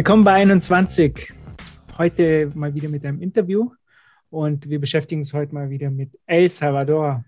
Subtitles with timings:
[0.00, 1.30] Willkommen bei 21.
[1.98, 3.70] Heute mal wieder mit einem Interview
[4.30, 7.22] und wir beschäftigen uns heute mal wieder mit El Salvador.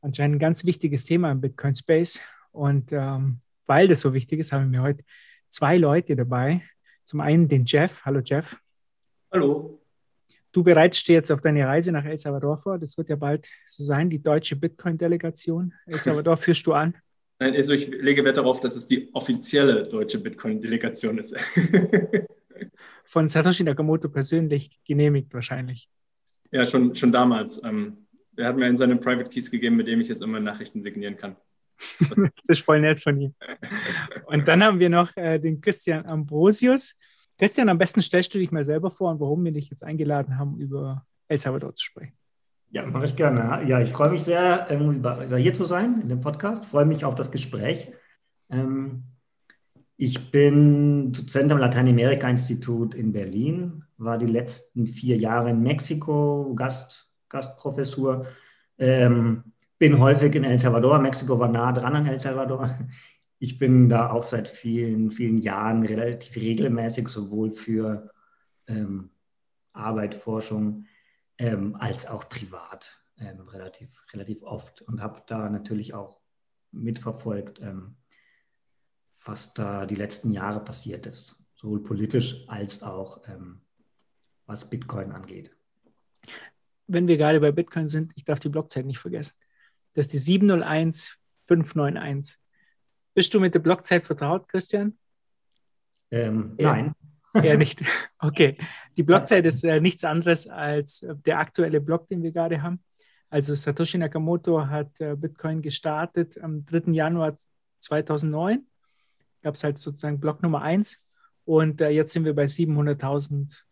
[0.00, 2.20] Anscheinend ein ganz wichtiges Thema im Bitcoin Space.
[2.50, 5.04] Und ähm, weil das so wichtig ist, haben wir heute
[5.46, 6.60] zwei Leute dabei.
[7.04, 8.04] Zum einen den Jeff.
[8.04, 8.56] Hallo Jeff.
[9.30, 9.80] Hallo.
[10.50, 12.80] Du bereitest dich jetzt auf deine Reise nach El Salvador vor.
[12.80, 15.72] Das wird ja bald so sein, die deutsche Bitcoin-Delegation.
[15.86, 16.96] El Salvador führst du an.
[17.38, 21.36] Nein, also ich lege Wert darauf, dass es die offizielle deutsche Bitcoin-Delegation ist.
[23.04, 25.88] Von Satoshi Nakamoto persönlich genehmigt wahrscheinlich.
[26.50, 27.62] Ja, schon, schon damals.
[27.62, 30.82] Ähm, er hat mir in seine Private Keys gegeben, mit dem ich jetzt immer Nachrichten
[30.82, 31.36] signieren kann.
[32.00, 33.34] das ist voll nett von ihm.
[34.26, 36.96] Und dann haben wir noch äh, den Christian Ambrosius.
[37.38, 40.38] Christian, am besten stellst du dich mal selber vor und warum wir dich jetzt eingeladen
[40.38, 42.16] haben, über El Salvador zu sprechen.
[42.70, 43.66] Ja, mache ich gerne.
[43.68, 44.68] Ja, ich freue mich sehr,
[45.36, 46.64] hier zu sein in dem Podcast.
[46.66, 47.92] Freue mich auf das Gespräch.
[48.50, 49.04] Ähm,
[49.96, 57.10] ich bin Dozent am Lateinamerika-Institut in Berlin, war die letzten vier Jahre in Mexiko, Gast,
[57.30, 58.26] Gastprofessur.
[58.78, 59.44] Ähm,
[59.78, 60.98] bin häufig in El Salvador.
[60.98, 62.70] Mexiko war nah dran an El Salvador.
[63.38, 68.10] Ich bin da auch seit vielen, vielen Jahren relativ regelmäßig, sowohl für
[68.66, 69.10] ähm,
[69.74, 70.86] Arbeit, Forschung,
[71.38, 76.20] ähm, als auch privat ähm, relativ, relativ oft und habe da natürlich auch
[76.72, 77.96] mitverfolgt, ähm,
[79.24, 83.62] was da die letzten Jahre passiert ist, sowohl politisch als auch ähm,
[84.46, 85.56] was Bitcoin angeht.
[86.86, 89.36] Wenn wir gerade bei Bitcoin sind, ich darf die Blockzeit nicht vergessen.
[89.94, 92.40] Das ist die 701591.
[93.14, 94.98] Bist du mit der Blockzeit vertraut, Christian?
[96.10, 96.94] Ähm, nein.
[97.42, 97.82] Eher nicht.
[98.18, 98.56] Okay.
[98.96, 102.82] Die Blockzeit ist äh, nichts anderes als äh, der aktuelle Block, den wir gerade haben.
[103.28, 106.92] Also Satoshi Nakamoto hat äh, Bitcoin gestartet am 3.
[106.92, 107.34] Januar
[107.78, 108.64] 2009.
[109.42, 111.02] Gab es halt sozusagen Block Nummer 1.
[111.44, 113.62] Und äh, jetzt sind wir bei 700.000.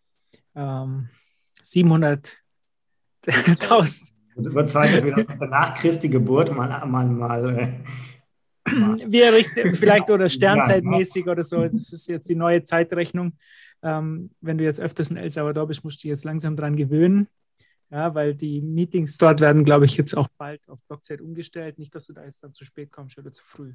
[0.55, 1.09] Ähm,
[1.63, 4.01] 700.000.
[4.37, 7.73] Wird Zeit, dass wir nach Christi Geburt mal, mal, mal äh,
[8.65, 11.63] wir richten vielleicht oder sternzeitmäßig oder so.
[11.63, 13.33] Das ist jetzt die neue Zeitrechnung.
[13.83, 16.75] Ähm, wenn du jetzt öfters in El Salvador bist, musst du dich jetzt langsam dran
[16.75, 17.27] gewöhnen.
[17.91, 21.77] Ja, weil die Meetings dort werden, glaube ich, jetzt auch bald auf Blockzeit umgestellt.
[21.77, 23.73] Nicht, dass du da jetzt dann zu spät kommst oder zu früh.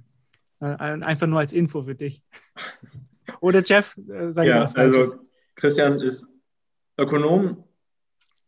[0.60, 2.22] Äh, einfach nur als Info für dich.
[3.40, 5.20] Oder Jeff, äh, sag ja, was Also
[5.54, 6.28] Christian ist
[6.98, 7.64] Ökonom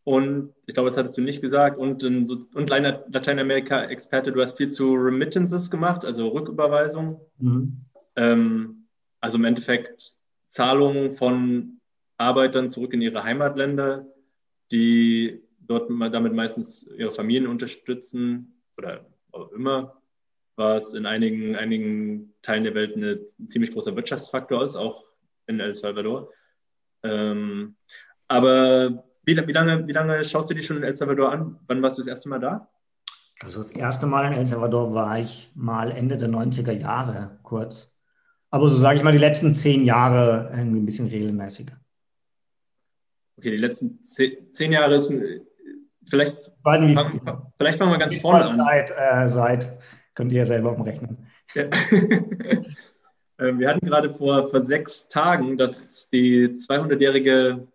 [0.03, 1.77] und ich glaube, das hattest du nicht gesagt.
[1.77, 7.21] Und, und Lateinamerika-Experte, du hast viel zu Remittances gemacht, also Rücküberweisung.
[7.39, 7.77] Mhm.
[8.15, 8.87] Ähm,
[9.21, 10.13] also im Endeffekt
[10.47, 11.79] Zahlungen von
[12.17, 14.05] Arbeitern zurück in ihre Heimatländer,
[14.71, 20.01] die dort damit meistens ihre Familien unterstützen oder auch immer,
[20.57, 25.05] was in einigen, einigen Teilen der Welt ein ziemlich großer Wirtschaftsfaktor ist, auch
[25.47, 26.31] in El Salvador.
[27.03, 27.75] Ähm,
[28.27, 31.59] aber wie, wie, lange, wie lange schaust du dich schon in El Salvador an?
[31.67, 32.69] Wann warst du das erste Mal da?
[33.43, 37.91] Also das erste Mal in El Salvador war ich mal Ende der 90er Jahre kurz.
[38.49, 41.75] Aber so sage ich mal, die letzten zehn Jahre irgendwie ein bisschen regelmäßiger.
[43.37, 45.41] Okay, die letzten zehn, zehn Jahre ist ein,
[46.07, 46.95] vielleicht, fangen,
[47.57, 48.51] vielleicht fangen wir ganz vorne an.
[48.51, 49.79] Seit, äh, seit,
[50.13, 51.27] könnt ihr ja selber umrechnen.
[51.55, 51.65] Ja.
[53.39, 57.67] Ähm, wir hatten gerade vor, vor sechs Tagen das die 200-jährige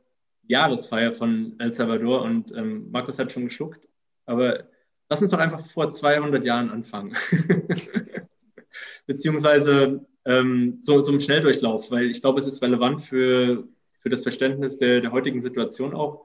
[0.49, 3.87] Jahresfeier von El Salvador und ähm, Markus hat schon geschluckt.
[4.27, 4.65] Aber
[5.09, 7.15] lass uns doch einfach vor 200 Jahren anfangen.
[9.07, 13.69] Beziehungsweise ähm, so, so im Schnelldurchlauf, weil ich glaube, es ist relevant für,
[14.01, 16.25] für das Verständnis der, der heutigen Situation auch.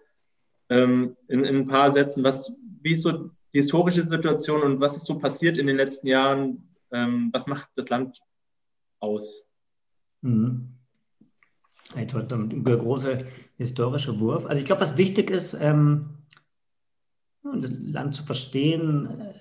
[0.70, 3.12] Ähm, in, in, ein paar Sätzen, was, wie ist so
[3.54, 6.70] die historische Situation und was ist so passiert in den letzten Jahren?
[6.92, 8.22] Ähm, was macht das Land
[9.00, 9.46] aus?
[10.22, 10.70] Mhm.
[11.96, 13.20] Ein großer
[13.58, 14.46] historischer Wurf.
[14.46, 16.18] Also ich glaube, was wichtig ist, ähm,
[17.44, 19.34] das Land zu verstehen, äh,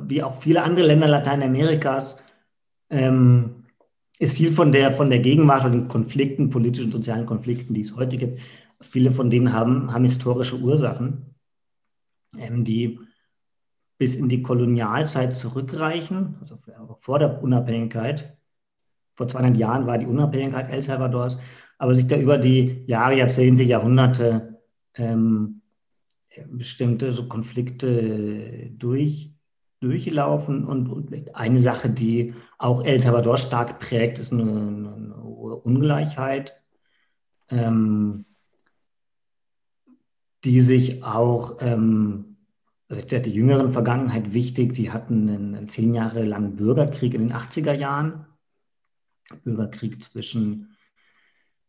[0.00, 2.16] wie auch viele andere Länder Lateinamerikas,
[2.90, 3.64] ähm,
[4.18, 7.96] ist viel von der, von der Gegenwart und den Konflikten, politischen, sozialen Konflikten, die es
[7.96, 8.40] heute gibt,
[8.80, 11.34] viele von denen haben, haben historische Ursachen,
[12.38, 13.00] ähm, die
[13.98, 16.58] bis in die Kolonialzeit zurückreichen, also
[17.00, 18.36] vor der Unabhängigkeit
[19.14, 21.38] vor 200 Jahren war die Unabhängigkeit El Salvadors,
[21.78, 24.60] aber sich da über die Jahre, Jahrzehnte, Jahrhunderte
[24.94, 25.62] ähm,
[26.48, 29.32] bestimmte so Konflikte durch,
[29.80, 30.64] durchlaufen.
[30.64, 36.60] Und, und, eine Sache, die auch El Salvador stark prägt, ist eine, eine Ungleichheit,
[37.50, 38.24] ähm,
[40.44, 42.36] die sich auch ähm,
[42.88, 44.74] also der jüngeren Vergangenheit wichtig.
[44.74, 48.26] Sie hatten einen zehn Jahre langen Bürgerkrieg in den 80er Jahren
[49.42, 50.74] Bürgerkrieg zwischen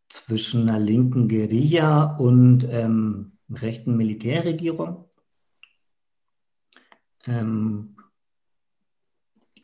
[0.10, 5.06] zwischen einer linken Guerilla und ähm, rechten Militärregierung.
[7.26, 7.96] Ähm,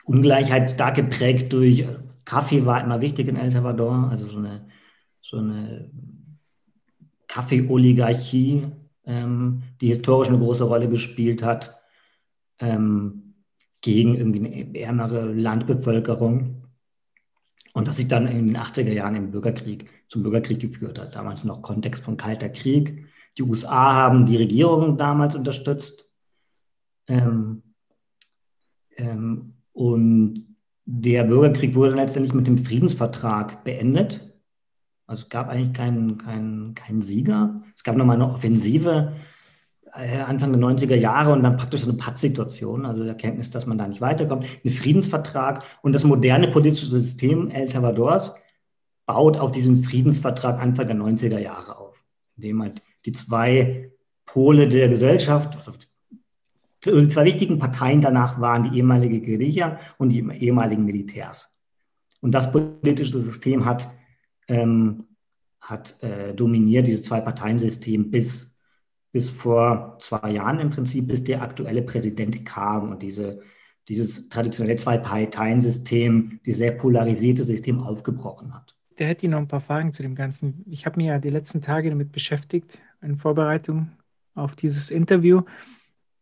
[0.04, 1.86] Ungleichheit stark geprägt durch
[2.24, 4.68] Kaffee war immer wichtig in El Salvador, also so eine,
[5.20, 5.90] so eine
[7.28, 8.66] Kaffeeoligarchie,
[9.04, 11.80] ähm, die historisch eine große Rolle gespielt hat,
[12.58, 13.34] ähm,
[13.80, 16.51] gegen irgendwie eine ärmere Landbevölkerung.
[17.72, 21.14] Und das sich dann in den 80er Jahren im Bürgerkrieg zum Bürgerkrieg geführt hat.
[21.14, 23.06] Damals noch Kontext von Kalter Krieg.
[23.38, 26.06] Die USA haben die Regierung damals unterstützt.
[27.08, 27.62] Ähm,
[28.96, 34.20] ähm, und der Bürgerkrieg wurde letztendlich mit dem Friedensvertrag beendet.
[35.06, 37.62] Also es gab eigentlich keinen, keinen, keinen Sieger.
[37.74, 39.14] Es gab nochmal eine Offensive
[39.92, 43.76] Anfang der 90er Jahre und dann praktisch so eine Pattsituation, also die Erkenntnis, dass man
[43.76, 48.34] da nicht weiterkommt, ein Friedensvertrag und das moderne politische System El Salvadors
[49.04, 52.04] baut auf diesem Friedensvertrag Anfang der 90er Jahre auf,
[52.36, 53.92] indem halt die zwei
[54.24, 55.72] Pole der Gesellschaft, also
[56.84, 61.54] die zwei wichtigen Parteien danach waren die ehemalige Guerilla und die ehemaligen Militärs.
[62.20, 63.90] Und das politische System hat,
[64.48, 65.04] ähm,
[65.60, 68.51] hat äh, dominiert, dieses Zwei-Parteien-System, bis,
[69.12, 73.42] bis vor zwei Jahren im Prinzip, bis der aktuelle Präsident kam und diese,
[73.88, 78.74] dieses traditionelle Zwei-Parteien-System, dieses sehr polarisierte System aufgebrochen hat.
[78.98, 80.64] Der hätte noch ein paar Fragen zu dem Ganzen.
[80.68, 83.92] Ich habe mich ja die letzten Tage damit beschäftigt, in Vorbereitung
[84.34, 85.42] auf dieses Interview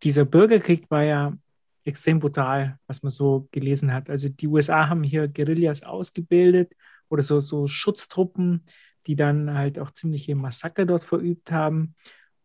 [0.03, 1.37] dieser Bürgerkrieg war ja
[1.85, 4.11] extrem brutal, was man so gelesen hat.
[4.11, 6.75] Also die USA haben hier Guerillas ausgebildet
[7.09, 8.65] oder so, so Schutztruppen,
[9.07, 11.95] die dann halt auch ziemliche Massaker dort verübt haben.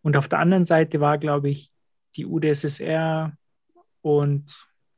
[0.05, 1.71] Und auf der anderen Seite war, glaube ich,
[2.15, 3.35] die UdSSR
[4.03, 4.55] und,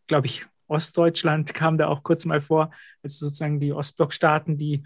[0.07, 2.71] glaube ich, Ostdeutschland kam da auch kurz mal vor,
[3.01, 4.83] also sozusagen die Ostblockstaaten, die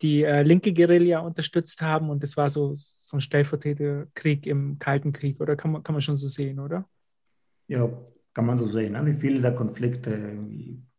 [0.00, 2.08] die äh, linke Guerilla unterstützt haben.
[2.08, 6.02] Und das war so, so ein Stellvertreterkrieg im Kalten Krieg, oder kann man, kann man
[6.02, 6.88] schon so sehen, oder?
[7.66, 7.90] Ja,
[8.34, 9.04] kann man so sehen, ne?
[9.06, 10.38] wie viele der Konflikte,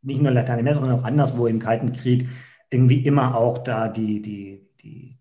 [0.01, 2.27] nicht nur in Lateinamerika, sondern auch anderswo im Kalten Krieg,
[2.69, 5.17] irgendwie immer auch da die, die, die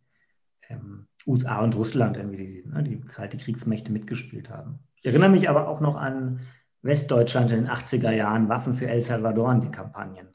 [0.68, 4.80] ähm, USA und Russland irgendwie die, ne, die kalte Kriegsmächte mitgespielt haben.
[4.96, 6.40] Ich erinnere mich aber auch noch an
[6.82, 10.28] Westdeutschland in den 80er Jahren, Waffen für El Salvador und die Kampagnen.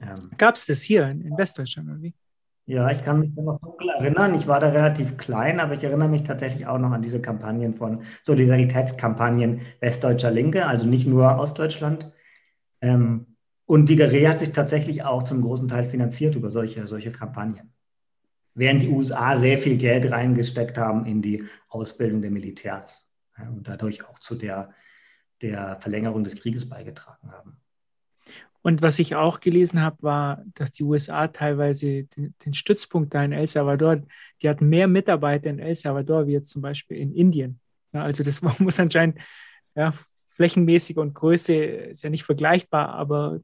[0.00, 2.14] Ähm, Gab es das hier in, in Westdeutschland irgendwie?
[2.66, 4.34] Ja, ich kann mich noch dunkel erinnern.
[4.34, 7.74] Ich war da relativ klein, aber ich erinnere mich tatsächlich auch noch an diese Kampagnen
[7.74, 12.10] von Solidaritätskampagnen Westdeutscher Linke, also nicht nur Ostdeutschland.
[12.80, 13.36] Ähm,
[13.66, 17.73] und die Guerilla hat sich tatsächlich auch zum großen Teil finanziert über solche, solche Kampagnen.
[18.54, 23.04] Während die USA sehr viel Geld reingesteckt haben in die Ausbildung der Militärs
[23.36, 24.72] und dadurch auch zu der,
[25.42, 27.60] der Verlängerung des Krieges beigetragen haben.
[28.62, 33.22] Und was ich auch gelesen habe, war, dass die USA teilweise den, den, Stützpunkt da
[33.22, 34.00] in El Salvador,
[34.40, 37.60] die hatten mehr Mitarbeiter in El Salvador wie jetzt zum Beispiel in Indien.
[37.92, 39.18] Ja, also das muss anscheinend
[39.74, 39.92] ja,
[40.28, 43.40] flächenmäßig und Größe ist ja nicht vergleichbar, aber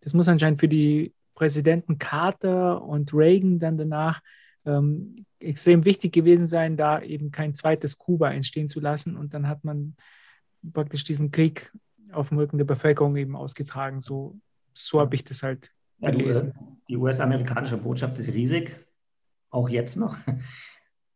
[0.00, 4.20] das muss anscheinend für die Präsidenten Carter und Reagan dann danach
[4.66, 9.16] ähm, extrem wichtig gewesen sein, da eben kein zweites Kuba entstehen zu lassen.
[9.16, 9.94] Und dann hat man
[10.72, 11.72] praktisch diesen Krieg
[12.10, 14.00] auf dem Rücken der Bevölkerung eben ausgetragen.
[14.00, 14.40] So,
[14.72, 15.70] so habe ich das halt
[16.00, 16.54] gelesen.
[16.88, 18.74] die US-amerikanische Botschaft ist riesig,
[19.50, 20.16] auch jetzt noch.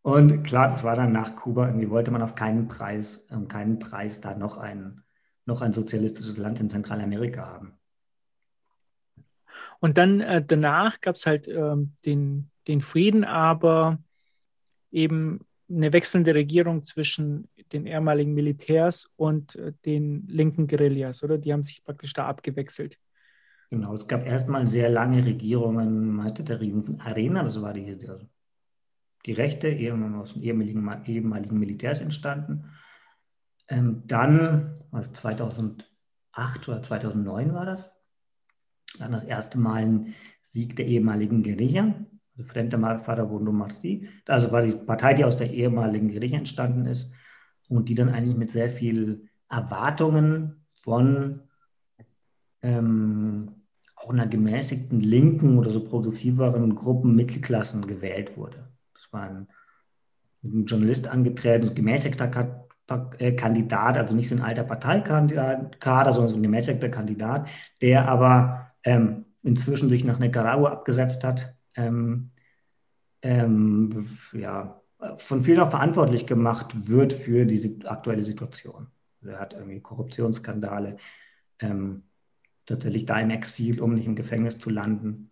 [0.02, 3.80] Und klar, das war dann nach Kuba, irgendwie wollte man auf keinen Preis, um keinen
[3.80, 5.02] Preis da noch ein,
[5.46, 7.76] noch ein sozialistisches Land in Zentralamerika haben.
[9.82, 11.74] Und dann äh, danach gab es halt äh,
[12.06, 13.98] den, den Frieden, aber
[14.92, 21.36] eben eine wechselnde Regierung zwischen den ehemaligen Militärs und äh, den linken Guerillas, oder?
[21.36, 22.96] Die haben sich praktisch da abgewechselt.
[23.70, 27.98] Genau, es gab erstmal sehr lange Regierungen, hatte der Regierung von Arena, das war die,
[27.98, 28.08] die,
[29.26, 29.68] die Rechte,
[30.14, 32.70] aus den ehemaligen, ehemaligen Militärs entstanden.
[33.66, 37.91] Ähm, dann, also 2008 oder 2009 war das,
[38.98, 41.94] dann das erste Mal ein Sieg der ehemaligen Guerilla,
[42.36, 44.08] also Frente Farabundo Martí.
[44.26, 47.10] Also war die Partei, die aus der ehemaligen Guerilla entstanden ist
[47.68, 51.40] und die dann eigentlich mit sehr viel Erwartungen von
[52.62, 53.62] ähm,
[53.96, 58.68] auch einer gemäßigten linken oder so progressiveren Gruppen Mittelklassen gewählt wurde.
[58.94, 59.48] Das war ein,
[60.42, 62.66] ein Journalist angetreten, gemäßigter
[63.18, 67.48] äh, Kandidat, also nicht so ein alter Parteikader, sondern so ein gemäßigter Kandidat,
[67.80, 71.56] der aber ähm, inzwischen sich nach Nicaragua abgesetzt hat.
[71.74, 72.30] Ähm,
[73.22, 74.80] ähm, ja,
[75.16, 78.88] von vielen auch verantwortlich gemacht wird für die aktuelle Situation.
[79.24, 80.96] Er hat irgendwie Korruptionsskandale,
[81.60, 82.02] ähm,
[82.66, 85.30] tatsächlich da im Exil, um nicht im Gefängnis zu landen.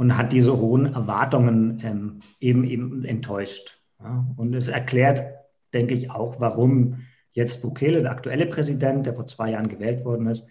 [0.00, 3.82] und hat diese hohen Erwartungen ähm, eben, eben enttäuscht.
[4.02, 4.26] Ja?
[4.36, 5.34] Und es erklärt,
[5.74, 7.02] denke ich, auch, warum
[7.32, 10.46] jetzt Bukele, der aktuelle Präsident, der vor zwei Jahren gewählt worden ist,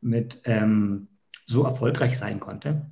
[0.00, 1.08] mit ähm,
[1.48, 2.90] so erfolgreich sein konnte.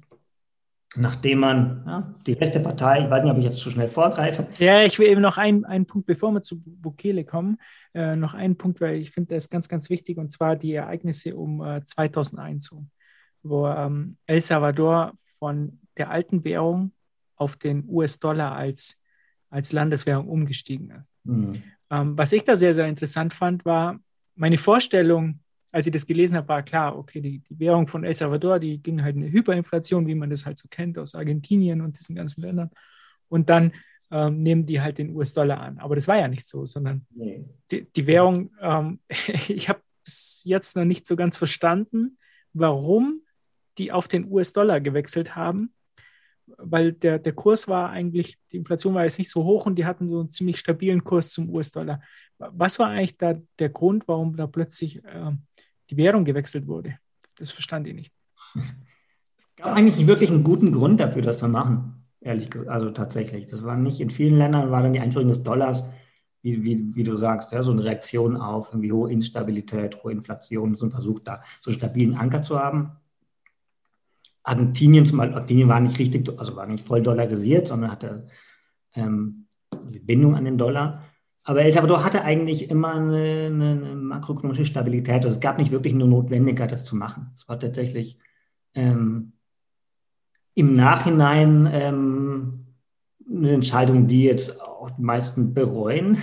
[0.97, 4.47] Nachdem man ja, die rechte Partei, ich weiß nicht, ob ich jetzt zu schnell vorgreife.
[4.59, 7.59] Ja, ich will eben noch einen, einen Punkt, bevor wir zu Bukele kommen,
[7.93, 10.73] äh, noch einen Punkt, weil ich finde, das ist ganz, ganz wichtig, und zwar die
[10.73, 12.75] Ereignisse um äh, 2001,
[13.43, 16.93] wo ähm, El Salvador von der alten Währung
[17.37, 18.99] auf den US-Dollar als,
[19.51, 21.13] als Landeswährung umgestiegen ist.
[21.25, 21.63] Mhm.
[21.91, 24.01] Ähm, was ich da sehr, sehr interessant fand, war
[24.35, 25.41] meine Vorstellung,
[25.77, 28.79] als ich das gelesen habe, war klar, okay, die, die Währung von El Salvador, die
[28.79, 32.41] ging halt eine Hyperinflation, wie man das halt so kennt aus Argentinien und diesen ganzen
[32.41, 32.71] Ländern.
[33.29, 33.73] Und dann
[34.11, 35.79] ähm, nehmen die halt den US-Dollar an.
[35.79, 37.45] Aber das war ja nicht so, sondern nee.
[37.71, 39.01] die, die, Währung, ähm,
[39.49, 42.17] ich habe es jetzt noch nicht so ganz verstanden,
[42.55, 43.21] warum
[43.77, 45.75] die auf den US-Dollar gewechselt haben
[46.47, 49.85] weil der, der Kurs war eigentlich, die Inflation war jetzt nicht so hoch und die
[49.85, 52.01] hatten so einen ziemlich stabilen Kurs zum US-Dollar.
[52.39, 55.33] Was war eigentlich da der Grund, warum da plötzlich äh,
[55.91, 56.99] die Währung gewechselt wurde?
[57.37, 58.13] Das verstand ich nicht.
[59.39, 62.71] Es gab eigentlich wirklich einen guten Grund dafür, das zu machen, ehrlich gesagt.
[62.71, 63.47] Also tatsächlich.
[63.47, 65.85] Das war nicht in vielen Ländern, war dann die Einführung des Dollars,
[66.43, 70.75] wie, wie, wie du sagst, ja, so eine Reaktion auf irgendwie hohe Instabilität, hohe Inflation,
[70.75, 72.93] so ein Versuch da, so einen stabilen Anker zu haben.
[74.45, 78.29] Argentinien zum Beispiel, Argentinien war nicht richtig, also war nicht voll dollarisiert, sondern hatte
[78.95, 81.03] ähm, Bindung an den Dollar.
[81.49, 85.25] Aber El Salvador hatte eigentlich immer eine, eine makroökonomische Stabilität.
[85.25, 87.31] Also es gab nicht wirklich eine Notwendigkeit, das zu machen.
[87.37, 88.19] Es war tatsächlich
[88.75, 89.33] ähm,
[90.55, 92.67] im Nachhinein ähm,
[93.31, 96.19] eine Entscheidung, die jetzt auch die meisten bereuen.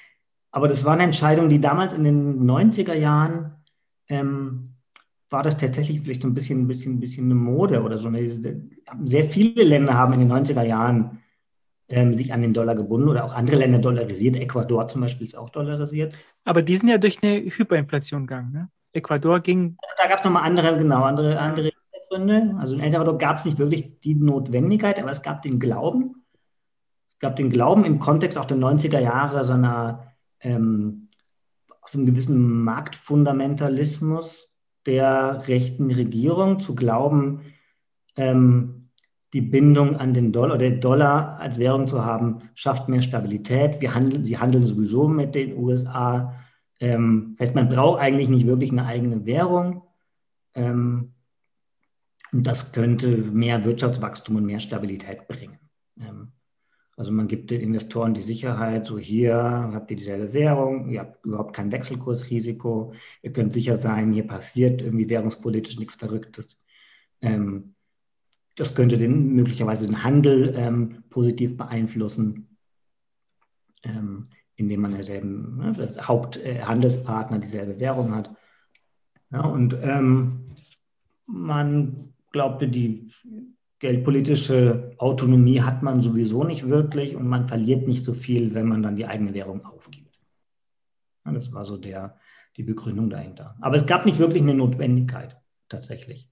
[0.50, 3.52] Aber das war eine Entscheidung, die damals in den 90er Jahren
[4.08, 4.74] ähm,
[5.30, 8.10] war das tatsächlich vielleicht ein bisschen, ein bisschen, ein bisschen eine Mode oder so.
[9.04, 11.20] Sehr viele Länder haben in den 90er Jahren
[11.88, 14.36] ähm, sich an den Dollar gebunden oder auch andere Länder dollarisiert.
[14.36, 16.14] Ecuador zum Beispiel ist auch dollarisiert.
[16.44, 18.52] Aber die sind ja durch eine Hyperinflation gegangen.
[18.52, 18.68] Ne?
[18.92, 19.76] Ecuador ging.
[20.02, 21.72] Da gab es nochmal andere, genau, andere, andere
[22.08, 22.54] Gründe.
[22.58, 26.24] Also in El Salvador gab es nicht wirklich die Notwendigkeit, aber es gab den Glauben.
[27.08, 31.08] Es gab den Glauben im Kontext auch der 90er Jahre so einer ähm,
[31.80, 34.54] aus einem gewissen Marktfundamentalismus,
[34.86, 37.42] der rechten Regierung zu glauben,
[38.16, 38.73] ähm,
[39.34, 43.80] die Bindung an den Dollar oder den Dollar als Währung zu haben, schafft mehr Stabilität.
[43.80, 46.40] Wir handeln, sie handeln sowieso mit den USA.
[46.78, 49.82] Ähm, das heißt, man braucht eigentlich nicht wirklich eine eigene Währung.
[50.54, 51.14] Ähm,
[52.32, 55.58] und das könnte mehr Wirtschaftswachstum und mehr Stabilität bringen.
[56.00, 56.28] Ähm,
[56.96, 61.26] also man gibt den Investoren die Sicherheit, so hier habt ihr dieselbe Währung, ihr habt
[61.26, 66.56] überhaupt kein Wechselkursrisiko, ihr könnt sicher sein, hier passiert irgendwie währungspolitisch nichts Verrücktes.
[67.20, 67.73] Ähm,
[68.56, 72.56] das könnte den, möglicherweise den Handel ähm, positiv beeinflussen,
[73.82, 78.30] ähm, indem man derselben, ne, das Haupthandelspartner äh, dieselbe Währung hat.
[79.30, 80.52] Ja, und ähm,
[81.26, 83.10] man glaubte, die
[83.80, 88.82] geldpolitische Autonomie hat man sowieso nicht wirklich und man verliert nicht so viel, wenn man
[88.82, 90.18] dann die eigene Währung aufgibt.
[91.26, 92.18] Ja, das war so der,
[92.56, 93.56] die Begründung dahinter.
[93.60, 95.36] Aber es gab nicht wirklich eine Notwendigkeit,
[95.68, 96.30] tatsächlich.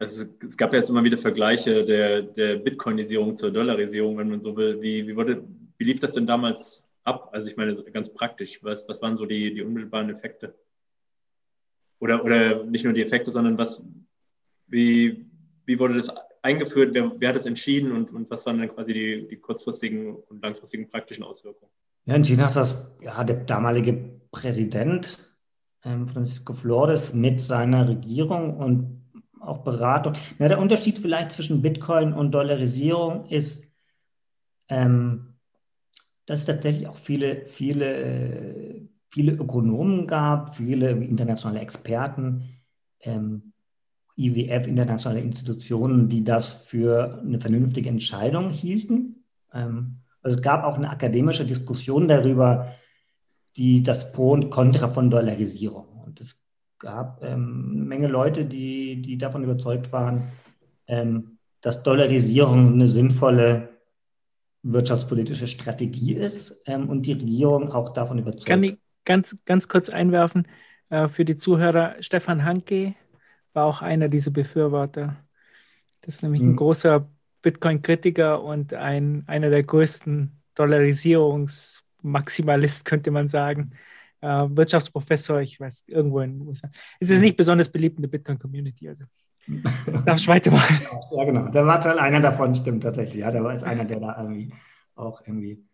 [0.00, 4.40] Also es gab ja jetzt immer wieder Vergleiche der, der Bitcoinisierung zur Dollarisierung, wenn man
[4.40, 4.80] so will.
[4.80, 5.44] Wie, wie, wurde,
[5.76, 7.28] wie lief das denn damals ab?
[7.32, 10.54] Also ich meine, ganz praktisch, was, was waren so die, die unmittelbaren Effekte?
[11.98, 13.84] Oder, oder nicht nur die Effekte, sondern was,
[14.68, 15.26] wie,
[15.66, 16.94] wie wurde das eingeführt?
[16.94, 20.42] Wer, wer hat es entschieden und, und was waren dann quasi die, die kurzfristigen und
[20.42, 21.70] langfristigen praktischen Auswirkungen?
[22.06, 23.92] Ja, entschieden hat das ja, der damalige
[24.32, 25.18] Präsident
[25.84, 28.99] ähm, Francisco Flores mit seiner Regierung und
[29.40, 30.14] auch Beratung.
[30.38, 33.64] Ja, der Unterschied vielleicht zwischen Bitcoin und Dollarisierung ist,
[34.68, 35.34] ähm,
[36.26, 42.44] dass es tatsächlich auch viele, viele, viele Ökonomen gab, viele internationale Experten,
[43.00, 43.52] ähm,
[44.16, 49.24] IWF, internationale Institutionen, die das für eine vernünftige Entscheidung hielten.
[49.52, 52.74] Ähm, also es gab auch eine akademische Diskussion darüber,
[53.56, 55.86] die das Pro und Contra von Dollarisierung.
[56.04, 56.39] Und es
[56.80, 60.32] gab ähm, eine Menge Leute, die, die davon überzeugt waren,
[60.88, 63.68] ähm, dass Dollarisierung eine sinnvolle
[64.62, 68.46] wirtschaftspolitische Strategie ist ähm, und die Regierung auch davon überzeugt.
[68.46, 70.48] Kann ich ganz, ganz kurz einwerfen
[70.88, 71.94] äh, für die Zuhörer?
[72.00, 72.96] Stefan Hanke
[73.52, 75.16] war auch einer dieser Befürworter.
[76.00, 76.50] Das ist nämlich mhm.
[76.50, 77.08] ein großer
[77.42, 83.72] Bitcoin-Kritiker und ein, einer der größten Dollarisierungsmaximalist, könnte man sagen.
[84.20, 86.70] Äh, Wirtschaftsprofessor, ich weiß, irgendwo in den USA.
[86.98, 88.88] Es ist nicht besonders beliebt in der Bitcoin-Community.
[88.88, 89.04] Also
[90.06, 90.80] Darf ich weitermachen?
[91.16, 91.48] Ja, genau.
[91.48, 93.20] Da war einer davon, stimmt tatsächlich.
[93.20, 94.52] Ja, da war es einer, der da irgendwie
[94.94, 95.64] auch irgendwie.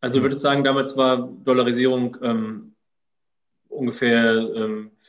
[0.00, 2.74] Also würdest du sagen, damals war Dollarisierung ähm,
[3.68, 4.34] ungefähr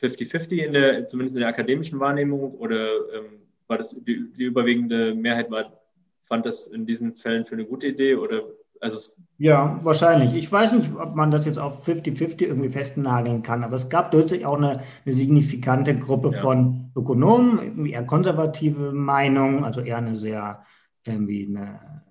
[0.00, 4.44] 50-50 ähm, in der, zumindest in der akademischen Wahrnehmung, oder ähm, war das die, die,
[4.44, 5.80] überwiegende Mehrheit war,
[6.20, 8.44] fand das in diesen Fällen für eine gute Idee oder
[8.80, 8.98] also
[9.44, 10.34] ja, wahrscheinlich.
[10.34, 14.10] Ich weiß nicht, ob man das jetzt auf 50-50 irgendwie festnageln kann, aber es gab
[14.10, 16.40] durchaus auch eine, eine signifikante Gruppe ja.
[16.40, 20.64] von Ökonomen, eher konservative Meinung, also eher eine sehr
[21.04, 22.02] irgendwie eine,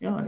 [0.00, 0.26] ja,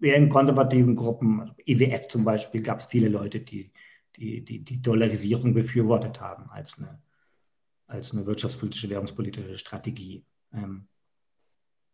[0.00, 3.72] eher in konservativen Gruppen, also IWF zum Beispiel, gab es viele Leute, die
[4.16, 7.00] die, die die Dollarisierung befürwortet haben als eine,
[7.86, 10.24] als eine wirtschaftspolitische, währungspolitische Strategie.
[10.52, 10.88] Ähm,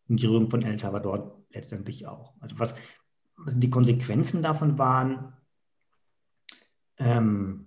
[0.08, 2.32] und die Regierung von El Salvador letztendlich auch.
[2.40, 2.74] Also was
[3.52, 5.32] die Konsequenzen davon waren,
[6.98, 7.66] ähm,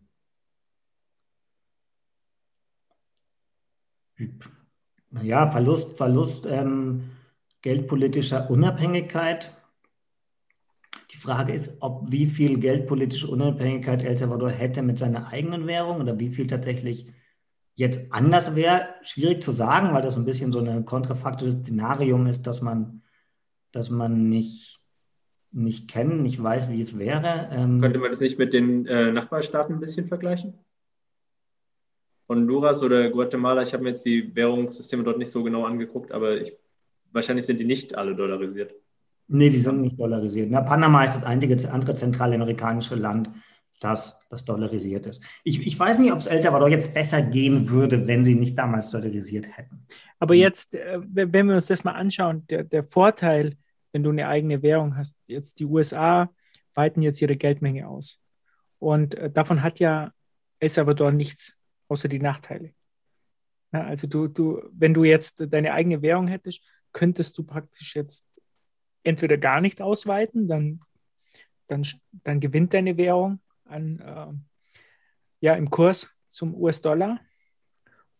[5.12, 7.12] naja, Verlust, Verlust ähm,
[7.62, 9.56] geldpolitischer Unabhängigkeit.
[11.12, 16.00] Die Frage ist, ob wie viel geldpolitische Unabhängigkeit El Salvador hätte mit seiner eigenen Währung
[16.02, 17.12] oder wie viel tatsächlich
[17.76, 22.46] jetzt anders wäre, schwierig zu sagen, weil das ein bisschen so ein kontrafaktisches Szenarium ist,
[22.46, 23.04] dass man,
[23.72, 24.79] dass man nicht,
[25.52, 27.50] nicht kennt, nicht weiß, wie es wäre.
[27.52, 30.54] Ähm, Könnte man das nicht mit den äh, Nachbarstaaten ein bisschen vergleichen?
[32.28, 36.40] Honduras oder Guatemala, ich habe mir jetzt die Währungssysteme dort nicht so genau angeguckt, aber
[36.40, 36.56] ich,
[37.12, 38.76] wahrscheinlich sind die nicht alle dollarisiert.
[39.28, 40.50] Nee, die sind nicht dollarisiert.
[40.52, 43.30] Na, Panama ist das einzige andere zentralamerikanische Land,
[43.80, 45.24] das, das dollarisiert ist.
[45.44, 48.58] Ich, ich weiß nicht, ob es El Salvador jetzt besser gehen würde, wenn sie nicht
[48.58, 49.86] damals dollarisiert hätten.
[50.20, 53.56] Aber jetzt, äh, wenn wir uns das mal anschauen, der, der Vorteil,
[53.92, 56.30] wenn du eine eigene Währung hast, jetzt die USA
[56.76, 58.22] weiten jetzt ihre Geldmenge aus.
[58.80, 60.14] Und äh, davon hat ja
[60.60, 62.74] El Salvador nichts, außer die Nachteile.
[63.72, 68.26] Ja, also du, du, wenn du jetzt deine eigene Währung hättest, könntest du praktisch jetzt
[69.04, 70.82] entweder gar nicht ausweiten, dann,
[71.68, 77.20] dann, dann gewinnt deine Währung an, äh, ja, im Kurs zum US-Dollar.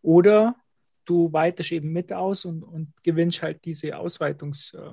[0.02, 0.56] Oder
[1.04, 4.74] du weitest eben mit aus und, und gewinnst halt diese Ausweitungs.
[4.74, 4.92] Äh,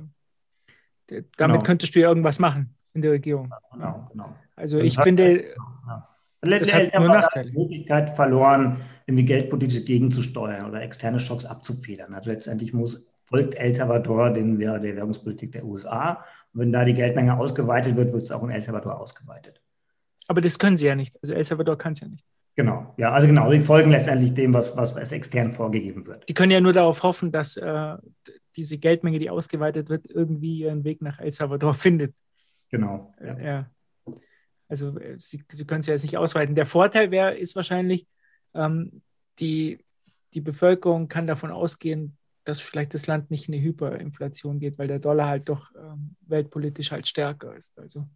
[1.08, 1.64] damit genau.
[1.64, 3.54] könntest du ja irgendwas machen in der Regierung.
[3.74, 4.36] Genau, genau.
[4.56, 6.08] Also ich finde, ja.
[6.42, 7.52] das hat nur Nachteile.
[7.52, 12.14] Die Möglichkeit verloren, irgendwie geldpolitisch gegenzusteuern oder externe Schocks abzufedern.
[12.14, 16.24] Also letztendlich muss folgt El Salvador den, der Währungspolitik der USA.
[16.54, 19.62] Und wenn da die Geldmenge ausgeweitet wird, wird es auch in El Salvador ausgeweitet.
[20.28, 21.18] Aber das können sie ja nicht.
[21.22, 22.26] Also El Salvador kann es ja nicht.
[22.56, 26.28] Genau, ja, also genau, sie folgen letztendlich dem, was, was als extern vorgegeben wird.
[26.28, 27.96] Die können ja nur darauf hoffen, dass äh,
[28.58, 32.16] diese Geldmenge, die ausgeweitet wird, irgendwie ihren Weg nach El Salvador findet.
[32.70, 33.14] Genau.
[33.22, 33.34] Ja.
[33.34, 33.72] Äh, ja.
[34.68, 36.56] Also äh, sie, sie können es ja jetzt nicht ausweiten.
[36.56, 38.06] Der Vorteil wäre, ist wahrscheinlich,
[38.54, 39.02] ähm,
[39.40, 39.86] die,
[40.34, 44.88] die Bevölkerung kann davon ausgehen, dass vielleicht das Land nicht in eine Hyperinflation geht, weil
[44.88, 47.78] der Dollar halt doch ähm, weltpolitisch halt stärker ist.
[47.80, 48.08] Also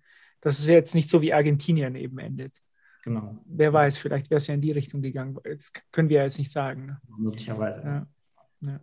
[0.41, 2.61] dass es jetzt nicht so wie Argentinien eben endet.
[3.03, 3.39] Genau.
[3.45, 5.37] Wer weiß, vielleicht wäre es ja in die Richtung gegangen.
[5.43, 6.87] Das können wir ja jetzt nicht sagen.
[6.87, 7.01] Ne?
[7.17, 7.81] Möglicherweise.
[7.81, 8.07] Ja.
[8.61, 8.79] Ja.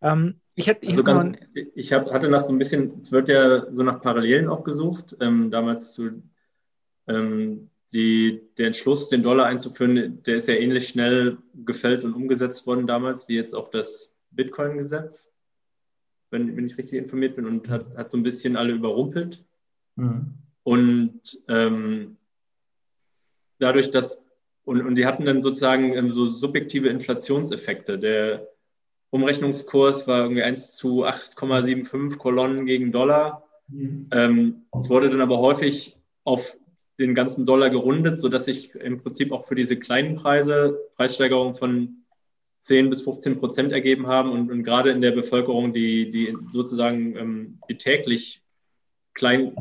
[0.00, 1.32] Ähm, ich, hätte, ich, also ganz,
[1.74, 5.16] ich hab, hatte nach so ein bisschen, es wird ja so nach Parallelen auch gesucht,
[5.20, 6.22] ähm, damals zu
[7.06, 12.66] ähm, die, der Entschluss, den Dollar einzuführen, der ist ja ähnlich schnell gefällt und umgesetzt
[12.66, 15.30] worden damals, wie jetzt auch das Bitcoin-Gesetz,
[16.30, 19.44] wenn, wenn ich richtig informiert bin, und hat, hat so ein bisschen alle überrumpelt.
[19.96, 20.34] Mhm.
[20.64, 22.18] Und ähm,
[23.58, 24.24] dadurch, dass,
[24.64, 27.98] und, und die hatten dann sozusagen ähm, so subjektive Inflationseffekte.
[27.98, 28.48] Der
[29.10, 33.44] Umrechnungskurs war irgendwie 1 zu 8,75 Kolonnen gegen Dollar.
[33.68, 34.08] Mhm.
[34.12, 36.56] Ähm, es wurde dann aber häufig auf
[36.98, 42.04] den ganzen Dollar gerundet, sodass sich im Prinzip auch für diese kleinen Preise Preissteigerungen von
[42.60, 47.16] 10 bis 15 Prozent ergeben haben und, und gerade in der Bevölkerung, die, die sozusagen
[47.16, 48.42] ähm, die täglich
[49.14, 49.56] klein,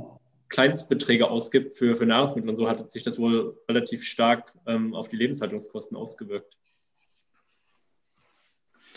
[0.50, 5.10] Kleinstbeträge ausgibt für, für Nahrungsmittel und so hat sich das wohl relativ stark ähm, auf
[5.10, 6.58] die Lebenshaltungskosten ausgewirkt.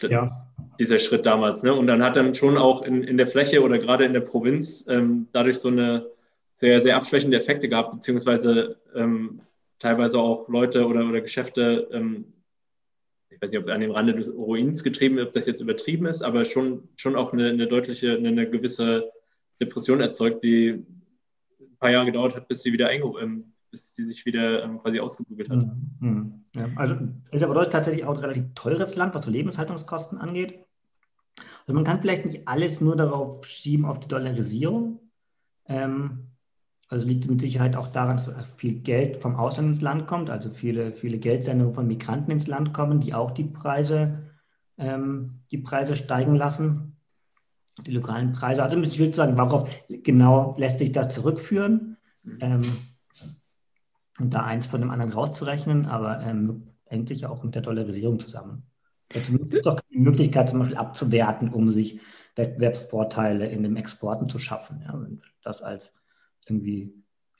[0.08, 0.46] Ja.
[0.78, 1.62] Dieser Schritt damals.
[1.62, 1.74] Ne?
[1.74, 4.84] Und dann hat dann schon auch in, in der Fläche oder gerade in der Provinz
[4.88, 6.06] ähm, dadurch so eine
[6.52, 9.40] sehr, sehr abschwächende Effekte gehabt, beziehungsweise ähm,
[9.78, 12.32] teilweise auch Leute oder, oder Geschäfte, ähm,
[13.30, 16.22] ich weiß nicht, ob an dem Rande des Ruins getrieben, ob das jetzt übertrieben ist,
[16.22, 19.10] aber schon, schon auch eine, eine deutliche, eine, eine gewisse
[19.60, 20.84] Depression erzeugt, die
[21.80, 25.50] paar Jahre gedauert hat, bis sie wieder ähm, bis die sich wieder ähm, quasi ausgebügelt
[25.50, 25.66] hat.
[26.00, 26.44] Mhm.
[26.54, 26.96] Ja, also
[27.30, 30.66] El Salvador ist tatsächlich auch ein relativ teures Land, was so Lebenshaltungskosten angeht.
[31.60, 35.00] Also man kann vielleicht nicht alles nur darauf schieben, auf die Dollarisierung.
[35.66, 36.26] Ähm,
[36.88, 40.50] also liegt mit Sicherheit auch daran, dass viel Geld vom Ausland ins Land kommt, also
[40.50, 44.30] viele, viele Geldsendungen von Migranten ins Land kommen, die auch die Preise
[44.80, 46.96] ähm, die Preise steigen lassen,
[47.86, 48.62] die lokalen Preise.
[48.62, 51.96] Also ich würde sagen, worauf genau lässt sich das zurückführen?
[52.40, 52.62] Ähm,
[54.20, 57.62] und da eins von dem anderen rauszurechnen, aber ähm, hängt sich ja auch mit der
[57.62, 58.64] Dollarisierung zusammen.
[59.14, 62.00] Also es gibt auch die Möglichkeit, zum Beispiel abzuwerten, um sich
[62.36, 64.82] Wettbewerbsvorteile in den Exporten zu schaffen.
[64.82, 65.92] Ja, wenn das als
[66.46, 66.94] irgendwie,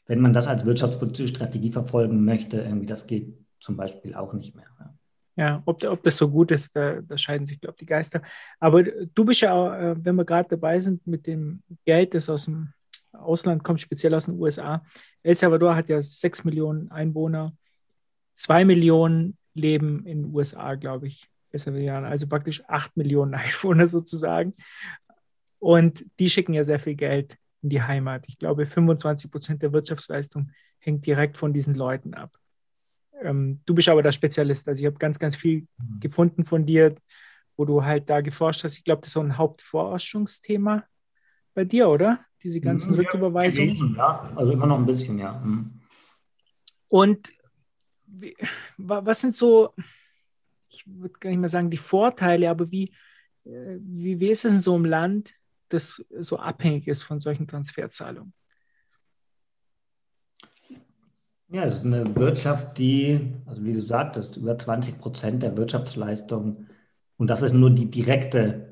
[0.07, 4.57] wenn man das als wirtschaftspolitische Strategie verfolgen möchte, irgendwie das geht zum Beispiel auch nicht
[4.57, 4.67] mehr.
[4.79, 4.95] Ja.
[5.37, 8.21] Ja, ob, ob das so gut ist, da, da scheiden sich, glaube ich, die Geister.
[8.59, 12.29] Aber du bist ja, auch, äh, wenn wir gerade dabei sind mit dem Geld, das
[12.29, 12.75] aus dem
[13.13, 14.85] Ausland kommt, speziell aus den USA.
[15.23, 17.57] El Salvador hat ja sechs Millionen Einwohner,
[18.35, 24.55] zwei Millionen leben in den USA, glaube ich, also praktisch acht Millionen Einwohner sozusagen.
[25.59, 28.25] Und die schicken ja sehr viel Geld in die Heimat.
[28.29, 32.31] Ich glaube, 25 Prozent der Wirtschaftsleistung hängt direkt von diesen Leuten ab.
[33.21, 34.67] Ähm, du bist aber der Spezialist.
[34.69, 36.01] Also ich habe ganz, ganz viel mhm.
[36.01, 36.95] gefunden von dir,
[37.57, 38.79] wo du halt da geforscht hast.
[38.79, 40.85] Ich glaube, das ist so ein Hauptforschungsthema
[41.53, 42.25] bei dir, oder?
[42.43, 43.95] Diese ganzen ja, Rücküberweisungen.
[43.97, 45.39] Ja, also immer noch ein bisschen, ja.
[45.45, 45.81] Mhm.
[46.89, 47.33] Und
[48.07, 48.37] wie,
[48.77, 49.75] was sind so,
[50.69, 52.93] ich würde gar nicht mehr sagen die Vorteile, aber wie,
[53.45, 55.35] äh, wie, wie ist es in so einem Land,
[55.69, 58.33] das so abhängig ist von solchen Transferzahlungen?
[61.53, 66.67] Ja, es ist eine Wirtschaft, die, also wie du sagtest, über 20 Prozent der Wirtschaftsleistung,
[67.17, 68.70] und das ist nur die direkte,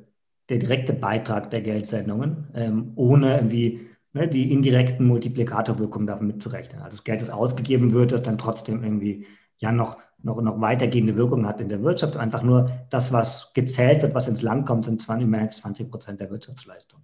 [0.48, 6.82] der direkte Beitrag der Geldsendungen, ähm, ohne irgendwie ne, die indirekten Multiplikatorwirkungen davon mitzurechnen.
[6.82, 9.26] Also das Geld, das ausgegeben wird, das dann trotzdem irgendwie
[9.58, 12.16] ja noch, noch, noch weitergehende Wirkungen hat in der Wirtschaft.
[12.16, 15.90] Einfach nur das, was gezählt wird, was ins Land kommt, sind 20, mehr als 20
[15.90, 17.00] Prozent der Wirtschaftsleistung.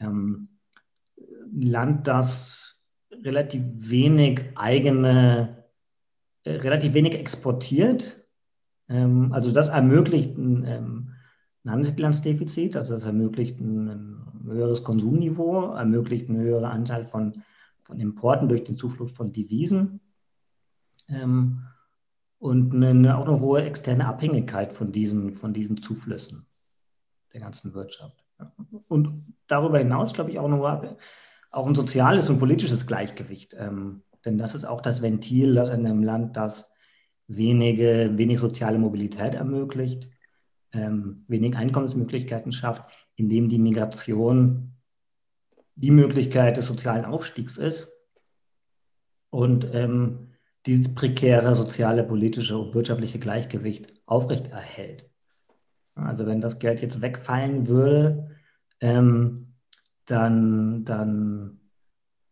[0.00, 0.48] Ähm,
[1.52, 2.80] Land, das
[3.22, 5.64] relativ wenig eigene,
[6.42, 8.26] äh, relativ wenig exportiert.
[8.88, 11.03] Ähm, also das ermöglicht ein, ähm,
[11.64, 17.42] ein Handelsbilanzdefizit, also das ermöglicht ein, höheres Konsumniveau, ermöglicht eine höhere Anzahl von,
[17.82, 20.00] von Importen durch den Zufluss von Devisen
[21.08, 21.62] ähm,
[22.38, 26.46] und eine, auch eine hohe externe Abhängigkeit von diesen, von diesen Zuflüssen
[27.32, 28.22] der ganzen Wirtschaft.
[28.88, 30.96] Und darüber hinaus, glaube ich, auch eine
[31.54, 33.54] auch ein soziales und politisches Gleichgewicht.
[33.56, 36.68] Ähm, denn das ist auch das Ventil, das in einem Land, das
[37.26, 40.08] wenige, wenig soziale Mobilität ermöglicht,
[40.74, 42.84] ähm, wenig Einkommensmöglichkeiten schafft,
[43.16, 44.74] indem die Migration
[45.76, 47.88] die Möglichkeit des sozialen Aufstiegs ist
[49.30, 50.30] und ähm,
[50.66, 55.10] dieses prekäre soziale, politische und wirtschaftliche Gleichgewicht aufrechterhält.
[55.94, 58.30] Also wenn das Geld jetzt wegfallen würde,
[58.80, 59.54] ähm,
[60.06, 61.60] dann, dann,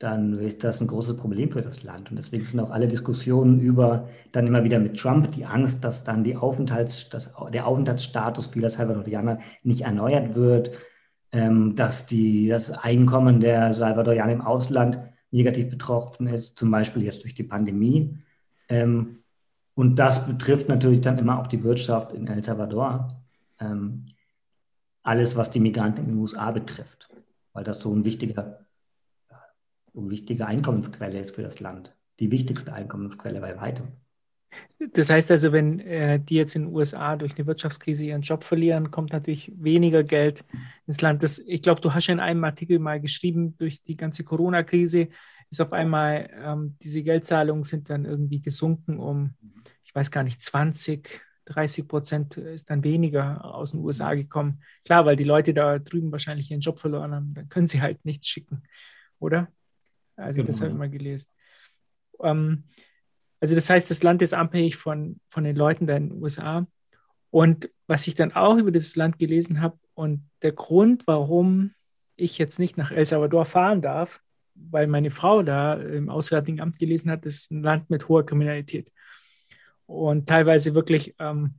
[0.03, 2.11] dann ist das ein großes Problem für das Land.
[2.11, 6.05] Und deswegen sind auch alle Diskussionen über dann immer wieder mit Trump die Angst, dass
[6.05, 10.73] dann die Aufenthalts, dass der Aufenthaltsstatus vieler Salvadorianer nicht erneuert wird,
[11.33, 14.99] ähm, dass die, das Einkommen der Salvadorianer im Ausland
[15.31, 18.19] negativ betroffen ist, zum Beispiel jetzt durch die Pandemie.
[18.69, 19.19] Ähm,
[19.75, 23.23] und das betrifft natürlich dann immer auch die Wirtschaft in El Salvador.
[23.61, 24.07] Ähm,
[25.03, 27.03] alles, was die Migranten in den USA betrifft
[27.53, 28.62] weil das so ein wichtiger,
[29.95, 31.95] wichtige Einkommensquelle ist für das Land.
[32.21, 33.89] Die wichtigste Einkommensquelle bei weitem.
[34.93, 38.45] Das heißt also, wenn äh, die jetzt in den USA durch eine Wirtschaftskrise ihren Job
[38.45, 40.45] verlieren, kommt natürlich weniger Geld
[40.87, 41.23] ins Land.
[41.23, 45.09] Das, ich glaube, du hast ja in einem Artikel mal geschrieben, durch die ganze Corona-Krise
[45.51, 49.35] ist auf einmal, ähm, diese Geldzahlungen sind dann irgendwie gesunken um,
[49.85, 54.63] ich weiß gar nicht, 20, 30 Prozent ist dann weniger aus den USA gekommen.
[54.85, 58.05] Klar, weil die Leute da drüben wahrscheinlich ihren Job verloren haben, dann können sie halt
[58.05, 58.63] nichts schicken,
[59.19, 59.49] oder?
[60.23, 60.47] Also genau.
[60.47, 61.31] das habe ich mal gelesen.
[62.21, 62.65] Ähm,
[63.41, 66.67] also das heißt, das Land ist abhängig von, von den Leuten da in den USA.
[67.31, 71.73] Und was ich dann auch über dieses Land gelesen habe und der Grund, warum
[72.17, 74.21] ich jetzt nicht nach El Salvador fahren darf,
[74.55, 78.93] weil meine Frau da im Auswärtigen Amt gelesen hat, ist ein Land mit hoher Kriminalität
[79.93, 81.55] und teilweise wirklich, ähm,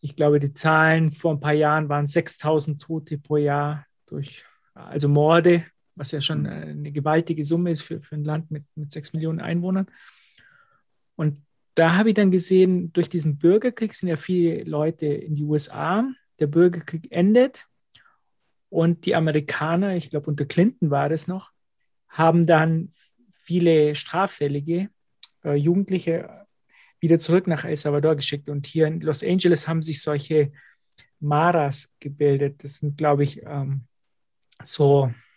[0.00, 5.08] ich glaube, die Zahlen vor ein paar Jahren waren 6000 Tote pro Jahr durch, also
[5.08, 9.12] Morde, was ja schon eine gewaltige Summe ist für, für ein Land mit, mit 6
[9.12, 9.86] Millionen Einwohnern.
[11.16, 11.42] Und
[11.74, 16.06] da habe ich dann gesehen, durch diesen Bürgerkrieg sind ja viele Leute in die USA.
[16.38, 17.66] Der Bürgerkrieg endet
[18.68, 21.50] und die Amerikaner, ich glaube unter Clinton war das noch,
[22.08, 22.92] haben dann
[23.30, 24.88] viele Straffällige,
[25.44, 26.46] äh, Jugendliche
[27.00, 28.48] wieder zurück nach El Salvador geschickt.
[28.48, 30.52] Und hier in Los Angeles haben sich solche
[31.20, 32.62] Maras gebildet.
[32.64, 33.84] Das sind, glaube ich, ähm,
[34.62, 35.31] so, äh,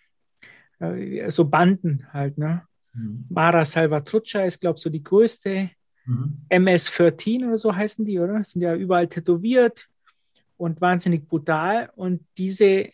[1.30, 2.38] so Banden halt.
[2.38, 2.64] Ne?
[2.94, 3.26] Mhm.
[3.30, 5.70] Mara Salvatrucha ist, glaube ich, so die größte.
[6.06, 6.46] Mhm.
[6.50, 8.44] MS-13 oder so heißen die, oder?
[8.44, 9.88] Sind ja überall tätowiert
[10.58, 11.90] und wahnsinnig brutal.
[11.96, 12.90] Und diese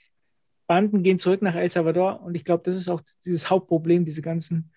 [0.68, 2.22] Banden gehen zurück nach El Salvador.
[2.22, 4.72] Und ich glaube, das ist auch dieses Hauptproblem, diese ganzen,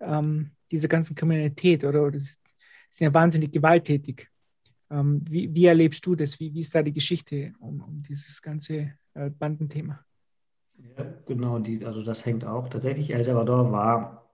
[0.00, 2.38] ähm, diese ganzen Kriminalität oder, oder das
[2.88, 4.28] sind ja wahnsinnig gewalttätig.
[4.90, 6.38] Ähm, wie, wie, erlebst du das?
[6.40, 10.05] Wie, wie, ist da die Geschichte um, um dieses ganze äh, Bandenthema?
[10.78, 13.12] Ja, genau, die, also das hängt auch tatsächlich.
[13.12, 14.30] El Salvador war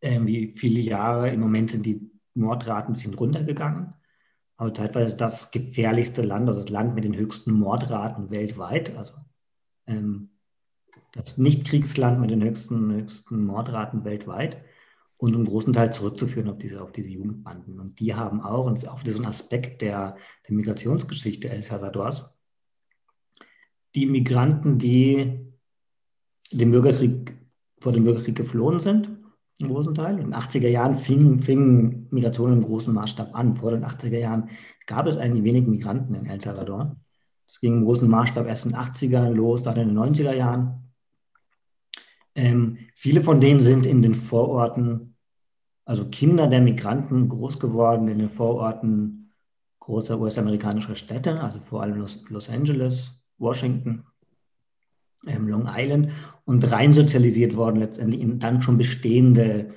[0.00, 3.94] äh, wie viele Jahre, im Moment sind die Mordraten bisschen runtergegangen,
[4.56, 9.14] aber teilweise das gefährlichste Land, also das Land mit den höchsten Mordraten weltweit, also
[9.86, 10.30] ähm,
[11.12, 14.62] das Nicht-Kriegsland mit den höchsten, höchsten Mordraten weltweit
[15.16, 17.80] und im großen Teil zurückzuführen auf diese, auf diese Jugendbanden.
[17.80, 20.16] Und die haben auch, und auch diesen Aspekt der,
[20.48, 22.28] der Migrationsgeschichte El Salvadors,
[23.94, 25.54] die Migranten, die
[26.52, 27.36] dem Bürgerkrieg,
[27.80, 29.08] vor dem Bürgerkrieg geflohen sind,
[29.60, 30.18] im großen Teil.
[30.18, 33.56] In den 80er Jahren fing, fing Migration im großen Maßstab an.
[33.56, 34.50] Vor den 80er Jahren
[34.86, 36.96] gab es eigentlich wenig Migranten in El Salvador.
[37.46, 40.92] Es ging im großen Maßstab erst in den 80ern los, dann in den 90er Jahren.
[42.34, 45.16] Ähm, viele von denen sind in den Vororten,
[45.84, 49.30] also Kinder der Migranten, groß geworden in den Vororten
[49.78, 54.04] großer US-amerikanischer Städte, also vor allem Los, Los Angeles, Washington,
[55.26, 56.10] ähm, Long Island
[56.44, 59.74] und rein sozialisiert worden letztendlich in dann schon bestehende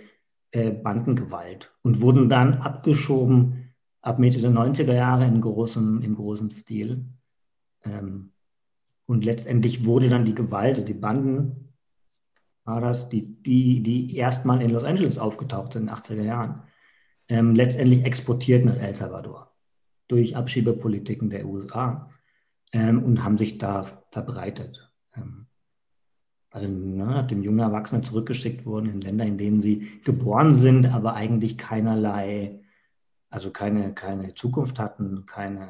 [0.51, 6.49] äh, Bandengewalt und wurden dann abgeschoben ab Mitte der 90er Jahre in großem, im großen
[6.49, 7.05] Stil.
[7.83, 8.31] Ähm,
[9.05, 11.73] und letztendlich wurde dann die Gewalt, also die Banden,
[12.63, 16.63] war das, die, die, die erstmal in Los Angeles aufgetaucht sind in den 80er Jahren,
[17.29, 19.53] ähm, letztendlich exportiert nach El Salvador
[20.07, 22.09] durch Abschiebepolitiken der USA
[22.71, 24.91] ähm, und haben sich da verbreitet.
[25.15, 25.47] Ähm,
[26.49, 31.13] also ne, nachdem junge Erwachsene zurückgeschickt wurden in Länder, in denen sie geboren sind, aber
[31.13, 32.61] eigentlich keinerlei,
[33.29, 35.69] also keine, keine Zukunft hatten, keine,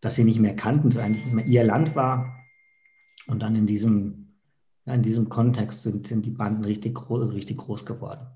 [0.00, 2.40] dass sie nicht mehr kannten, dass eigentlich nicht ihr Land war.
[3.26, 4.34] Und dann in diesem,
[4.84, 8.26] in diesem Kontext sind, sind die Banden richtig, richtig groß geworden.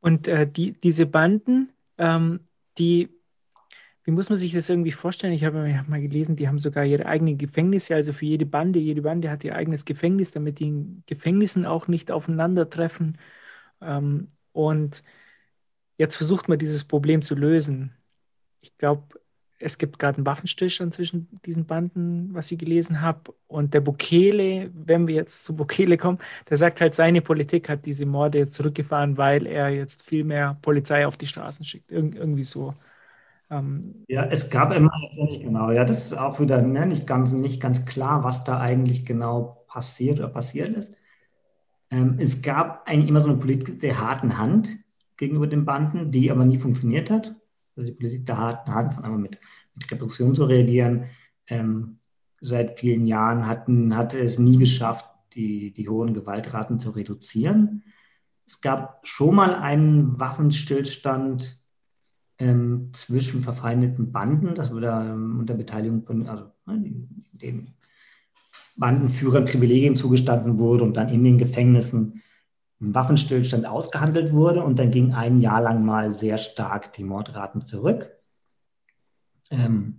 [0.00, 2.40] Und äh, die, diese Banden, ähm,
[2.78, 3.08] die
[4.04, 5.32] wie muss man sich das irgendwie vorstellen?
[5.32, 8.78] Ich habe mal gelesen, die haben sogar ihre eigenen Gefängnisse, also für jede Bande.
[8.78, 13.18] Jede Bande hat ihr eigenes Gefängnis, damit die in Gefängnissen auch nicht aufeinandertreffen.
[13.80, 15.02] Ähm, und
[15.98, 17.94] jetzt versucht man dieses Problem zu lösen.
[18.62, 19.20] Ich glaube,
[19.58, 23.34] es gibt gerade einen Waffenstillstand zwischen diesen Banden, was ich gelesen habe.
[23.46, 27.84] Und der Bukele, wenn wir jetzt zu Bukele kommen, der sagt halt, seine Politik hat
[27.86, 31.92] diese Morde jetzt zurückgefahren, weil er jetzt viel mehr Polizei auf die Straßen schickt.
[31.92, 32.72] Ir irgendwie so.
[33.50, 37.60] Ähm, ja, es gab immer, genau, ja, das ist auch wieder ne, nicht, ganz, nicht
[37.60, 40.96] ganz klar, was da eigentlich genau passiert oder passiert ist.
[41.90, 44.68] Ähm, es gab eigentlich immer so eine Politik der harten Hand
[45.16, 47.34] gegenüber den Banden, die aber nie funktioniert hat.
[47.76, 49.38] Also die Politik der harten Hand, von einmal mit,
[49.74, 51.06] mit Repression zu reagieren.
[51.48, 51.98] Ähm,
[52.40, 57.84] seit vielen Jahren hatten, hatte es nie geschafft, die, die hohen Gewaltraten zu reduzieren.
[58.46, 61.59] Es gab schon mal einen Waffenstillstand
[62.40, 67.74] ähm, zwischen verfeindeten Banden, das wurde ähm, unter Beteiligung von, also ne, den
[68.76, 72.22] Bandenführern Privilegien zugestanden wurde und dann in den Gefängnissen
[72.80, 77.66] ein Waffenstillstand ausgehandelt wurde und dann ging ein Jahr lang mal sehr stark die Mordraten
[77.66, 78.10] zurück.
[79.50, 79.98] Ähm,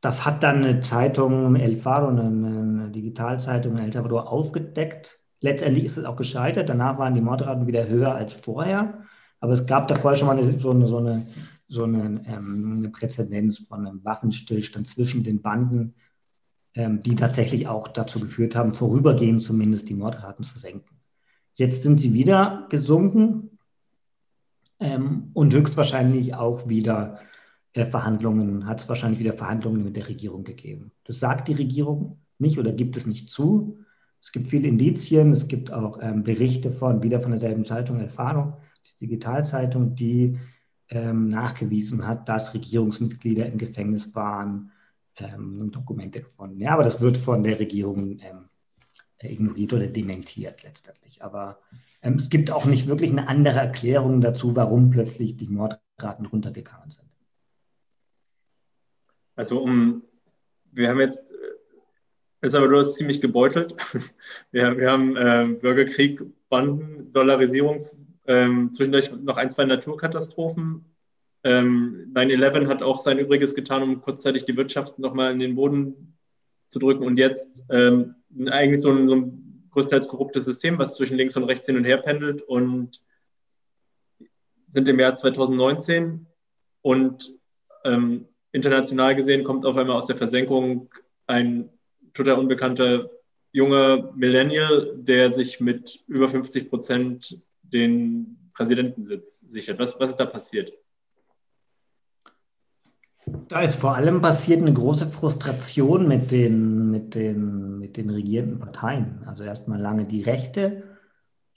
[0.00, 5.20] das hat dann eine Zeitung, El Faro, eine, eine Digitalzeitung in El Salvador aufgedeckt.
[5.40, 6.68] Letztendlich ist es auch gescheitert.
[6.68, 9.04] Danach waren die Mordraten wieder höher als vorher.
[9.42, 11.26] Aber es gab davor schon mal eine, so eine, so eine,
[11.66, 15.94] so eine, ähm, eine Präzedenz von einem Waffenstillstand zwischen den Banden,
[16.74, 20.96] ähm, die tatsächlich auch dazu geführt haben, vorübergehend zumindest die Mordraten zu senken.
[21.54, 23.58] Jetzt sind sie wieder gesunken
[24.78, 27.18] ähm, und höchstwahrscheinlich auch wieder
[27.72, 30.92] äh, Verhandlungen, hat es wahrscheinlich wieder Verhandlungen mit der Regierung gegeben.
[31.02, 33.80] Das sagt die Regierung nicht oder gibt es nicht zu.
[34.20, 38.54] Es gibt viele Indizien, es gibt auch ähm, Berichte von, wieder von derselben Zeitung, Erfahrung,
[38.84, 40.38] die Digitalzeitung, die
[40.88, 44.72] ähm, nachgewiesen hat, dass Regierungsmitglieder im Gefängnis waren,
[45.16, 46.60] ähm, Dokumente gefunden.
[46.60, 48.48] Ja, aber das wird von der Regierung ähm,
[49.22, 51.22] ignoriert oder dementiert letztendlich.
[51.22, 51.60] Aber
[52.02, 56.90] ähm, es gibt auch nicht wirklich eine andere Erklärung dazu, warum plötzlich die Mordraten runtergegangen
[56.90, 57.08] sind.
[59.34, 60.02] Also um,
[60.72, 61.24] wir haben jetzt
[62.42, 63.74] El Salvador ist ziemlich gebeutelt.
[64.50, 67.88] Wir, wir haben äh, Bürgerkrieg, Banden, Dollarisierung
[68.32, 70.86] ähm, zwischendurch noch ein, zwei Naturkatastrophen.
[71.44, 76.16] Ähm, 9-11 hat auch sein Übriges getan, um kurzzeitig die Wirtschaft nochmal in den Boden
[76.68, 77.04] zu drücken.
[77.04, 78.14] Und jetzt ähm,
[78.46, 81.84] eigentlich so ein, so ein größtenteils korruptes System, was zwischen links und rechts hin und
[81.84, 83.02] her pendelt und
[84.68, 86.26] sind im Jahr 2019
[86.80, 87.34] und
[87.84, 90.90] ähm, international gesehen kommt auf einmal aus der Versenkung
[91.26, 91.68] ein
[92.14, 93.10] total unbekannter
[93.52, 99.78] junger Millennial, der sich mit über 50 Prozent den Präsidentensitz sichert.
[99.78, 100.72] Was, was ist da passiert?
[103.48, 108.58] Da ist vor allem passiert eine große Frustration mit den, mit den, mit den regierenden
[108.58, 109.22] Parteien.
[109.26, 110.82] Also erstmal lange die Rechte,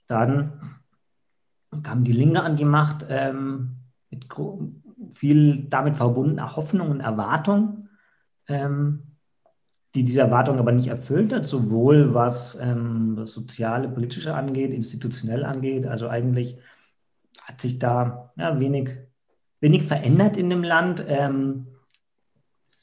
[0.07, 0.79] dann
[1.83, 3.77] kam die Linke an die Macht ähm,
[4.09, 4.27] mit
[5.09, 7.89] viel damit verbundener Hoffnung und Erwartung,
[8.47, 9.04] ähm,
[9.95, 15.43] die diese Erwartung aber nicht erfüllt hat, sowohl was ähm, das soziale, politische angeht, institutionell
[15.43, 15.87] angeht.
[15.87, 16.57] Also eigentlich
[17.41, 18.89] hat sich da ja, wenig
[19.65, 21.03] wenig verändert in dem Land.
[21.07, 21.67] Ähm,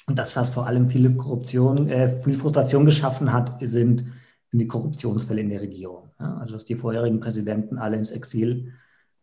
[0.07, 4.05] und das, was vor allem viele Korruption, äh, viel Frustration geschaffen hat, sind
[4.51, 6.11] die Korruptionsfälle in der Regierung.
[6.19, 6.39] Ja?
[6.39, 8.73] Also dass die vorherigen Präsidenten alle ins Exil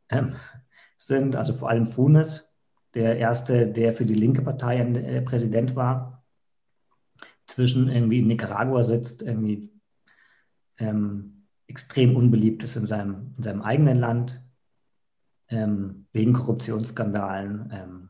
[0.09, 0.35] ähm,
[0.97, 2.45] sind, also vor allem Funes,
[2.95, 6.18] der erste, der für die linke Partei äh, Präsident war,
[7.49, 9.69] zwischen irgendwie in Nicaragua sitzt, irgendwie
[10.77, 14.41] ähm, extrem unbeliebt ist in seinem, in seinem eigenen Land,
[15.49, 17.69] ähm, wegen Korruptionsskandalen.
[17.73, 18.09] Ähm,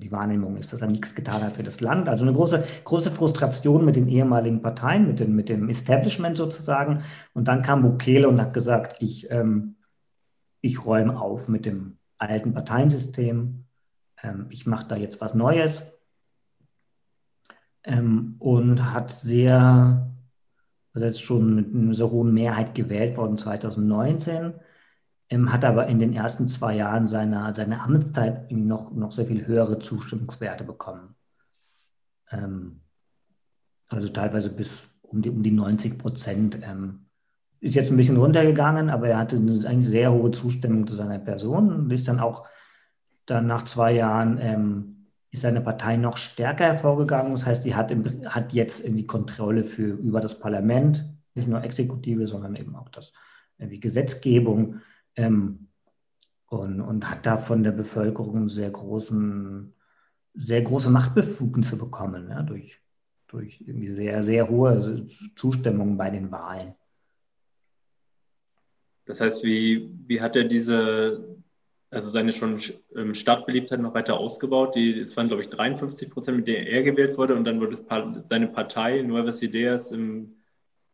[0.00, 2.08] die Wahrnehmung ist, dass er nichts getan hat für das Land.
[2.08, 7.02] Also eine große, große Frustration mit den ehemaligen Parteien, mit dem, mit dem Establishment sozusagen.
[7.32, 9.76] Und dann kam Bukele und hat gesagt, ich, ähm,
[10.60, 13.66] ich räume auf mit dem alten Parteiensystem.
[14.22, 15.82] Ähm, ich mache da jetzt was Neues.
[17.84, 20.10] Ähm, und hat sehr,
[20.92, 24.54] also ist schon mit einer so hohen Mehrheit gewählt worden 2019
[25.30, 29.46] ähm, hat aber in den ersten zwei Jahren seiner, seiner Amtszeit noch, noch sehr viel
[29.46, 31.14] höhere Zustimmungswerte bekommen.
[32.30, 32.80] Ähm,
[33.88, 36.58] also teilweise bis um die, um die 90 Prozent.
[36.62, 37.06] Ähm,
[37.60, 41.18] ist jetzt ein bisschen runtergegangen, aber er hatte eine, eine sehr hohe Zustimmung zu seiner
[41.18, 42.46] Person und ist dann auch
[43.24, 44.93] dann nach zwei Jahren ähm,
[45.34, 47.32] ist seine Partei noch stärker hervorgegangen.
[47.32, 51.62] Das heißt, sie hat, im, hat jetzt irgendwie Kontrolle für, über das Parlament, nicht nur
[51.62, 53.12] Exekutive, sondern eben auch das
[53.58, 54.80] irgendwie Gesetzgebung
[55.16, 55.66] ähm,
[56.46, 59.74] und, und hat da von der Bevölkerung sehr großen,
[60.34, 62.80] sehr große Machtbefugnisse bekommen, ja, durch,
[63.26, 66.74] durch irgendwie sehr, sehr hohe Zustimmung bei den Wahlen.
[69.06, 71.33] Das heißt, wie, wie hat er diese,
[71.94, 72.60] also seine schon
[72.96, 74.74] ähm, Stadtbeliebtheit noch weiter ausgebaut?
[74.74, 77.74] Die, es waren, glaube ich, 53 Prozent, mit denen er gewählt wurde und dann wurde
[77.74, 80.34] es, seine Partei Nuevas Ideas im,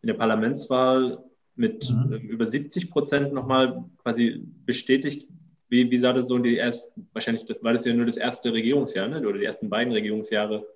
[0.02, 1.24] in der Parlamentswahl
[1.56, 2.12] mit mhm.
[2.12, 5.28] Ähm, über 70 Prozent nochmal quasi bestätigt.
[5.68, 8.52] Wie, wie sah das so in die ersten, wahrscheinlich war das ja nur das erste
[8.52, 9.20] Regierungsjahr, ne?
[9.20, 10.66] oder die ersten beiden Regierungsjahre.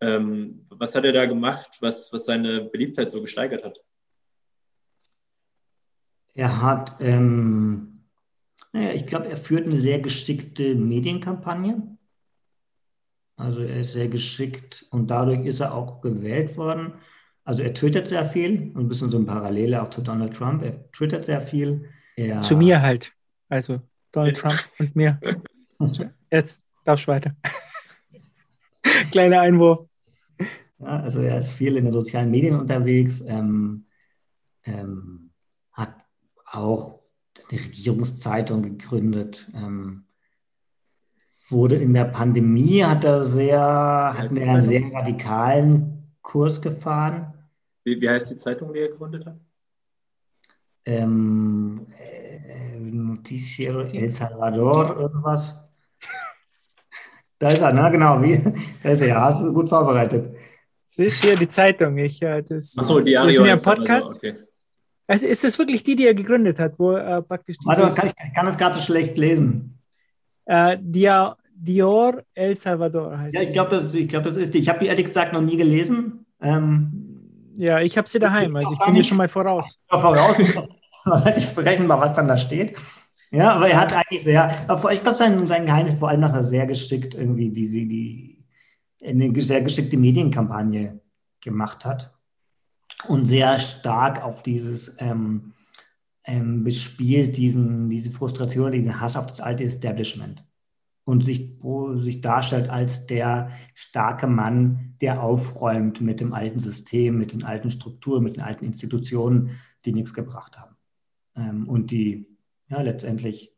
[0.00, 3.80] Ähm, was hat er da gemacht, was, was seine Beliebtheit so gesteigert hat?
[6.34, 7.93] Er hat, ähm,
[8.74, 11.96] naja, ich glaube, er führt eine sehr geschickte Medienkampagne.
[13.36, 16.94] Also er ist sehr geschickt und dadurch ist er auch gewählt worden.
[17.44, 20.64] Also er twittert sehr viel, ein bisschen so ein Parallele auch zu Donald Trump.
[20.64, 21.88] Er twittert sehr viel.
[22.16, 23.12] Er zu mir halt.
[23.48, 25.20] Also Donald Trump und mir.
[26.32, 27.36] Jetzt darfst du weiter.
[29.12, 29.86] Kleiner Einwurf.
[30.80, 33.86] Ja, also er ist viel in den sozialen Medien unterwegs, ähm,
[34.64, 35.30] ähm,
[35.72, 35.94] hat
[36.44, 37.03] auch
[37.54, 40.04] eine Regierungszeitung gegründet, ähm,
[41.48, 47.34] wurde in der Pandemie, hat er sehr, hat einen sehr radikalen Kurs gefahren.
[47.84, 49.36] Wie, wie heißt die Zeitung, die er gegründet hat?
[50.86, 55.56] Ähm, äh, Noticiero El Salvador, irgendwas.
[57.38, 57.90] Da ist er, ne?
[57.90, 58.38] Genau, wie,
[58.82, 60.34] da ist er, ja, hast du gut vorbereitet.
[60.86, 61.98] Das ist hier die Zeitung.
[61.98, 63.28] Ich, das, Achso, Diario.
[63.28, 64.16] Wir sind ja ein Podcast.
[64.16, 64.34] Okay.
[65.06, 68.26] Also ist das wirklich die, die er gegründet hat, wo äh, praktisch Also kann ich,
[68.26, 69.78] ich kann das gerade so schlecht lesen.
[70.46, 74.58] Äh, Dia, Dior El Salvador heißt Ja, ich glaube, das, glaub, das ist die.
[74.58, 76.26] Ich habe die ehrlich gesagt noch nie gelesen.
[76.40, 79.78] Ähm, ja, ich habe sie daheim, also ich bin hier schon mal voraus.
[79.88, 80.38] Voraus,
[81.06, 82.76] relativ berechenbar, was dann da steht.
[83.30, 84.50] Ja, aber er hat eigentlich sehr,
[84.92, 88.44] ich glaube, sein, sein Geheimnis vor allem, dass er sehr geschickt irgendwie diese, die,
[89.04, 91.00] eine sehr geschickte Medienkampagne
[91.40, 92.13] gemacht hat
[93.08, 95.54] und sehr stark auf dieses ähm,
[96.24, 100.44] ähm, bespielt, diesen, diese Frustration, diesen Hass auf das alte Establishment
[101.04, 101.58] und sich,
[101.96, 107.70] sich darstellt als der starke Mann, der aufräumt mit dem alten System, mit den alten
[107.70, 109.50] Strukturen, mit den alten Institutionen,
[109.84, 110.76] die nichts gebracht haben.
[111.36, 112.26] Ähm, und die
[112.68, 113.54] ja letztendlich,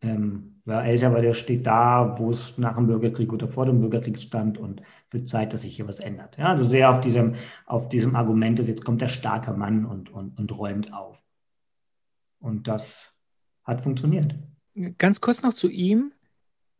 [0.00, 4.18] ähm, ja, El Salvador steht da, wo es nach dem Bürgerkrieg oder vor dem Bürgerkrieg
[4.18, 6.38] stand und wird Zeit, dass sich hier was ändert.
[6.38, 7.34] Ja, also sehr auf diesem,
[7.66, 11.22] auf diesem Argument, dass jetzt kommt der starke Mann und, und, und räumt auf.
[12.38, 13.12] Und das
[13.64, 14.34] hat funktioniert
[14.98, 16.12] ganz kurz noch zu ihm.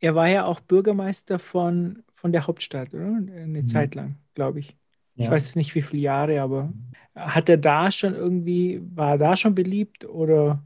[0.00, 3.06] er war ja auch Bürgermeister von, von der Hauptstadt, oder?
[3.06, 3.66] Eine mhm.
[3.66, 4.76] Zeit lang, glaube ich.
[5.14, 5.30] Ich ja.
[5.30, 6.72] weiß nicht, wie viele Jahre, aber
[7.14, 10.64] hat er da schon irgendwie, war er da schon beliebt oder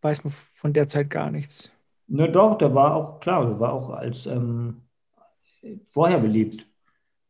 [0.00, 1.72] weiß man von der Zeit gar nichts?
[2.12, 4.82] Na doch, der war auch, klar, der war auch als ähm,
[5.92, 6.66] vorher beliebt.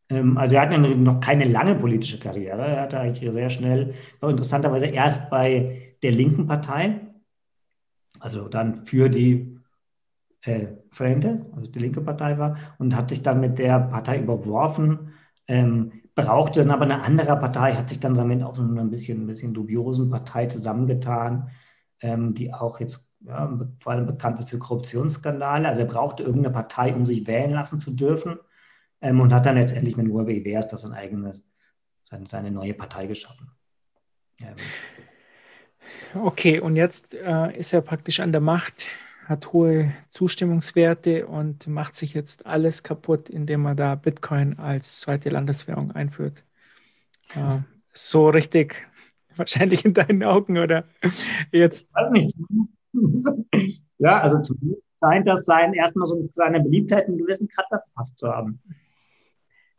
[0.09, 2.63] Ähm, also er hat noch keine lange politische Karriere.
[2.63, 7.01] Er hatte eigentlich sehr schnell, war interessanterweise erst bei der linken Partei,
[8.21, 9.59] also dann für die
[10.43, 15.13] äh, Frente, also die linke Partei war, und hat sich dann mit der Partei überworfen,
[15.47, 19.25] ähm, brauchte dann aber eine andere Partei, hat sich dann damit auch so ein bisschen,
[19.25, 21.51] ein bisschen dubiosen Partei zusammengetan,
[22.01, 25.69] ähm, die auch jetzt ja, vor allem bekannt ist für Korruptionsskandale.
[25.69, 28.39] Also er brauchte irgendeine Partei, um sich wählen lassen zu dürfen
[29.01, 31.43] ähm, und hat dann letztendlich mit Nueve Ideas das ein eigenes,
[32.05, 33.51] seine, seine neue Partei geschaffen.
[34.41, 34.55] Ähm.
[36.15, 38.89] Okay, und jetzt äh, ist er praktisch an der Macht,
[39.27, 45.29] hat hohe Zustimmungswerte und macht sich jetzt alles kaputt, indem er da Bitcoin als zweite
[45.29, 46.45] Landeswährung einführt.
[47.35, 47.59] Äh,
[47.93, 48.89] so richtig,
[49.37, 50.85] wahrscheinlich in deinen Augen, oder?
[51.53, 51.87] Jetzt.
[51.89, 52.35] Ich weiß nicht.
[53.99, 58.29] ja, also zumindest scheint das sein, erstmal so seine Beliebtheit einen gewissen Kratzer verpasst zu
[58.29, 58.61] haben.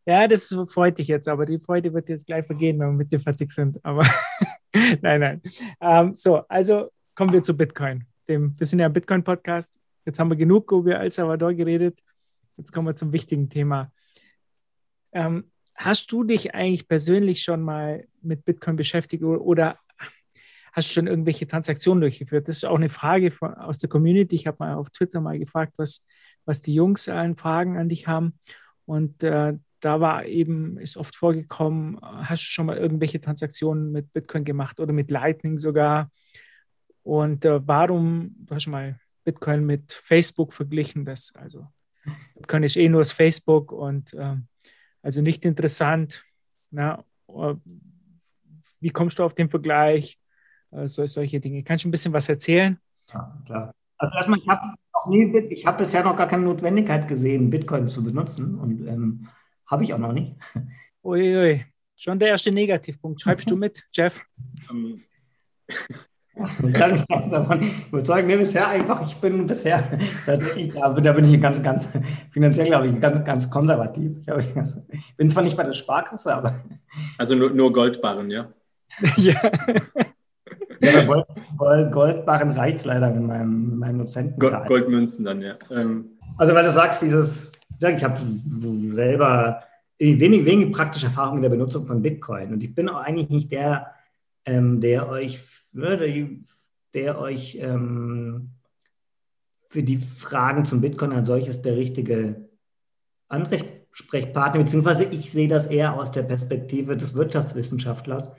[0.05, 3.11] Ja, das freut dich jetzt, aber die Freude wird jetzt gleich vergehen, wenn wir mit
[3.11, 3.83] dir fertig sind.
[3.85, 4.03] Aber
[5.01, 5.41] nein, nein.
[5.79, 8.05] Ähm, so, also kommen wir zu Bitcoin.
[8.27, 9.79] Dem, wir sind ja ein Bitcoin-Podcast.
[10.05, 11.99] Jetzt haben wir genug über El Salvador geredet.
[12.57, 13.91] Jetzt kommen wir zum wichtigen Thema.
[15.11, 19.77] Ähm, hast du dich eigentlich persönlich schon mal mit Bitcoin beschäftigt oder
[20.71, 22.47] hast du schon irgendwelche Transaktionen durchgeführt?
[22.47, 24.35] Das ist auch eine Frage von, aus der Community.
[24.35, 26.05] Ich habe mal auf Twitter mal gefragt, was,
[26.45, 28.39] was die Jungs an Fragen an dich haben.
[28.85, 34.13] Und äh, da war eben, ist oft vorgekommen, hast du schon mal irgendwelche Transaktionen mit
[34.13, 36.11] Bitcoin gemacht oder mit Lightning sogar?
[37.03, 41.67] Und äh, warum, du hast schon mal Bitcoin mit Facebook verglichen, das also
[42.35, 44.35] Bitcoin ist eh nur das Facebook und äh,
[45.01, 46.23] also nicht interessant.
[46.69, 47.55] Na, äh,
[48.79, 50.19] wie kommst du auf den Vergleich?
[50.71, 51.63] Äh, so, solche Dinge.
[51.63, 52.79] Kannst du ein bisschen was erzählen?
[53.13, 53.71] Ja, klar.
[53.97, 54.75] Also erstmal, ich habe
[55.49, 59.27] ich habe bisher noch gar keine Notwendigkeit gesehen, Bitcoin zu benutzen und ähm,
[59.65, 60.35] habe ich auch noch nicht.
[61.03, 61.65] Uiui,
[61.95, 63.21] schon der erste Negativpunkt.
[63.21, 64.23] Schreibst du mit, Jeff?
[66.65, 69.83] Ich kann mich davon überzeugen, mir bisher einfach, ich bin bisher
[70.25, 71.89] tatsächlich, da, da bin ich ganz, ganz
[72.31, 74.17] finanziell, glaube ich, ganz, ganz konservativ.
[74.91, 76.55] Ich bin zwar nicht bei der Sparkasse, aber.
[77.17, 78.51] Also nur, nur Goldbarren, ja?
[79.17, 79.51] ja.
[80.81, 81.25] Ja, Gold,
[81.57, 84.39] Gold, Goldbarren reicht es leider mit meinem, meinem Dozenten.
[84.39, 85.55] Gold, Goldmünzen dann, ja.
[85.69, 86.05] Ähm.
[86.37, 88.19] Also, weil du sagst, dieses, ich habe
[88.91, 89.63] selber
[89.99, 92.53] wenig, wenig praktische Erfahrung in der Benutzung von Bitcoin.
[92.53, 93.91] Und ich bin auch eigentlich nicht der,
[94.45, 95.99] ähm, der euch, der,
[96.93, 98.49] der euch ähm,
[99.69, 102.49] für die Fragen zum Bitcoin als solches der richtige
[103.29, 108.31] Ansprechpartner, beziehungsweise ich sehe das eher aus der Perspektive des Wirtschaftswissenschaftlers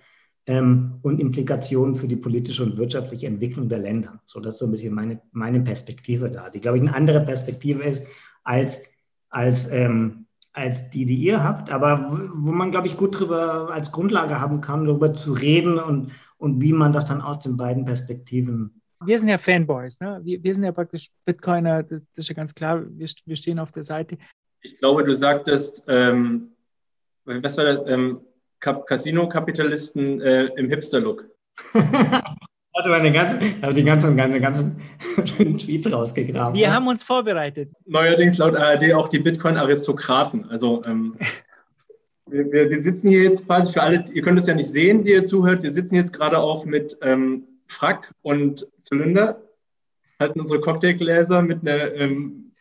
[0.47, 4.21] ähm, und Implikationen für die politische und wirtschaftliche Entwicklung der Länder.
[4.27, 7.21] So, das ist so ein bisschen meine, meine Perspektive da, die, glaube ich, eine andere
[7.21, 8.05] Perspektive ist
[8.43, 8.83] als,
[9.29, 13.71] als, ähm, als die, die ihr habt, aber wo, wo man, glaube ich, gut drüber
[13.73, 17.57] als Grundlage haben kann, darüber zu reden und, und wie man das dann aus den
[17.57, 20.21] beiden Perspektiven wir sind ja Fanboys, ne?
[20.23, 23.73] wir, wir sind ja praktisch Bitcoiner, das ist ja ganz klar, wir, wir stehen auf
[23.73, 24.17] der Seite.
[24.61, 26.53] Ich glaube, du sagtest, ähm,
[27.25, 27.83] was war das?
[27.89, 28.21] Ähm,
[28.63, 31.25] Casino-Kapitalisten äh, im Hipster-Look.
[32.75, 34.83] hatte meine ganze, habe die ganzen, ganzen, ganzen
[35.25, 36.55] schönen Tweets rausgegraben.
[36.55, 36.73] Wir ja.
[36.73, 37.71] haben uns vorbereitet.
[37.87, 40.49] Neuerdings laut ARD auch die Bitcoin-Aristokraten.
[40.49, 41.17] Also ähm,
[42.27, 45.11] wir, wir, sitzen hier jetzt quasi für alle, ihr könnt es ja nicht sehen, die
[45.11, 49.43] ihr zuhört, wir sitzen jetzt gerade auch mit ähm, Frack und Zylinder,
[50.19, 52.53] halten unsere Cocktailgläser mit einer ähm,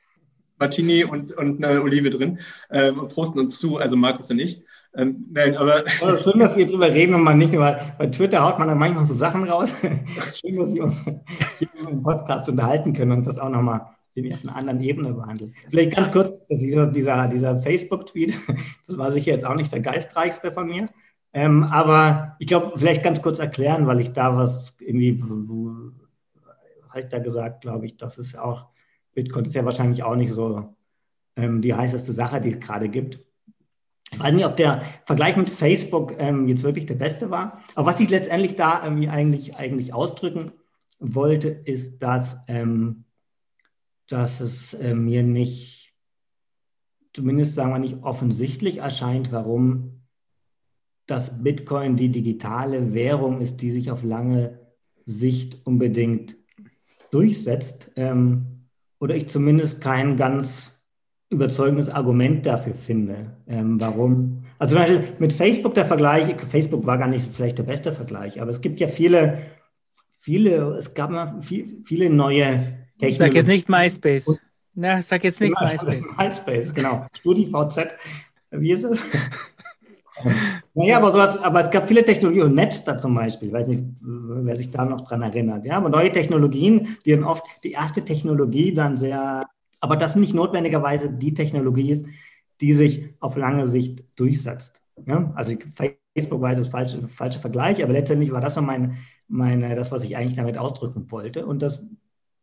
[0.57, 2.39] Martini und, und einer Olive drin
[2.69, 4.61] ähm, und prosten uns zu, also Markus und ich.
[4.95, 5.83] Ähm, nein, aber.
[6.01, 8.77] Also schön, dass wir drüber reden und man nicht nur bei Twitter haut man dann
[8.77, 9.73] manchmal so Sachen raus.
[10.33, 14.55] schön, dass wir uns hier im Podcast unterhalten können und das auch nochmal in einer
[14.55, 15.53] anderen Ebene behandeln.
[15.69, 18.33] Vielleicht ganz kurz, dieser, dieser, dieser Facebook-Tweet,
[18.87, 20.89] das war sicher jetzt auch nicht der geistreichste von mir.
[21.33, 26.99] Ähm, aber ich glaube, vielleicht ganz kurz erklären, weil ich da was irgendwie, was habe
[26.99, 28.67] ich da gesagt, glaube ich, das ist auch,
[29.13, 30.75] Bitcoin ist ja wahrscheinlich auch nicht so
[31.37, 33.19] ähm, die heißeste Sache, die es gerade gibt.
[34.11, 37.61] Ich weiß nicht, ob der Vergleich mit Facebook ähm, jetzt wirklich der beste war.
[37.75, 40.51] Aber was ich letztendlich da irgendwie eigentlich, eigentlich ausdrücken
[40.99, 43.05] wollte, ist, dass, ähm,
[44.09, 45.93] dass es äh, mir nicht,
[47.13, 50.01] zumindest sagen wir nicht offensichtlich erscheint, warum
[51.07, 54.59] das Bitcoin die digitale Währung ist, die sich auf lange
[55.05, 56.37] Sicht unbedingt
[57.11, 57.91] durchsetzt.
[57.95, 58.67] Ähm,
[58.99, 60.80] oder ich zumindest kein ganz
[61.31, 64.43] überzeugendes Argument dafür finde, ähm, warum.
[64.59, 68.39] Also zum Beispiel mit Facebook der Vergleich, Facebook war gar nicht vielleicht der beste Vergleich,
[68.41, 69.39] aber es gibt ja viele,
[70.19, 73.15] viele, es gab mal viel, viele neue Technologien.
[73.17, 74.37] Sag jetzt nicht MySpace.
[74.73, 76.05] Na, sag jetzt nicht genau, MySpace.
[76.17, 77.07] MySpace, genau.
[77.13, 77.87] StudiVZ.
[78.51, 78.99] Wie ist es?
[80.73, 83.83] naja, aber, sowas, aber es gab viele Technologien und Napster zum Beispiel, ich weiß nicht,
[84.01, 85.65] wer sich da noch dran erinnert.
[85.65, 89.45] Ja, aber neue Technologien, die dann oft die erste Technologie dann sehr,
[89.81, 92.05] aber das nicht notwendigerweise die Technologie ist,
[92.61, 94.81] die sich auf lange Sicht durchsetzt.
[95.05, 95.53] Ja, also
[96.15, 100.03] Facebook weiß es falsch, falscher Vergleich, aber letztendlich war das so mein, meine, das, was
[100.03, 101.45] ich eigentlich damit ausdrücken wollte.
[101.45, 101.83] Und das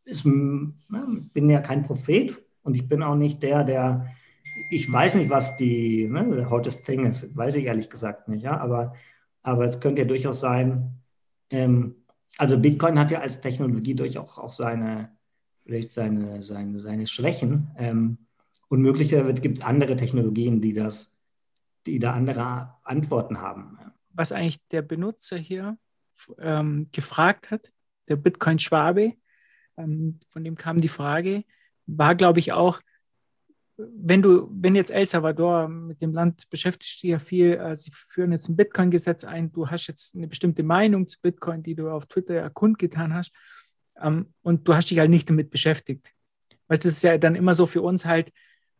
[0.04, 4.06] ist, ja, bin ja kein Prophet und ich bin auch nicht der, der
[4.70, 8.58] ich weiß nicht, was die ne, hottest thing ist, weiß ich ehrlich gesagt nicht, ja,
[8.58, 8.94] aber,
[9.42, 11.00] aber es könnte ja durchaus sein,
[11.50, 11.94] ähm,
[12.38, 15.10] also Bitcoin hat ja als Technologie durchaus auch seine,
[15.68, 18.16] vielleicht seine, seine, seine Schwächen ähm,
[18.68, 21.12] und möglicherweise gibt es andere Technologien, die das,
[21.86, 23.78] die da andere Antworten haben.
[24.14, 25.76] Was eigentlich der Benutzer hier
[26.38, 27.70] ähm, gefragt hat,
[28.08, 29.12] der Bitcoin-Schwabe,
[29.76, 31.44] ähm, von dem kam die Frage,
[31.84, 32.80] war, glaube ich, auch,
[33.76, 37.90] wenn du, wenn jetzt El Salvador mit dem Land beschäftigt dich ja viel, äh, sie
[37.92, 41.90] führen jetzt ein Bitcoin-Gesetz ein, du hast jetzt eine bestimmte Meinung zu Bitcoin, die du
[41.90, 43.32] auf Twitter ja kundgetan hast,
[44.00, 46.12] ähm, und du hast dich halt nicht damit beschäftigt.
[46.66, 48.32] Weil das ist ja dann immer so für uns halt,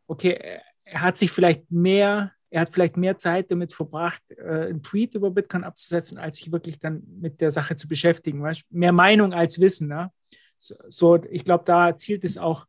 [0.07, 4.83] okay, er hat sich vielleicht mehr, er hat vielleicht mehr Zeit damit verbracht, äh, einen
[4.83, 8.43] Tweet über Bitcoin abzusetzen, als sich wirklich dann mit der Sache zu beschäftigen.
[8.43, 8.73] Weißt?
[8.73, 9.89] Mehr Meinung als Wissen.
[9.89, 10.11] Ne?
[10.59, 12.67] So, so ich glaube, da zielt es auch,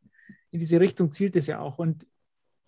[0.50, 1.78] in diese Richtung zielt es ja auch.
[1.78, 2.06] Und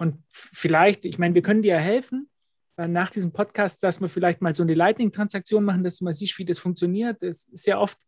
[0.02, 2.28] und vielleicht, ich meine, wir können dir ja helfen
[2.76, 6.12] äh, nach diesem Podcast, dass wir vielleicht mal so eine Lightning-Transaktion machen, dass du mal
[6.12, 7.22] siehst, wie das funktioniert.
[7.22, 7.98] Das ist ja oft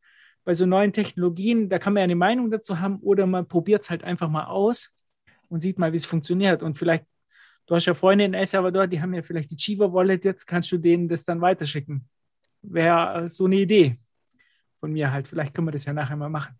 [0.45, 3.83] bei so neuen Technologien, da kann man ja eine Meinung dazu haben oder man probiert
[3.83, 4.93] es halt einfach mal aus
[5.49, 6.63] und sieht mal, wie es funktioniert.
[6.63, 7.05] Und vielleicht,
[7.67, 10.47] du hast ja Freunde in El Salvador, die haben ja vielleicht die Chiva Wallet, jetzt
[10.47, 12.07] kannst du denen das dann weiterschicken.
[12.63, 13.99] Wäre so eine Idee
[14.81, 15.29] von mir halt.
[15.29, 16.59] Vielleicht können wir das ja nachher mal machen.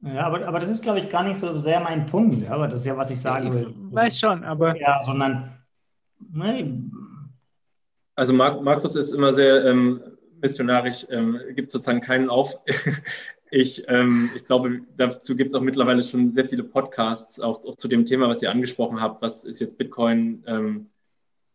[0.00, 2.42] Ja, aber, aber das ist, glaube ich, gar nicht so sehr mein Punkt.
[2.42, 3.74] Ja, aber das ist ja, was ich sagen will.
[3.88, 4.76] Ich weiß schon, aber.
[4.78, 5.58] Ja, sondern.
[6.30, 6.90] Ne,
[8.16, 10.00] also Markus ist immer sehr ähm,
[10.40, 12.60] missionarisch, ähm, gibt sozusagen keinen auf.
[13.50, 17.76] ich, ähm, ich glaube, dazu gibt es auch mittlerweile schon sehr viele Podcasts, auch, auch,
[17.76, 19.22] zu dem Thema, was ihr angesprochen habt.
[19.22, 20.42] Was ist jetzt Bitcoin?
[20.46, 20.86] Ähm,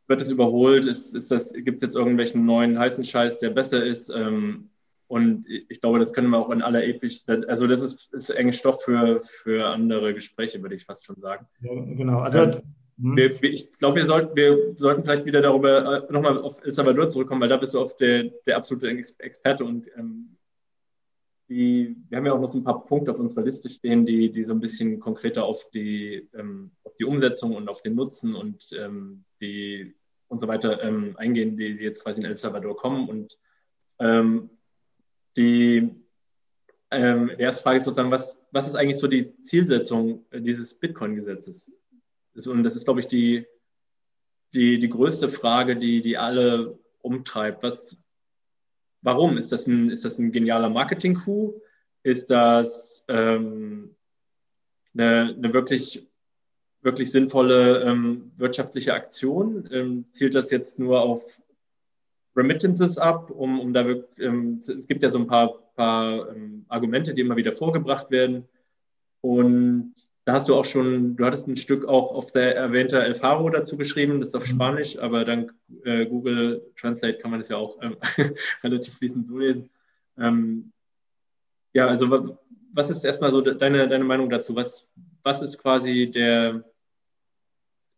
[0.07, 0.85] wird es überholt?
[0.85, 4.09] Ist, ist das, gibt es jetzt irgendwelchen neuen heißen Scheiß, der besser ist?
[4.09, 4.69] Ähm,
[5.07, 8.57] und ich glaube, das können wir auch in aller Episch, also das ist, ist eigentlich
[8.57, 11.47] Stoff für, für andere Gespräche, würde ich fast schon sagen.
[11.61, 12.19] Ja, genau.
[12.19, 12.61] Also,
[12.99, 13.41] ähm, hm.
[13.41, 17.07] wir, ich glaube, wir sollten, wir sollten vielleicht wieder darüber äh, nochmal auf El Salvador
[17.07, 20.35] zurückkommen, weil da bist du oft der, der absolute Experte und ähm,
[21.49, 24.31] die, wir haben ja auch noch so ein paar Punkte auf unserer Liste stehen, die,
[24.31, 28.35] die so ein bisschen konkreter auf die, ähm, auf die Umsetzung und auf den Nutzen
[28.35, 29.95] und ähm, die
[30.29, 33.09] und so weiter ähm, eingehen, die, die, jetzt quasi in El Salvador kommen.
[33.09, 33.37] Und
[33.99, 34.51] ähm,
[35.35, 35.89] die,
[36.91, 41.71] ähm, die erste Frage ist sozusagen, was, was ist eigentlich so die Zielsetzung dieses Bitcoin-Gesetzes?
[42.47, 43.45] Und das ist, glaube ich, die,
[44.53, 47.63] die, die größte Frage, die, die alle umtreibt.
[47.63, 48.01] Was,
[49.01, 49.37] warum?
[49.37, 51.61] Ist das ein, ist das ein genialer Marketing-Coup?
[52.03, 53.95] Ist das ähm,
[54.93, 56.07] eine, eine wirklich,
[56.81, 59.67] wirklich sinnvolle ähm, wirtschaftliche Aktion?
[59.71, 61.39] Ähm, zielt das jetzt nur auf
[62.35, 66.65] Remittances ab, um, um da wirklich, ähm, es gibt ja so ein paar, paar ähm,
[66.69, 68.47] Argumente, die immer wieder vorgebracht werden.
[69.21, 69.93] Und
[70.29, 73.49] da hast du auch schon, du hattest ein Stück auch auf der erwähnte El Faro
[73.49, 74.51] dazu geschrieben, das ist auf mhm.
[74.51, 75.55] Spanisch, aber dank
[75.85, 77.97] äh, Google Translate kann man das ja auch ähm,
[78.63, 79.71] relativ fließend so lesen.
[80.19, 80.71] Ähm,
[81.73, 82.37] ja, also
[82.73, 84.55] was ist erstmal so deine, deine Meinung dazu?
[84.55, 84.87] Was,
[85.23, 86.63] was ist quasi der,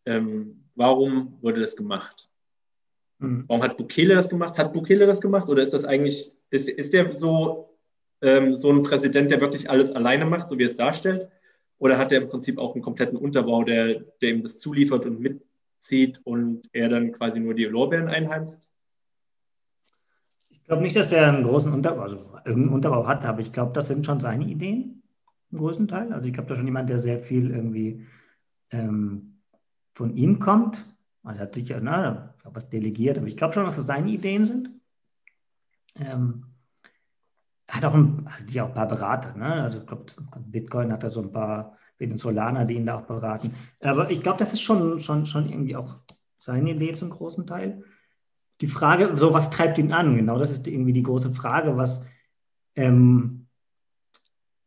[0.06, 2.30] ähm, warum wurde das gemacht?
[3.18, 3.44] Mhm.
[3.46, 4.56] Warum hat Bukele das gemacht?
[4.56, 7.76] Hat Bukele das gemacht oder ist das eigentlich, ist, ist der so,
[8.22, 11.28] ähm, so ein Präsident, der wirklich alles alleine macht, so wie er es darstellt?
[11.82, 15.18] Oder hat er im Prinzip auch einen kompletten Unterbau, der, der ihm das zuliefert und
[15.18, 18.70] mitzieht und er dann quasi nur die Lorbeeren einheimst?
[20.48, 23.72] Ich glaube nicht, dass er einen großen Unterbau, also irgendeinen Unterbau hat, aber ich glaube,
[23.72, 25.02] das sind schon seine Ideen
[25.50, 26.12] im größten Teil.
[26.12, 28.06] Also ich glaube, da schon jemand, der sehr viel irgendwie
[28.70, 29.40] ähm,
[29.92, 30.86] von ihm kommt.
[31.24, 34.70] Man hat sicher na, was delegiert, aber ich glaube schon, dass das seine Ideen sind.
[35.96, 36.44] Ähm,
[37.72, 39.34] hat auch ein, hat auch ein paar Berater.
[39.34, 39.50] Ne?
[39.50, 40.04] Also ich glaube,
[40.40, 43.54] Bitcoin hat da so ein paar Venezolaner, die ihn da auch beraten.
[43.80, 45.96] Aber ich glaube, das ist schon, schon, schon irgendwie auch
[46.38, 47.82] seine Idee zum großen Teil.
[48.60, 50.16] Die Frage, so was treibt ihn an?
[50.16, 52.04] Genau, das ist irgendwie die große Frage, was
[52.76, 53.46] ähm,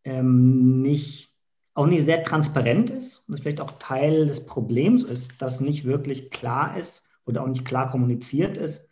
[0.03, 1.31] ähm, nicht
[1.75, 5.83] auch nicht sehr transparent ist und das vielleicht auch Teil des Problems ist, dass nicht
[5.83, 8.87] wirklich klar ist oder auch nicht klar kommuniziert ist,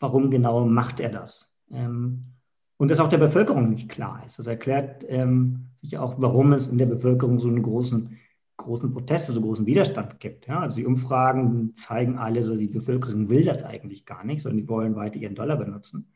[0.00, 1.54] warum genau macht er das.
[1.70, 2.32] Ähm,
[2.80, 4.38] und das auch der Bevölkerung nicht klar ist.
[4.38, 8.16] Das erklärt ähm, sich auch, warum es in der Bevölkerung so einen großen,
[8.56, 10.46] großen Protest, so großen Widerstand gibt.
[10.46, 14.62] Ja, also die Umfragen zeigen alle, so die Bevölkerung will das eigentlich gar nicht, sondern
[14.62, 16.08] die wollen weiter ihren Dollar benutzen.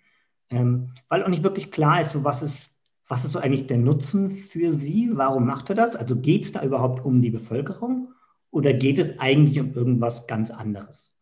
[0.49, 2.71] Ähm, weil auch nicht wirklich klar ist, so was ist
[3.07, 5.11] was ist so eigentlich der Nutzen für Sie?
[5.13, 5.95] Warum macht er das?
[5.95, 8.15] Also geht es da überhaupt um die Bevölkerung
[8.51, 11.15] oder geht es eigentlich um irgendwas ganz anderes?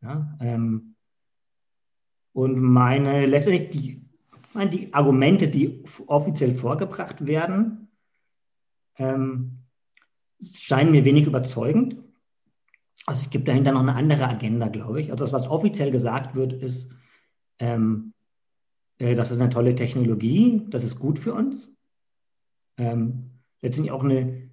[0.00, 0.94] Ja, ähm,
[2.32, 4.09] und meine letztendlich die,
[4.54, 7.88] meine, die Argumente, die offiziell vorgebracht werden,
[8.96, 9.58] ähm,
[10.42, 11.96] scheinen mir wenig überzeugend.
[13.06, 15.10] Also es gibt dahinter noch eine andere Agenda, glaube ich.
[15.10, 16.90] Also das, was offiziell gesagt wird, ist,
[17.58, 18.12] ähm,
[18.98, 21.68] äh, das ist eine tolle Technologie, das ist gut für uns.
[22.76, 23.30] Ähm,
[23.60, 24.50] letztendlich auch eine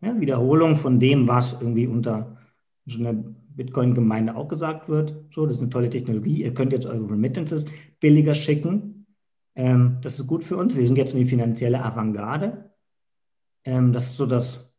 [0.00, 2.38] ja, Wiederholung von dem, was irgendwie unter
[2.86, 3.14] so einer
[3.60, 5.14] Bitcoin-Gemeinde auch gesagt wird.
[5.34, 6.42] So, das ist eine tolle Technologie.
[6.42, 7.66] Ihr könnt jetzt eure Remittances
[8.00, 9.06] billiger schicken.
[9.54, 10.74] Ähm, das ist gut für uns.
[10.74, 12.70] Wir sind jetzt eine finanzielle Avantgarde.
[13.64, 14.74] Ähm, das ist so das,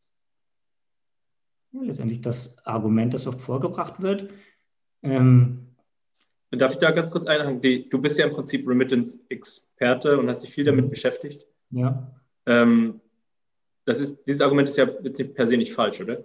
[1.74, 4.32] ja, letztendlich das Argument, das oft vorgebracht wird.
[5.04, 5.68] Ähm,
[6.50, 7.62] Darf ich da ganz kurz einhaken?
[7.90, 10.90] Du bist ja im Prinzip Remittance-Experte und hast dich viel damit mhm.
[10.90, 11.46] beschäftigt.
[11.70, 12.12] Ja.
[12.48, 13.00] Ähm,
[13.86, 16.24] das ist, dieses Argument ist ja jetzt per se nicht falsch, oder?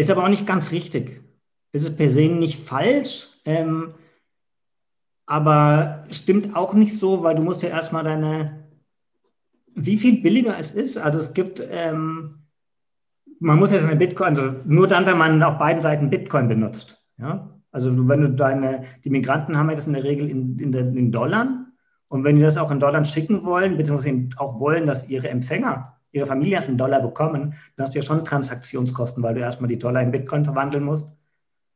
[0.00, 1.22] Ist aber auch nicht ganz richtig.
[1.72, 3.94] Es ist per se nicht falsch, ähm,
[5.26, 8.64] aber stimmt auch nicht so, weil du musst ja erstmal deine,
[9.74, 10.96] wie viel billiger es ist.
[10.96, 12.46] Also es gibt, ähm,
[13.38, 17.00] man muss jetzt eine Bitcoin, also nur dann, wenn man auf beiden Seiten Bitcoin benutzt.
[17.18, 17.60] Ja?
[17.70, 21.12] Also wenn du deine, die Migranten haben ja das in der Regel in, in, in
[21.12, 21.66] Dollar.
[22.08, 25.99] Und wenn die das auch in Dollar schicken wollen, beziehungsweise auch wollen, dass ihre Empfänger,
[26.12, 29.68] ihre Familie das in Dollar bekommen, dann hast du ja schon Transaktionskosten, weil du erstmal
[29.68, 31.08] die Dollar in Bitcoin verwandeln musst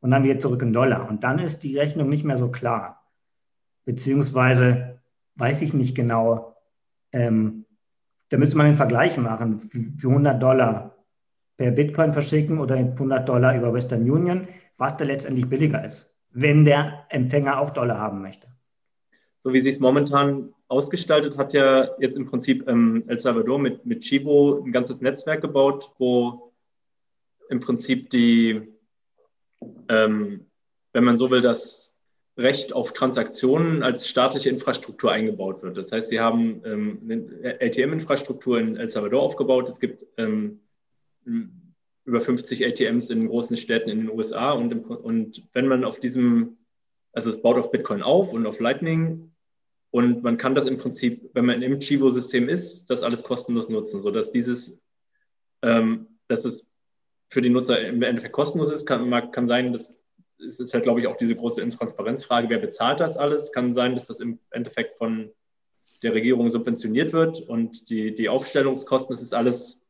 [0.01, 1.07] und dann wieder zurück in Dollar.
[1.07, 3.03] Und dann ist die Rechnung nicht mehr so klar.
[3.85, 4.99] Beziehungsweise
[5.35, 6.55] weiß ich nicht genau,
[7.11, 7.65] ähm,
[8.29, 9.59] da müsste man einen Vergleich machen,
[9.97, 10.95] für 100 Dollar
[11.57, 16.65] per Bitcoin verschicken oder 100 Dollar über Western Union was da letztendlich billiger ist, wenn
[16.65, 18.47] der Empfänger auch Dollar haben möchte.
[19.39, 23.85] So wie sich es momentan ausgestaltet, hat ja jetzt im Prinzip ähm, El Salvador mit,
[23.85, 26.53] mit Chivo ein ganzes Netzwerk gebaut, wo
[27.49, 28.61] im Prinzip die,
[29.89, 30.47] ähm,
[30.93, 31.95] wenn man so will, das
[32.37, 35.77] Recht auf Transaktionen als staatliche Infrastruktur eingebaut wird.
[35.77, 39.69] Das heißt, sie haben ähm, eine ATM-Infrastruktur in El Salvador aufgebaut.
[39.69, 40.59] Es gibt ähm,
[41.23, 44.51] über 50 ATMs in großen Städten in den USA.
[44.51, 46.57] Und, und wenn man auf diesem,
[47.13, 49.31] also es baut auf Bitcoin auf und auf Lightning
[49.95, 54.01] und man kann das im Prinzip, wenn man im Chivo-System ist, das alles kostenlos nutzen,
[54.01, 54.81] sodass dieses,
[55.61, 56.69] ähm, dass es
[57.29, 59.97] für die Nutzer im Endeffekt kostenlos ist, kann, kann sein, dass
[60.45, 63.53] es ist halt, glaube ich, auch diese große Intransparenzfrage, wer bezahlt das alles?
[63.53, 65.31] Kann sein, dass das im Endeffekt von
[66.03, 69.85] der Regierung subventioniert wird und die, die Aufstellungskosten, das ist alles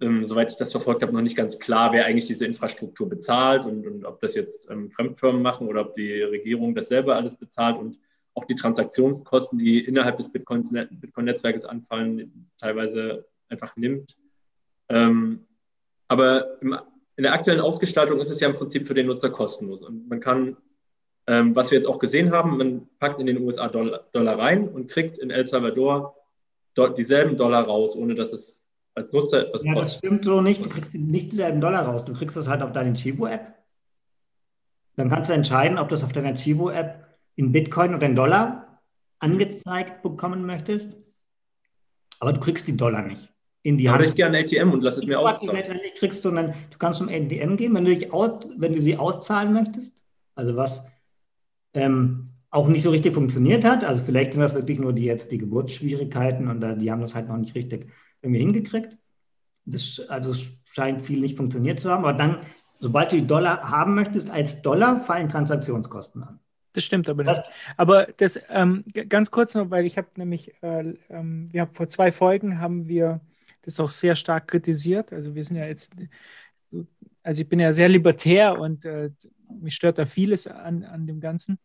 [0.00, 3.66] ähm, soweit ich das verfolgt habe, noch nicht ganz klar, wer eigentlich diese Infrastruktur bezahlt
[3.66, 7.36] und, und ob das jetzt ähm, Fremdfirmen machen oder ob die Regierung das selber alles
[7.36, 7.98] bezahlt und
[8.34, 14.16] auch die Transaktionskosten, die innerhalb des Bitcoin-Netzwerkes anfallen, teilweise einfach nimmt.
[14.88, 15.46] Ähm,
[16.08, 16.76] aber im,
[17.16, 19.82] in der aktuellen Ausgestaltung ist es ja im Prinzip für den Nutzer kostenlos.
[19.82, 20.56] Und man kann,
[21.26, 24.68] ähm, was wir jetzt auch gesehen haben, man packt in den USA Dollar, Dollar rein
[24.68, 26.16] und kriegt in El Salvador
[26.74, 30.64] dort dieselben Dollar raus, ohne dass es als Nutzer etwas Ja, das stimmt so nicht.
[30.64, 32.04] Du kriegst nicht dieselben Dollar raus.
[32.04, 33.54] Du kriegst das halt auf deine Chivo-App.
[34.96, 37.09] Dann kannst du entscheiden, ob das auf deiner Chivo-App
[37.40, 38.82] in Bitcoin oder in Dollar
[39.18, 40.94] angezeigt bekommen möchtest.
[42.18, 43.32] Aber du kriegst die Dollar nicht
[43.62, 44.04] in die Hand.
[44.04, 45.64] ich gerne ein ATM und lass es mir auszahlen.
[45.96, 48.98] Kriegst du, dann, du kannst zum ATM gehen, wenn du, dich aus, wenn du sie
[48.98, 49.94] auszahlen möchtest.
[50.34, 50.82] Also was
[51.72, 53.84] ähm, auch nicht so richtig funktioniert hat.
[53.84, 57.28] Also vielleicht sind das wirklich nur die jetzt die Geburtsschwierigkeiten und die haben das halt
[57.28, 58.98] noch nicht richtig irgendwie hingekriegt.
[59.64, 62.04] Das, also es scheint viel nicht funktioniert zu haben.
[62.04, 62.40] Aber dann,
[62.80, 66.39] sobald du die Dollar haben möchtest als Dollar, fallen Transaktionskosten an.
[66.72, 67.42] Das stimmt aber nicht.
[67.76, 71.88] Aber das ähm, ganz kurz noch, weil ich habe nämlich, äh, ähm, wir haben vor
[71.88, 73.20] zwei Folgen haben wir
[73.62, 75.12] das auch sehr stark kritisiert.
[75.12, 75.92] Also wir sind ja jetzt,
[77.22, 79.10] also ich bin ja sehr libertär und äh,
[79.48, 81.58] mich stört da vieles an, an dem Ganzen.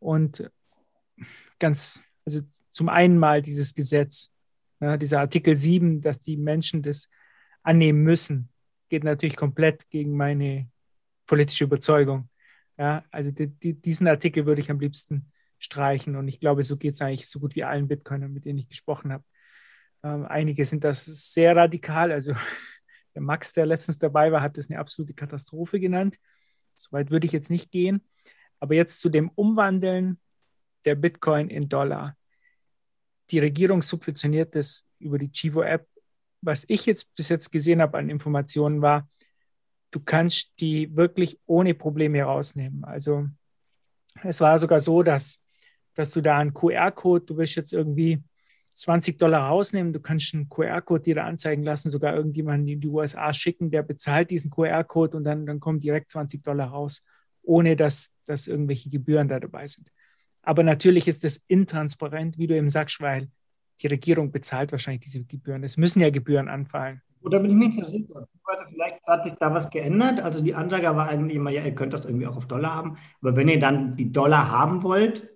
[0.00, 0.50] Und
[1.58, 2.40] ganz, also
[2.72, 4.32] zum einen mal dieses Gesetz,
[4.80, 7.08] ja, dieser Artikel 7, dass die Menschen das
[7.62, 8.48] annehmen müssen,
[8.88, 10.68] geht natürlich komplett gegen meine
[11.26, 12.29] politische Überzeugung.
[12.80, 16.78] Ja, also die, die, diesen Artikel würde ich am liebsten streichen und ich glaube, so
[16.78, 19.22] geht es eigentlich so gut wie allen Bitcoinern, mit denen ich gesprochen habe.
[20.02, 22.10] Ähm, einige sind das sehr radikal.
[22.10, 22.32] Also
[23.14, 26.16] der Max, der letztens dabei war, hat das eine absolute Katastrophe genannt.
[26.74, 28.02] Soweit würde ich jetzt nicht gehen.
[28.60, 30.18] Aber jetzt zu dem Umwandeln
[30.86, 32.16] der Bitcoin in Dollar.
[33.28, 35.86] Die Regierung subventioniert das über die Chivo-App.
[36.40, 39.06] Was ich jetzt bis jetzt gesehen habe an Informationen war,
[39.90, 42.84] du kannst die wirklich ohne Probleme herausnehmen.
[42.84, 43.26] Also
[44.22, 45.40] es war sogar so, dass,
[45.94, 48.22] dass du da einen QR-Code, du willst jetzt irgendwie
[48.72, 52.88] 20 Dollar rausnehmen, du kannst einen QR-Code dir da anzeigen lassen, sogar irgendjemanden in die
[52.88, 57.04] USA schicken, der bezahlt diesen QR-Code und dann, dann kommen direkt 20 Dollar raus,
[57.42, 59.90] ohne dass, dass irgendwelche Gebühren da dabei sind.
[60.42, 63.28] Aber natürlich ist das intransparent, wie du eben sagst, weil
[63.82, 65.64] die Regierung bezahlt wahrscheinlich diese Gebühren.
[65.64, 67.02] Es müssen ja Gebühren anfallen.
[67.22, 68.26] Oder bin ich mir nicht sicher.
[68.68, 70.20] Vielleicht hat sich da was geändert.
[70.20, 72.98] Also die Ansage war eigentlich immer, ja, ihr könnt das irgendwie auch auf Dollar haben.
[73.20, 75.28] Aber wenn ihr dann die Dollar haben wollt,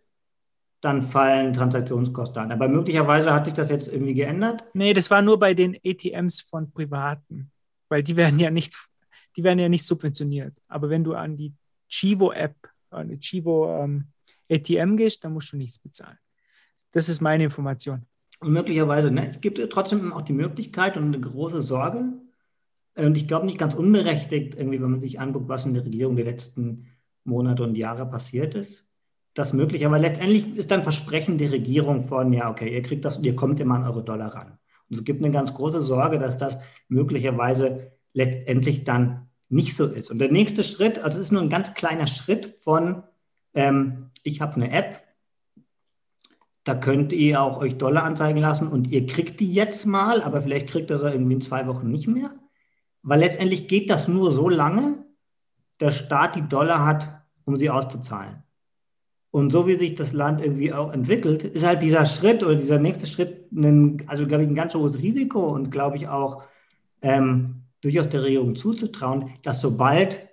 [0.81, 2.53] dann fallen Transaktionskosten an.
[2.53, 4.65] Aber möglicherweise hat sich das jetzt irgendwie geändert?
[4.75, 7.51] Nee, das war nur bei den ATMs von Privaten,
[7.89, 8.75] weil die werden ja nicht,
[9.37, 10.55] die werden ja nicht subventioniert.
[10.69, 11.55] Aber wenn du an die
[11.89, 12.57] Chivo-App,
[12.91, 14.09] an die Chivo ähm,
[14.51, 16.19] ATM gehst, dann musst du nichts bezahlen.
[16.93, 18.07] Das ist meine Information.
[18.41, 22.13] Und möglicherweise, ne, es gibt trotzdem auch die Möglichkeit und eine große Sorge.
[22.97, 26.17] Und ich glaube nicht ganz unberechtigt, irgendwie, wenn man sich anguckt, was in der Regierung
[26.17, 26.87] die letzten
[27.25, 28.85] Monate und Jahre passiert ist
[29.35, 29.85] das möglich.
[29.85, 33.61] Aber letztendlich ist dann Versprechen der Regierung von, ja, okay, ihr kriegt das, ihr kommt
[33.61, 34.59] immer an eure Dollar ran.
[34.89, 36.57] Und es gibt eine ganz große Sorge, dass das
[36.89, 40.11] möglicherweise letztendlich dann nicht so ist.
[40.11, 43.03] Und der nächste Schritt, also es ist nur ein ganz kleiner Schritt von,
[43.55, 45.04] ähm, ich habe eine App,
[46.65, 50.41] da könnt ihr auch euch Dollar anzeigen lassen und ihr kriegt die jetzt mal, aber
[50.43, 52.35] vielleicht kriegt ihr sie irgendwie in zwei Wochen nicht mehr.
[53.03, 55.05] Weil letztendlich geht das nur so lange,
[55.81, 58.43] der Staat die Dollar hat, um sie auszuzahlen.
[59.31, 62.79] Und so wie sich das Land irgendwie auch entwickelt, ist halt dieser Schritt oder dieser
[62.79, 66.45] nächste Schritt, ein, also glaube ich, ein ganz hohes Risiko und glaube ich auch
[67.03, 70.27] ähm, durchaus der Regierung zuzutrauen, dass sobald,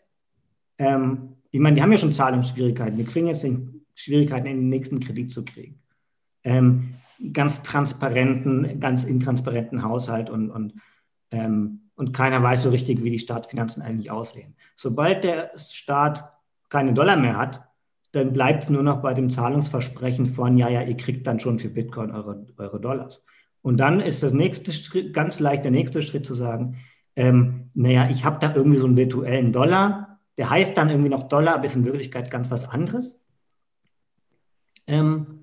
[0.77, 3.45] ähm, ich meine, die haben ja schon Zahlungsschwierigkeiten, wir kriegen jetzt
[3.95, 5.80] Schwierigkeiten, in den nächsten Kredit zu kriegen.
[6.43, 6.95] Ähm,
[7.33, 10.73] ganz transparenten, ganz intransparenten Haushalt und, und,
[11.31, 14.55] ähm, und keiner weiß so richtig, wie die Staatsfinanzen eigentlich aussehen.
[14.75, 16.23] Sobald der Staat
[16.69, 17.63] keine Dollar mehr hat,
[18.11, 21.69] dann bleibt nur noch bei dem Zahlungsversprechen von, ja, ja, ihr kriegt dann schon für
[21.69, 23.23] Bitcoin eure, eure Dollars.
[23.61, 26.77] Und dann ist das nächste Schritt, ganz leicht der nächste Schritt zu sagen,
[27.15, 31.27] ähm, naja, ich habe da irgendwie so einen virtuellen Dollar, der heißt dann irgendwie noch
[31.27, 33.19] Dollar, aber ist in Wirklichkeit ganz was anderes.
[34.87, 35.40] Ähm,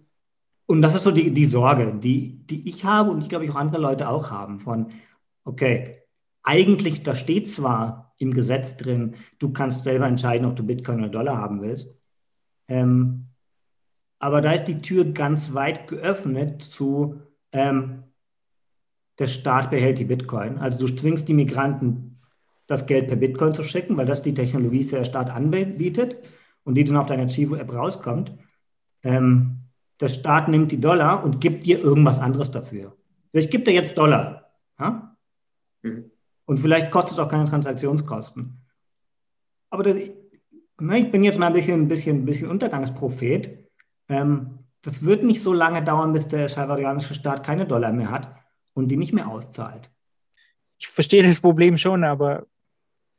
[0.69, 3.51] und das ist so die, die Sorge, die, die ich habe und die, glaube ich,
[3.51, 4.89] auch andere Leute auch haben, von,
[5.45, 6.03] okay,
[6.43, 11.09] eigentlich, da steht zwar im Gesetz drin, du kannst selber entscheiden, ob du Bitcoin oder
[11.09, 11.97] Dollar haben willst,
[12.69, 13.29] ähm,
[14.19, 18.03] aber da ist die Tür ganz weit geöffnet zu, ähm,
[19.19, 20.59] der Staat behält die Bitcoin.
[20.59, 22.21] Also du zwingst die Migranten,
[22.67, 26.19] das Geld per Bitcoin zu schicken, weil das die Technologie ist, die der Staat anbietet
[26.65, 28.35] und die dann auf deiner Chivo-App rauskommt.
[29.03, 29.58] Ähm,
[30.01, 32.97] der Staat nimmt die Dollar und gibt dir irgendwas anderes dafür.
[33.31, 34.53] Vielleicht gibt er jetzt Dollar.
[34.79, 35.17] Ja?
[35.83, 36.11] Mhm.
[36.47, 38.65] Und vielleicht kostet es auch keine Transaktionskosten.
[39.71, 40.13] Aber das, ich
[40.77, 43.69] bin jetzt mal ein bisschen, ein bisschen, ein bisschen Untergangsprophet.
[44.09, 48.35] Ähm, das wird nicht so lange dauern, bis der salvadorianische Staat keine Dollar mehr hat
[48.73, 49.91] und die nicht mehr auszahlt.
[50.79, 52.47] Ich verstehe das Problem schon, aber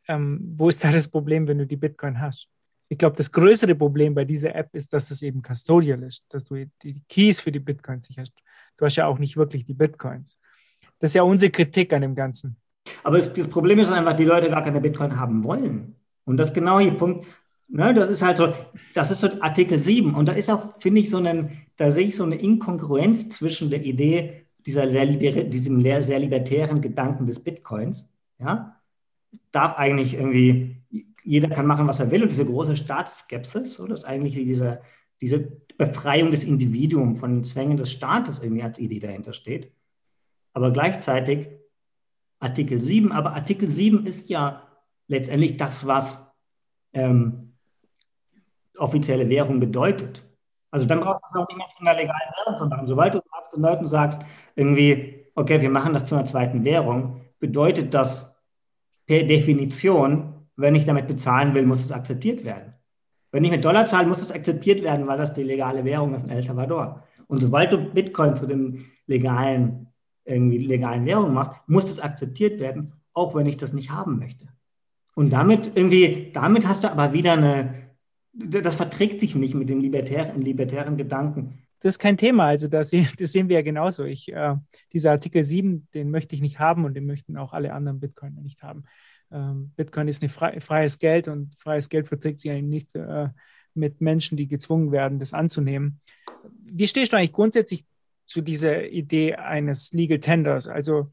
[0.07, 2.49] ähm, wo ist da das Problem, wenn du die Bitcoin hast?
[2.89, 6.43] Ich glaube, das größere Problem bei dieser App ist, dass es eben custodial ist, dass
[6.43, 8.33] du die Keys für die Bitcoins nicht hast.
[8.77, 10.37] Du hast ja auch nicht wirklich die Bitcoins.
[10.99, 12.57] Das ist ja unsere Kritik an dem Ganzen.
[13.03, 15.95] Aber das, Problem ist einfach, die Leute gar keine Bitcoin haben wollen.
[16.25, 17.25] Und das ist genau der Punkt.
[17.67, 18.51] Ne, das ist halt so,
[18.95, 20.15] das ist so Artikel 7.
[20.15, 23.69] Und da ist auch, finde ich, so ein, da sehe ich so eine Inkongruenz zwischen
[23.69, 28.07] der Idee dieser sehr, diesem sehr libertären Gedanken des Bitcoins.
[28.39, 28.79] Ja,
[29.51, 30.77] darf eigentlich irgendwie,
[31.23, 32.23] jeder kann machen, was er will.
[32.23, 34.81] Und diese große Staatsskepsis, so, dass eigentlich diese,
[35.21, 35.39] diese
[35.77, 39.71] Befreiung des Individuums von den Zwängen des Staates irgendwie als Idee dahinter steht.
[40.53, 41.47] Aber gleichzeitig
[42.39, 44.67] Artikel 7, aber Artikel 7 ist ja
[45.07, 46.25] letztendlich das, was
[46.93, 47.53] ähm,
[48.77, 50.23] offizielle Währung bedeutet.
[50.71, 52.87] Also dann brauchst du es auch nicht mehr zu einer legalen Währung zu machen.
[52.87, 53.21] Sobald du
[53.53, 54.21] den Leuten sagst,
[54.55, 58.35] irgendwie, okay, wir machen das zu einer zweiten Währung, bedeutet das
[59.07, 62.73] per Definition, wenn ich damit bezahlen will, muss es akzeptiert werden.
[63.31, 66.23] Wenn ich mit Dollar zahle, muss es akzeptiert werden, weil das die legale Währung ist
[66.23, 67.03] in El Salvador.
[67.27, 69.87] Und sobald du Bitcoin zu dem legalen,
[70.25, 74.47] irgendwie legalen Währung machst, muss es akzeptiert werden, auch wenn ich das nicht haben möchte.
[75.15, 77.89] Und damit irgendwie, damit hast du aber wieder eine,
[78.33, 82.47] das verträgt sich nicht mit dem libertären, libertären Gedanken das ist kein Thema.
[82.47, 84.03] Also das, das sehen wir ja genauso.
[84.03, 84.55] Ich, äh,
[84.93, 88.41] dieser Artikel 7, den möchte ich nicht haben und den möchten auch alle anderen Bitcoiner
[88.41, 88.83] nicht haben.
[89.31, 93.29] Ähm, Bitcoin ist ein frei, freies Geld und freies Geld verträgt sich eigentlich nicht äh,
[93.73, 96.01] mit Menschen, die gezwungen werden, das anzunehmen.
[96.63, 97.85] Wie stehst du eigentlich grundsätzlich
[98.25, 100.67] zu dieser Idee eines Legal Tenders?
[100.67, 101.11] Also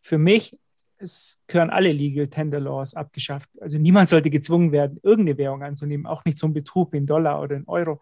[0.00, 0.56] für mich
[1.02, 3.50] es gehören alle Legal Tender Laws abgeschafft.
[3.60, 7.06] Also niemand sollte gezwungen werden, irgendeine Währung anzunehmen, auch nicht so ein Betrug wie ein
[7.06, 8.00] Dollar oder ein Euro.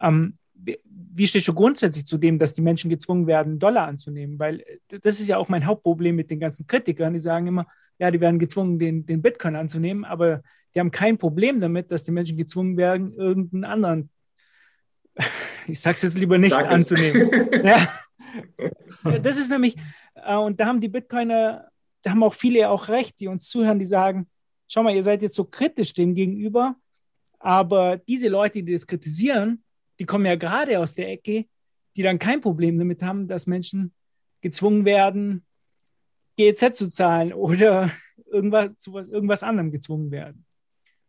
[0.00, 4.38] Ähm, wie stehst du grundsätzlich zu dem, dass die Menschen gezwungen werden, Dollar anzunehmen?
[4.38, 7.12] Weil äh, das ist ja auch mein Hauptproblem mit den ganzen Kritikern.
[7.12, 7.66] Die sagen immer,
[7.98, 10.42] ja, die werden gezwungen, den, den Bitcoin anzunehmen, aber
[10.74, 14.10] die haben kein Problem damit, dass die Menschen gezwungen werden, irgendeinen anderen,
[15.66, 17.30] ich sage es jetzt lieber nicht, Sag anzunehmen.
[17.64, 17.78] ja.
[19.22, 19.76] Das ist nämlich,
[20.14, 21.68] äh, und da haben die Bitcoiner,
[22.02, 24.28] da haben auch viele auch recht, die uns zuhören, die sagen,
[24.68, 26.76] schau mal, ihr seid jetzt so kritisch dem gegenüber,
[27.38, 29.62] aber diese Leute, die das kritisieren,
[30.00, 31.44] die kommen ja gerade aus der Ecke,
[31.94, 33.92] die dann kein Problem damit haben, dass Menschen
[34.40, 35.44] gezwungen werden,
[36.36, 37.90] GEZ zu zahlen oder
[38.32, 40.44] irgendwas, zu was, irgendwas anderem gezwungen werden.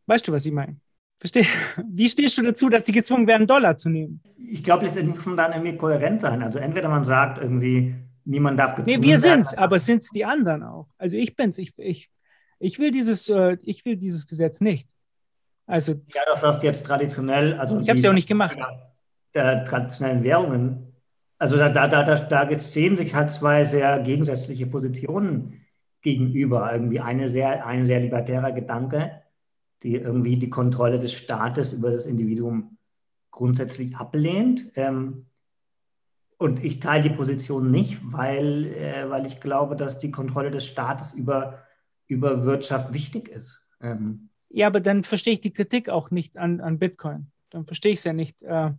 [0.05, 0.75] Weißt du, was ich meine?
[1.19, 1.45] Versteh?
[1.87, 4.21] Wie stehst du dazu, dass die gezwungen werden, Dollar zu nehmen?
[4.37, 6.43] Ich glaube, letztendlich muss man dann irgendwie kohärent sein.
[6.43, 9.01] Also entweder man sagt irgendwie, niemand darf gezwungen werden.
[9.01, 10.89] Nee, wir sind es, aber sind es die anderen auch?
[10.97, 11.57] Also ich bin's.
[11.57, 12.09] Ich, ich,
[12.59, 14.89] ich, will dieses, äh, ich will dieses Gesetz nicht.
[15.71, 18.59] Also, ja, das hast jetzt traditionell, also ich habe es ja auch nicht gemacht.
[19.33, 20.93] Der traditionellen Währungen,
[21.37, 25.61] also da, da, da, da stehen sich halt zwei sehr gegensätzliche Positionen
[26.01, 26.73] gegenüber.
[26.73, 29.21] Irgendwie eine sehr, ein sehr libertärer Gedanke,
[29.81, 32.77] die irgendwie die Kontrolle des Staates über das Individuum
[33.31, 34.73] grundsätzlich ablehnt.
[34.75, 35.27] Ähm,
[36.37, 40.65] und ich teile die Position nicht, weil, äh, weil ich glaube, dass die Kontrolle des
[40.65, 41.59] Staates über,
[42.07, 43.61] über Wirtschaft wichtig ist.
[43.79, 47.31] Ähm, ja, aber dann verstehe ich die Kritik auch nicht an, an Bitcoin.
[47.49, 48.71] Dann verstehe ich es ja nicht, äh,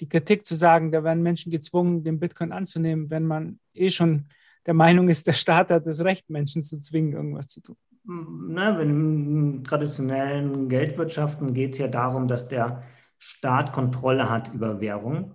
[0.00, 4.26] die Kritik zu sagen, da werden Menschen gezwungen, den Bitcoin anzunehmen, wenn man eh schon
[4.66, 7.76] der Meinung ist, der Staat hat das Recht, Menschen zu zwingen, irgendwas zu tun.
[8.04, 12.84] Na, in traditionellen Geldwirtschaften geht es ja darum, dass der
[13.18, 15.34] Staat Kontrolle hat über Währung.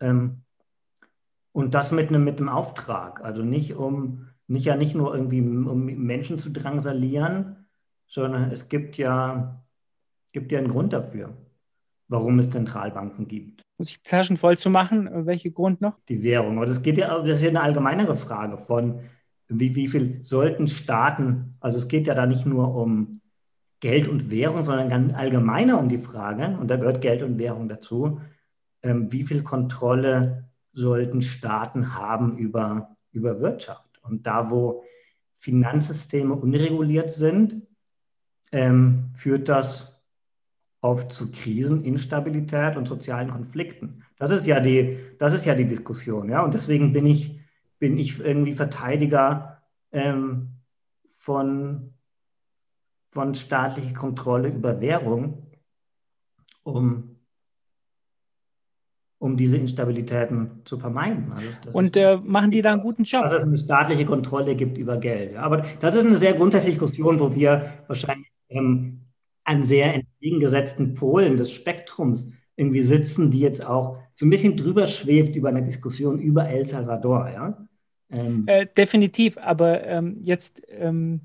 [0.00, 0.42] Ähm,
[1.52, 3.22] und das mit einem, mit einem Auftrag.
[3.24, 7.57] Also nicht um, nicht ja nicht nur irgendwie um Menschen zu drangsalieren,
[8.08, 9.62] sondern es gibt ja,
[10.32, 11.36] gibt ja einen Grund dafür,
[12.08, 13.62] warum es Zentralbanken gibt.
[13.76, 15.26] Muss ich Taschen voll zu machen?
[15.26, 15.94] Welcher Grund noch?
[16.08, 16.56] Die Währung.
[16.56, 19.00] Aber das geht ja, das ist ja eine allgemeinere Frage von,
[19.48, 23.20] wie, wie viel sollten Staaten, also es geht ja da nicht nur um
[23.80, 27.68] Geld und Währung, sondern ganz allgemeiner um die Frage, und da gehört Geld und Währung
[27.68, 28.20] dazu,
[28.82, 34.00] ähm, wie viel Kontrolle sollten Staaten haben über, über Wirtschaft?
[34.02, 34.82] Und da, wo
[35.36, 37.62] Finanzsysteme unreguliert sind,
[38.52, 39.98] ähm, führt das
[40.80, 44.04] oft zu Krisen, Instabilität und sozialen Konflikten.
[44.16, 46.28] Das ist ja die, das ist ja die Diskussion.
[46.28, 46.42] Ja?
[46.42, 47.40] Und deswegen bin ich,
[47.78, 50.50] bin ich irgendwie Verteidiger ähm,
[51.08, 51.94] von,
[53.10, 55.46] von staatlicher Kontrolle über Währung,
[56.62, 57.16] um,
[59.18, 61.32] um diese Instabilitäten zu vermeiden.
[61.32, 63.22] Also und äh, machen die da einen guten Job?
[63.22, 65.32] Dass es eine staatliche Kontrolle gibt über Geld.
[65.32, 65.42] Ja.
[65.42, 69.00] Aber das ist eine sehr grundsätzliche Diskussion, wo wir wahrscheinlich ähm,
[69.44, 74.86] an sehr entgegengesetzten Polen des Spektrums irgendwie sitzen, die jetzt auch so ein bisschen drüber
[74.86, 77.30] schwebt über eine Diskussion über El Salvador.
[77.30, 77.68] Ja?
[78.10, 81.20] Ähm, äh, definitiv, aber ähm, jetzt, ähm,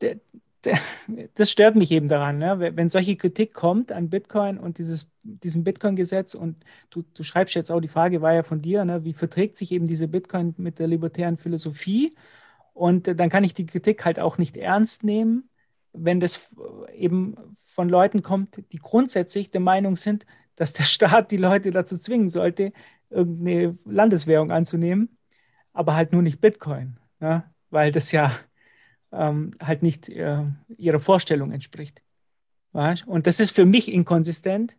[1.34, 2.72] das stört mich eben daran, ne?
[2.74, 6.56] wenn solche Kritik kommt an Bitcoin und dieses, diesem Bitcoin-Gesetz und
[6.90, 9.04] du, du schreibst jetzt auch, die Frage war ja von dir, ne?
[9.04, 12.16] wie verträgt sich eben diese Bitcoin mit der libertären Philosophie?
[12.72, 15.48] Und äh, dann kann ich die Kritik halt auch nicht ernst nehmen
[15.92, 16.54] wenn das
[16.94, 17.36] eben
[17.66, 20.26] von Leuten kommt, die grundsätzlich der Meinung sind,
[20.56, 22.72] dass der Staat die Leute dazu zwingen sollte,
[23.10, 25.16] irgendeine Landeswährung anzunehmen,
[25.72, 27.44] aber halt nur nicht Bitcoin, ja?
[27.70, 28.32] weil das ja
[29.12, 30.44] ähm, halt nicht äh,
[30.76, 32.02] ihrer Vorstellung entspricht.
[32.74, 32.94] Ja?
[33.06, 34.76] Und das ist für mich inkonsistent,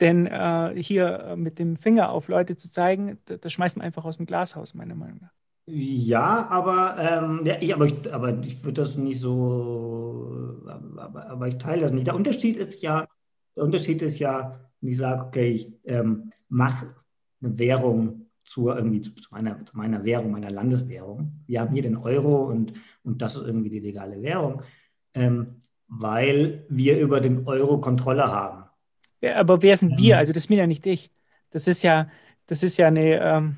[0.00, 4.04] denn äh, hier mit dem Finger auf Leute zu zeigen, das da schmeißt man einfach
[4.04, 5.39] aus dem Glashaus, meiner Meinung nach.
[5.72, 11.48] Ja, aber, ähm, ja, ich, aber ich, aber ich würde das nicht so, aber, aber
[11.48, 12.06] ich teile das nicht.
[12.08, 13.06] Der Unterschied ist ja,
[13.56, 16.94] der Unterschied ist ja, wenn ich sage, okay, ich ähm, mache
[17.40, 21.40] eine Währung zur irgendwie zu meiner, zu meiner Währung, meiner Landeswährung.
[21.46, 22.72] Wir haben hier den Euro und,
[23.04, 24.62] und das ist irgendwie die legale Währung,
[25.14, 28.64] ähm, weil wir über den Euro Kontrolle haben.
[29.20, 30.14] Ja, aber wer sind wir?
[30.14, 30.18] Ähm.
[30.18, 31.10] Also das bin ja nicht ich.
[31.50, 32.08] Das ist ja,
[32.46, 33.56] das ist ja eine, ähm,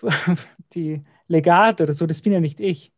[0.74, 1.02] die,
[1.32, 2.92] Legat oder so, das bin ja nicht ich.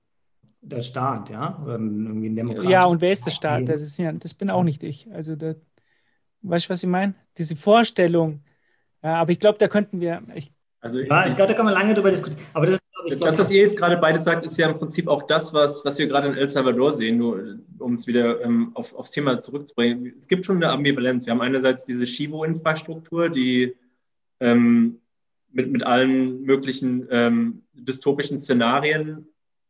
[0.60, 1.60] Der Staat, ja?
[1.62, 3.68] Oder irgendwie ein ja, und wer ist der Staat?
[3.68, 5.10] Das, ist ja, das bin auch nicht ich.
[5.12, 5.54] Also, da,
[6.42, 7.14] weißt du, was ich meine?
[7.36, 8.42] Diese Vorstellung,
[9.02, 10.22] Ja, aber ich glaube, da könnten wir.
[10.34, 12.42] Ich, also ja, ich glaube, da kann man lange drüber diskutieren.
[12.54, 15.22] Aber das, ich, das, was ihr jetzt gerade beide sagt, ist ja im Prinzip auch
[15.22, 18.94] das, was, was wir gerade in El Salvador sehen, nur um es wieder ähm, auf,
[18.94, 20.14] aufs Thema zurückzubringen.
[20.18, 21.26] Es gibt schon eine Ambivalenz.
[21.26, 23.76] Wir haben einerseits diese Chivo-Infrastruktur, die
[24.40, 25.00] ähm,
[25.54, 29.26] mit, mit allen möglichen ähm, dystopischen Szenarien,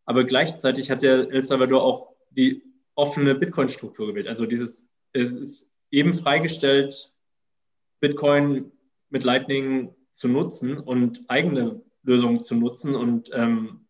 [0.07, 2.63] aber gleichzeitig hat der El Salvador auch die
[2.95, 4.29] offene Bitcoin-Struktur gewählt.
[4.29, 7.13] Also dieses, es ist eben freigestellt,
[8.01, 8.73] Bitcoin
[9.11, 12.95] mit Lightning zu nutzen und eigene Lösungen zu nutzen.
[12.95, 13.87] Und ähm,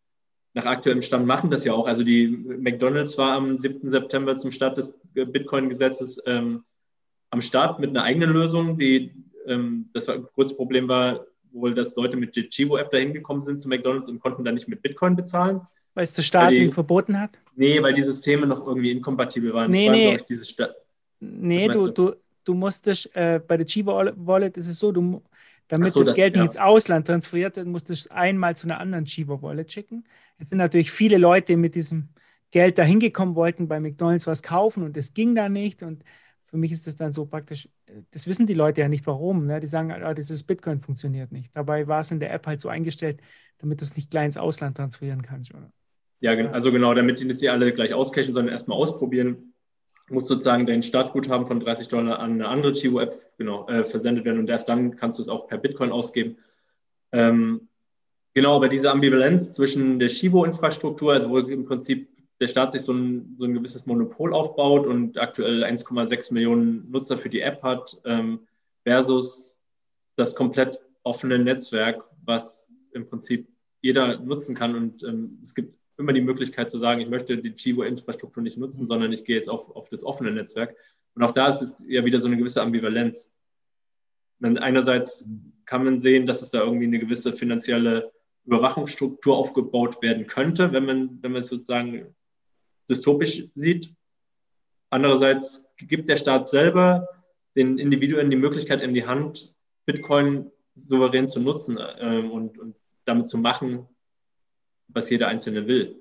[0.53, 1.87] nach aktuellem Stand machen das ja auch.
[1.87, 3.89] Also die McDonalds war am 7.
[3.91, 6.65] September zum Start des Bitcoin-Gesetzes ähm,
[7.31, 8.79] am Start mit einer eigenen Lösung.
[8.79, 9.13] Die,
[9.47, 13.61] ähm, das war, kurzes Problem war wohl, dass Leute mit der Chivo-App da hingekommen sind
[13.61, 15.61] zu McDonalds und konnten dann nicht mit Bitcoin bezahlen.
[15.95, 17.39] Weil es der Staat ihnen verboten hat?
[17.55, 19.71] Nee, weil die Systeme noch irgendwie inkompatibel waren.
[19.71, 20.07] Nee, das nee.
[20.09, 20.69] War, ich, diese Sta
[21.21, 25.23] nee, du, du, du musstest äh, bei der Chivo Wallet ist es so, du,
[25.69, 26.43] damit so, das, das Geld ja.
[26.43, 30.05] nicht ins Ausland transferiert wird, musst du es einmal zu einer anderen Chivo Wallet schicken.
[30.39, 32.09] Jetzt sind natürlich viele Leute mit diesem
[32.51, 35.83] Geld da hingekommen, wollten bei McDonalds was kaufen und das ging da nicht.
[35.83, 36.05] Und
[36.55, 37.69] für mich ist das dann so praktisch,
[38.13, 39.45] das wissen die Leute ja nicht warum.
[39.45, 39.59] Ne?
[39.59, 41.57] Die sagen, ah, dieses Bitcoin funktioniert nicht.
[41.57, 43.21] Dabei war es in der App halt so eingestellt,
[43.59, 45.53] damit du es nicht gleich ins Ausland transferieren kannst.
[45.53, 45.73] Oder?
[46.21, 49.53] Ja, also genau, damit die nicht alle gleich auscashen, sondern erstmal ausprobieren
[50.09, 54.39] muss sozusagen dein Startguthaben von 30 Dollar an eine andere Chivo-App genau, äh, versendet werden
[54.39, 56.37] und erst dann kannst du es auch per Bitcoin ausgeben.
[57.11, 57.69] Ähm,
[58.33, 62.93] genau, aber diese Ambivalenz zwischen der Chivo-Infrastruktur, also wo im Prinzip der Staat sich so
[62.93, 67.97] ein, so ein gewisses Monopol aufbaut und aktuell 1,6 Millionen Nutzer für die App hat,
[68.05, 68.41] ähm,
[68.83, 69.57] versus
[70.17, 73.49] das komplett offene Netzwerk, was im Prinzip
[73.83, 74.75] jeder nutzen kann.
[74.75, 78.83] Und ähm, es gibt immer die Möglichkeit zu sagen, ich möchte die Chivo-Infrastruktur nicht nutzen,
[78.83, 78.89] mhm.
[78.89, 80.77] sondern ich gehe jetzt auf, auf das offene Netzwerk.
[81.15, 83.37] Und auch da ist es ja wieder so eine gewisse Ambivalenz.
[84.41, 85.29] Dann einerseits
[85.65, 88.13] kann man sehen, dass es da irgendwie eine gewisse finanzielle
[88.45, 92.15] Überwachungsstruktur aufgebaut werden könnte, wenn man, wenn man sozusagen
[92.89, 93.95] dystopisch sieht.
[94.91, 97.09] Andererseits gibt der Staat selber
[97.57, 99.55] den Individuen die Möglichkeit in die Hand,
[99.87, 103.87] Bitcoin souverän zu nutzen äh, und, und damit zu machen,
[104.89, 105.97] was jeder Einzelne will.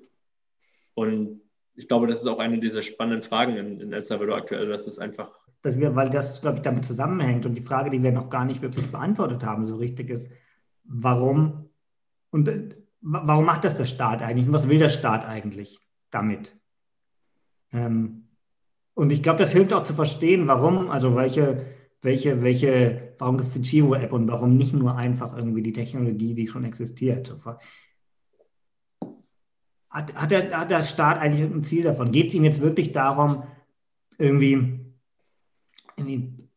[0.94, 1.40] Und
[1.74, 4.86] ich glaube, das ist auch eine dieser spannenden Fragen in, in El Salvador aktuell, dass
[4.86, 5.38] es einfach.
[5.62, 8.44] Dass wir, weil das, glaube ich, damit zusammenhängt und die Frage, die wir noch gar
[8.44, 10.30] nicht wirklich beantwortet haben, so richtig ist,
[10.84, 11.70] warum
[12.30, 12.68] und äh,
[13.00, 15.78] warum macht das der Staat eigentlich und was will der Staat eigentlich
[16.10, 16.56] damit?
[17.74, 18.28] Ähm,
[18.94, 21.66] und ich glaube, das hilft auch zu verstehen, warum, also welche,
[22.00, 26.34] welche, welche, warum gibt es die Chivo-App und warum nicht nur einfach irgendwie die Technologie,
[26.34, 27.36] die schon existiert.
[29.90, 32.12] Hat, hat, der, hat der Staat eigentlich ein Ziel davon?
[32.12, 33.42] Geht es ihm jetzt wirklich darum,
[34.16, 34.78] irgendwie,
[35.96, 36.48] irgendwie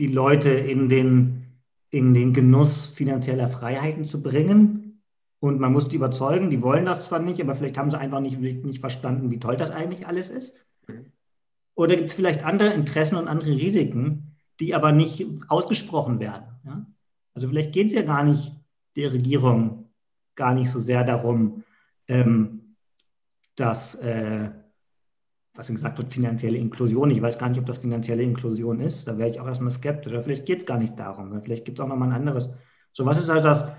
[0.00, 1.46] die Leute in den,
[1.90, 4.87] in den Genuss finanzieller Freiheiten zu bringen?
[5.40, 8.20] Und man muss die überzeugen, die wollen das zwar nicht, aber vielleicht haben sie einfach
[8.20, 10.54] nicht, nicht verstanden, wie toll das eigentlich alles ist.
[11.74, 16.48] Oder gibt es vielleicht andere Interessen und andere Risiken, die aber nicht ausgesprochen werden?
[16.64, 16.86] Ja?
[17.34, 18.52] Also vielleicht geht es ja gar nicht
[18.96, 19.88] der Regierung
[20.34, 21.64] gar nicht so sehr darum,
[22.06, 22.76] ähm,
[23.56, 24.50] dass, äh,
[25.54, 27.10] was gesagt wird, finanzielle Inklusion.
[27.10, 29.06] Ich weiß gar nicht, ob das finanzielle Inklusion ist.
[29.06, 30.12] Da wäre ich auch erstmal skeptisch.
[30.12, 31.42] Oder vielleicht geht es gar nicht darum.
[31.42, 32.50] Vielleicht gibt es auch nochmal ein anderes.
[32.92, 33.72] So, was ist also das,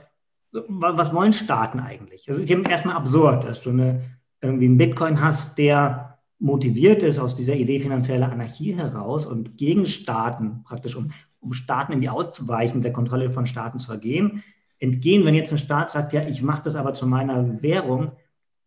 [0.52, 2.28] was wollen Staaten eigentlich?
[2.28, 4.02] Es ist eben erstmal absurd, dass du eine,
[4.41, 9.86] irgendwie einen Bitcoin hast, der motiviert ist aus dieser Idee finanzieller Anarchie heraus und gegen
[9.86, 14.43] Staaten, praktisch um, um Staaten irgendwie auszuweichen, der Kontrolle von Staaten zu ergehen,
[14.80, 18.14] entgehen, wenn jetzt ein Staat sagt, ja, ich mache das aber zu meiner Währung,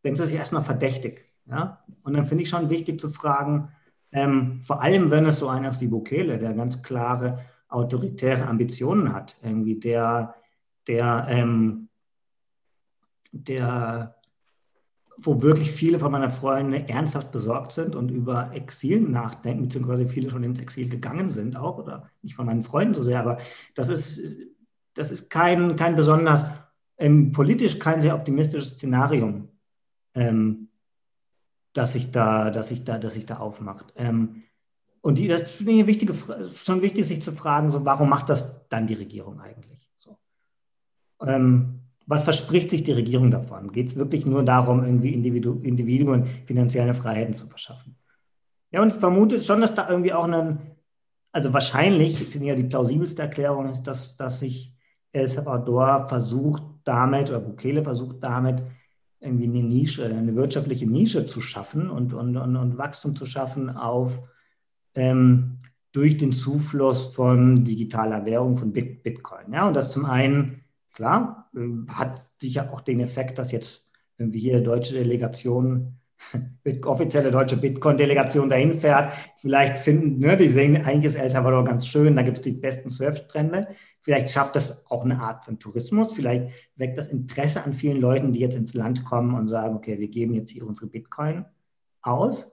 [0.02, 1.24] dann ist das ja erstmal verdächtig.
[1.46, 1.82] Ja?
[2.02, 3.68] Und dann finde ich schon wichtig zu fragen,
[4.12, 9.14] ähm, vor allem wenn es so einer ist wie Bukele, der ganz klare autoritäre Ambitionen
[9.14, 10.34] hat, irgendwie der,
[10.86, 11.88] der, ähm,
[13.32, 14.16] der,
[15.16, 20.30] wo wirklich viele von meiner Freunde ernsthaft besorgt sind und über Exil nachdenken, beziehungsweise viele
[20.30, 23.38] schon ins Exil gegangen sind auch, oder nicht von meinen Freunden so sehr, aber
[23.74, 24.20] das ist
[24.94, 26.44] das ist kein, kein besonders
[26.98, 29.48] ähm, politisch kein sehr optimistisches Szenarium,
[30.14, 30.68] ähm,
[31.72, 33.92] das sich da, das sich da, das sich da aufmacht.
[33.96, 34.42] Ähm,
[35.00, 36.14] und die, das finde ich wichtige,
[36.54, 39.71] schon wichtig, sich zu fragen, so, warum macht das dann die Regierung eigentlich?
[41.26, 43.72] Ähm, was verspricht sich die Regierung davon?
[43.72, 47.96] Geht es wirklich nur darum, irgendwie Individu Individuen finanzielle Freiheiten zu verschaffen?
[48.70, 50.58] Ja, und ich vermute schon, dass da irgendwie auch ein,
[51.30, 54.74] also wahrscheinlich, ich finde ja die plausibelste Erklärung ist, dass, dass sich
[55.12, 58.62] El Salvador versucht damit, oder Bukele versucht damit,
[59.20, 63.70] irgendwie eine Nische, eine wirtschaftliche Nische zu schaffen und, und, und, und Wachstum zu schaffen
[63.70, 64.20] auf,
[64.94, 65.58] ähm,
[65.92, 69.52] durch den Zufluss von digitaler Währung, von Bitcoin.
[69.52, 70.61] Ja, und das zum einen,
[70.92, 73.84] klar, äh, hat sicher auch den Effekt, dass jetzt,
[74.18, 75.98] wenn wir hier deutsche Delegationen
[76.84, 81.86] offizielle deutsche Bitcoin-Delegation dahin fährt, vielleicht finden, ne, die sehen, eigentlich ist El Salvador ganz
[81.86, 83.68] schön, da gibt es die besten Surfstrände.
[84.00, 88.32] Vielleicht schafft das auch eine Art von Tourismus, vielleicht weckt das Interesse an vielen Leuten,
[88.32, 91.44] die jetzt ins Land kommen und sagen, okay, wir geben jetzt hier unsere Bitcoin
[92.00, 92.50] aus.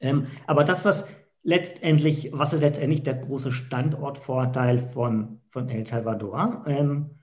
[0.00, 1.06] Ähm, aber das, was
[1.42, 6.64] letztendlich, was ist letztendlich der große Standortvorteil von, von El Salvador?
[6.68, 7.17] Ähm,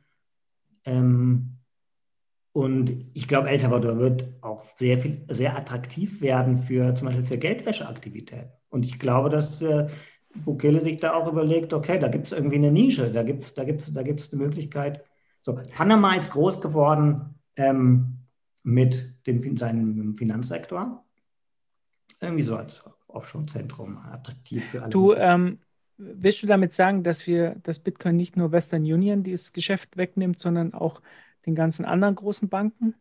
[0.86, 1.58] ähm,
[2.56, 7.26] und ich glaube, El Salvador wird auch sehr viel, sehr attraktiv werden für zum Beispiel
[7.26, 8.50] für Geldwäscheaktivitäten.
[8.70, 9.90] Und ich glaube, dass äh,
[10.36, 13.54] Bukele sich da auch überlegt, okay, da gibt es irgendwie eine Nische, da gibt es
[13.54, 15.04] da gibt's, da gibt's eine Möglichkeit.
[15.42, 18.20] So, Panama ist groß geworden ähm,
[18.64, 21.04] mit dem, seinem Finanzsektor.
[22.22, 24.90] Irgendwie so als Offshore-Zentrum attraktiv für alle.
[24.90, 25.60] Du, ähm,
[25.98, 30.40] willst du damit sagen, dass wir, dass Bitcoin nicht nur Western Union dieses Geschäft wegnimmt,
[30.40, 31.02] sondern auch
[31.46, 32.96] den ganzen anderen großen Banken,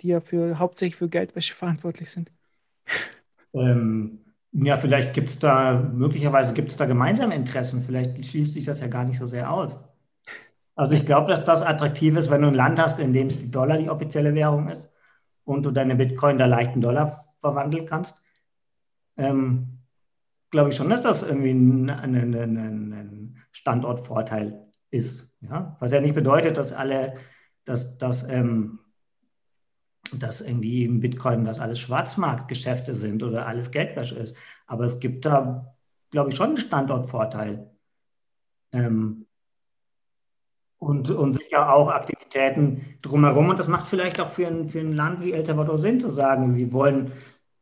[0.00, 2.30] die ja für, hauptsächlich für Geldwäsche verantwortlich sind?
[3.52, 4.20] Ähm,
[4.52, 7.82] ja, vielleicht gibt es da, möglicherweise gibt es da gemeinsame Interessen.
[7.84, 9.78] Vielleicht schließt sich das ja gar nicht so sehr aus.
[10.74, 13.50] Also ich glaube, dass das attraktiv ist, wenn du ein Land hast, in dem die
[13.50, 14.90] Dollar die offizielle Währung ist
[15.44, 18.20] und du deine Bitcoin da leicht in Dollar verwandeln kannst.
[19.16, 19.79] Ähm,
[20.50, 22.56] glaube ich schon, dass das irgendwie ein, ein, ein,
[22.92, 25.32] ein Standortvorteil ist.
[25.40, 25.76] Ja?
[25.80, 27.14] Was ja nicht bedeutet, dass alle
[27.70, 28.80] dass, dass, ähm,
[30.12, 34.36] dass irgendwie im Bitcoin das alles Schwarzmarktgeschäfte sind oder alles Geldwäsche ist.
[34.66, 35.74] Aber es gibt da,
[36.10, 37.70] glaube ich, schon einen Standortvorteil.
[38.72, 39.26] Ähm,
[40.78, 43.50] und, und sicher auch Aktivitäten drumherum.
[43.50, 46.10] Und das macht vielleicht auch für ein, für ein Land wie El Salvador Sinn zu
[46.10, 47.12] sagen, wir wollen,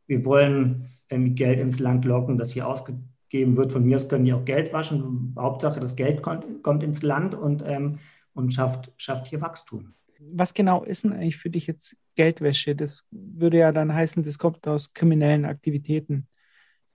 [0.07, 3.71] wir wollen Geld ins Land locken, das hier ausgegeben wird.
[3.71, 5.35] Von mir aus können die auch Geld waschen.
[5.37, 7.99] Hauptsache, das Geld kommt, kommt ins Land und, ähm,
[8.33, 12.75] und schafft, schafft hier Wachstum was genau ist denn eigentlich für dich jetzt Geldwäsche?
[12.75, 16.27] Das würde ja dann heißen, das kommt aus kriminellen Aktivitäten.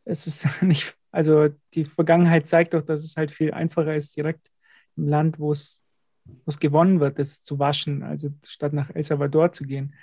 [0.05, 4.51] Es ist nicht, also die Vergangenheit zeigt doch, dass es halt viel einfacher ist, direkt
[4.97, 5.83] im Land, wo es,
[6.25, 9.95] wo es gewonnen wird, das zu waschen, also statt nach El Salvador zu gehen.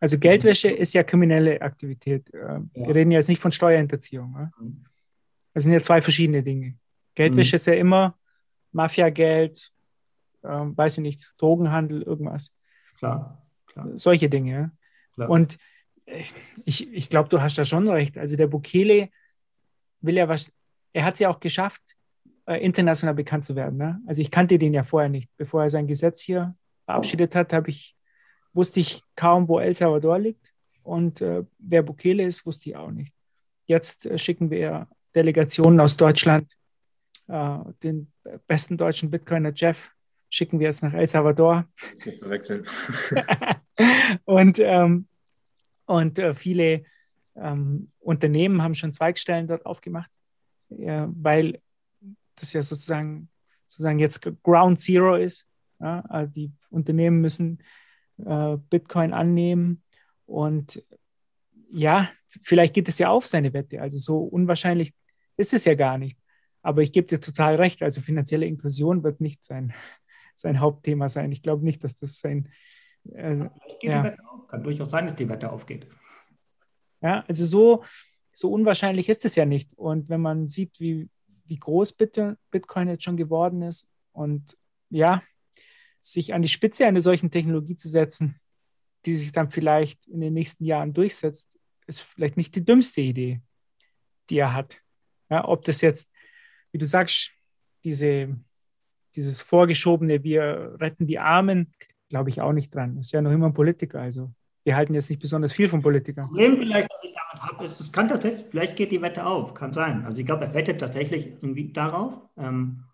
[0.00, 2.32] Also Geldwäsche ist ja kriminelle Aktivität.
[2.34, 2.62] Äh, ja.
[2.74, 4.50] Wir reden jetzt nicht von Steuerhinterziehung.
[4.58, 4.84] Mhm.
[5.52, 6.74] Das sind ja zwei verschiedene Dinge.
[7.14, 7.56] Geldwäsche mhm.
[7.56, 8.18] ist ja immer
[8.72, 9.72] Mafiageld,
[10.42, 12.54] ähm, weiß ich nicht, Drogenhandel, irgendwas.
[12.98, 13.88] Klar, klar.
[13.94, 14.72] Solche Dinge.
[15.14, 15.30] Klar.
[15.30, 15.58] Und
[16.64, 18.18] ich, ich glaube, du hast da schon recht.
[18.18, 19.08] Also der Bukele
[20.00, 20.52] will ja was,
[20.92, 21.96] er hat es ja auch geschafft,
[22.46, 23.78] äh, international bekannt zu werden.
[23.78, 24.00] Ne?
[24.06, 25.30] Also ich kannte den ja vorher nicht.
[25.36, 27.96] Bevor er sein Gesetz hier verabschiedet hat, habe ich,
[28.54, 30.52] wusste ich kaum, wo El Salvador liegt.
[30.82, 33.12] Und äh, wer Bukele ist, wusste ich auch nicht.
[33.66, 36.56] Jetzt äh, schicken wir Delegationen aus Deutschland,
[37.28, 38.12] äh, den
[38.46, 39.90] besten deutschen Bitcoiner Jeff
[40.30, 41.66] schicken wir jetzt nach El Salvador.
[42.04, 42.66] Nicht verwechseln.
[44.24, 45.06] und ähm,
[45.86, 46.84] und äh, viele
[47.36, 50.10] ähm, Unternehmen haben schon Zweigstellen dort aufgemacht,
[50.68, 51.60] weil
[52.36, 53.28] das ja sozusagen,
[53.66, 55.46] sozusagen jetzt Ground Zero ist.
[55.80, 56.00] Ja?
[56.08, 57.62] Also die Unternehmen müssen
[58.18, 59.82] äh, Bitcoin annehmen
[60.26, 60.82] und
[61.70, 63.80] ja, vielleicht geht es ja auf seine Wette.
[63.80, 64.92] Also so unwahrscheinlich
[65.36, 66.18] ist es ja gar nicht.
[66.62, 67.82] Aber ich gebe dir total recht.
[67.82, 69.74] Also finanzielle Inklusion wird nicht sein
[70.34, 71.32] sein Hauptthema sein.
[71.32, 72.48] Ich glaube nicht, dass das sein.
[73.12, 73.48] Äh,
[73.82, 74.16] ja.
[74.48, 75.86] Kann durchaus sein, dass die Wette aufgeht.
[77.00, 77.84] Ja, also so,
[78.32, 79.74] so unwahrscheinlich ist es ja nicht.
[79.74, 81.08] Und wenn man sieht, wie,
[81.44, 84.56] wie groß Bitcoin jetzt schon geworden ist und
[84.90, 85.22] ja,
[86.12, 88.40] sich an die Spitze einer solchen Technologie zu setzen,
[89.06, 93.40] die sich dann vielleicht in den nächsten Jahren durchsetzt, ist vielleicht nicht die dümmste Idee,
[94.30, 94.80] die er hat.
[95.30, 96.10] Ja, ob das jetzt,
[96.72, 97.32] wie du sagst,
[97.84, 98.36] diese
[99.14, 101.72] dieses vorgeschobene, wir retten die Armen,
[102.08, 102.96] glaube ich auch nicht dran.
[102.96, 104.00] Das ist ja noch immer ein Politiker.
[104.00, 104.30] Also
[104.64, 106.26] wir halten jetzt nicht besonders viel von Politikern.
[106.26, 109.54] Problem vielleicht, was ich damit habe, ist, es kann tatsächlich, vielleicht geht die Wette auf,
[109.54, 110.04] kann sein.
[110.04, 112.14] Also ich glaube, er wettet tatsächlich irgendwie darauf.
[112.36, 112.84] Ähm,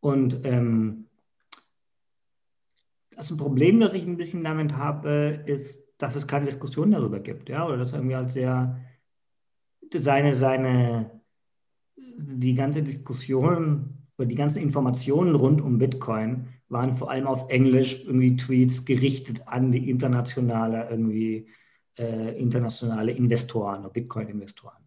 [0.00, 1.06] und ähm,
[3.16, 7.20] das ein Problem, das ich ein bisschen damit habe, ist, dass es keine Diskussion darüber
[7.20, 8.80] gibt, ja, oder dass irgendwie als sehr
[9.94, 11.20] seine, seine,
[11.96, 18.02] die ganze Diskussion oder die ganzen Informationen rund um Bitcoin waren vor allem auf Englisch
[18.04, 21.48] irgendwie Tweets gerichtet an die internationale irgendwie
[21.98, 24.82] äh, internationale Investoren, Bitcoin-Investoren.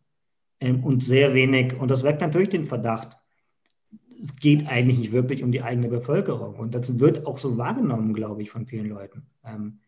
[0.59, 3.17] Ähm, und sehr wenig, und das weckt natürlich den Verdacht,
[4.25, 6.55] es geht eigentlich nicht wirklich um die eigene Bevölkerung.
[6.55, 9.27] Und das wird auch so wahrgenommen, glaube ich, von vielen Leuten.
[9.45, 9.79] Ähm,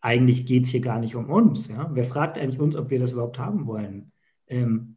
[0.00, 1.68] eigentlich geht es hier gar nicht um uns.
[1.68, 1.90] Ja?
[1.92, 4.12] Wer fragt eigentlich uns, ob wir das überhaupt haben wollen?
[4.46, 4.96] Ähm,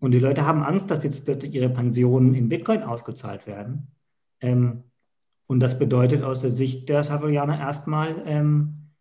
[0.00, 3.88] Und die Leute haben Angst, dass jetzt plötzlich ihre Pensionen in Bitcoin ausgezahlt werden.
[4.40, 4.84] Ähm,
[5.46, 8.92] und das bedeutet aus der Sicht der Salvadorianer erstmal ähm,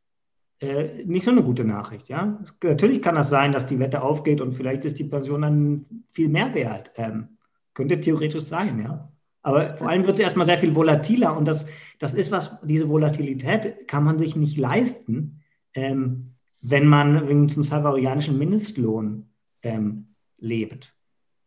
[0.59, 2.09] äh, nicht so eine gute Nachricht.
[2.09, 2.39] Ja?
[2.63, 6.27] Natürlich kann das sein, dass die Wette aufgeht und vielleicht ist die Pension dann viel
[6.27, 6.91] mehr wert.
[6.95, 7.37] Ähm,
[7.73, 9.09] könnte theoretisch sein, ja.
[9.41, 11.65] Aber vor allem wird es erstmal sehr viel volatiler und das,
[11.97, 15.41] das ist was, diese Volatilität kann man sich nicht leisten,
[15.73, 19.29] ähm, wenn man wegen zum salvadorianischen Mindestlohn
[19.63, 20.93] ähm, lebt.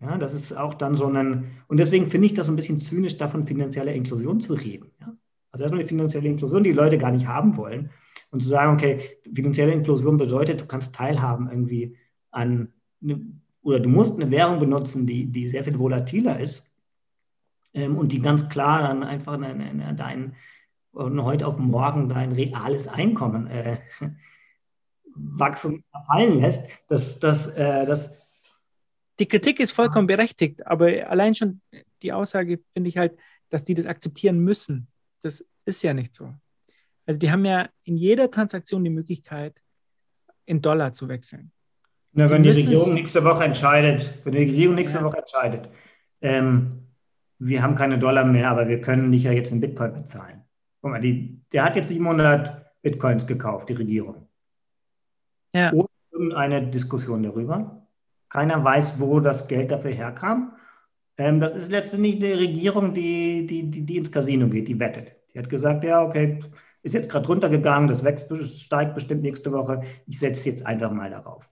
[0.01, 3.19] Ja, das ist auch dann so ein, und deswegen finde ich das ein bisschen zynisch,
[3.19, 4.91] davon finanzielle Inklusion zu reden.
[5.01, 5.15] Ja?
[5.53, 7.91] Also erstmal die finanzielle Inklusion, die, Leute gar nicht haben wollen.
[8.31, 11.97] Und zu sagen, okay, finanzielle Inklusion bedeutet, du kannst teilhaben irgendwie
[12.31, 13.21] an, eine,
[13.63, 16.65] oder du musst eine Währung benutzen, die, die sehr viel volatiler ist
[17.75, 20.37] ähm, und die ganz klar dann einfach dein,
[20.93, 23.79] von heute auf morgen dein reales Einkommen äh,
[25.15, 28.13] wachsen, fallen lässt, das, das, äh, das
[29.19, 31.61] die Kritik ist vollkommen berechtigt, aber allein schon
[32.03, 33.17] die Aussage finde ich halt,
[33.51, 34.89] dass die das akzeptieren müssen.
[35.21, 36.35] Das ist ja nicht so.
[37.07, 39.61] Also die haben ja in jeder Transaktion die Möglichkeit,
[40.47, 41.53] in Dollar zu wechseln.
[42.13, 45.05] Na, wenn die, die Regierung nächste Woche entscheidet, wenn die Regierung nächste ja.
[45.05, 45.69] Woche entscheidet,
[46.21, 46.89] ähm,
[47.45, 50.43] wir haben keine Dollar mehr, aber wir können dich ja jetzt in Bitcoin bezahlen.
[50.81, 54.29] Guck mal, die, der hat jetzt 700 Bitcoins gekauft, die Regierung.
[55.53, 55.73] Ja.
[55.73, 57.89] Ohne irgendeine Diskussion darüber.
[58.29, 60.53] Keiner weiß, wo das Geld dafür herkam.
[61.19, 65.13] Ähm, das ist letztendlich die Regierung, die, die, die, die, ins Casino geht, die wettet.
[65.35, 66.39] Die hat gesagt, ja, okay,
[66.83, 68.29] ist jetzt gerade runtergegangen, das wächst,
[68.61, 69.83] steigt bestimmt nächste Woche.
[70.07, 71.51] Ich setze jetzt einfach mal darauf.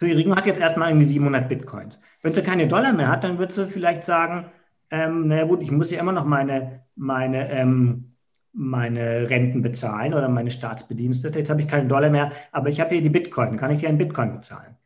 [0.00, 1.98] Die Regierung hat jetzt erstmal irgendwie 700 Bitcoins.
[2.22, 4.50] Wenn sie keine Dollar mehr hat, dann wird sie vielleicht sagen,
[4.90, 8.16] ähm, naja gut, ich muss ja immer noch meine, meine, ähm,
[8.52, 11.38] meine Renten bezahlen oder meine Staatsbedienstete.
[11.38, 13.88] Jetzt habe ich keinen Dollar mehr, aber ich habe hier die Bitcoin, kann ich hier
[13.88, 14.76] einen Bitcoin bezahlen.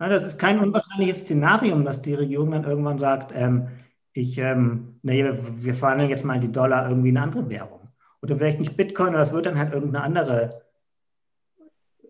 [0.00, 3.68] Ja, das ist kein unwahrscheinliches Szenarium, dass die Regierung dann irgendwann sagt, ähm,
[4.12, 7.88] ich, ähm, nee, wir verhandeln jetzt mal die Dollar irgendwie in eine andere Währung.
[8.22, 10.62] Oder vielleicht nicht Bitcoin, aber das wird dann halt irgendeine andere,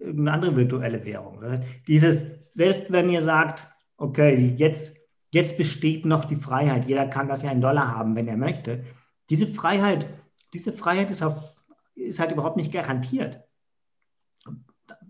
[0.00, 1.40] irgendeine andere virtuelle Währung.
[1.40, 4.97] Das heißt, dieses, selbst wenn ihr sagt, okay, jetzt,
[5.32, 8.84] jetzt besteht noch die Freiheit, jeder kann das ja in Dollar haben, wenn er möchte.
[9.30, 10.06] Diese Freiheit,
[10.54, 11.54] diese Freiheit ist, auch,
[11.94, 13.40] ist halt überhaupt nicht garantiert.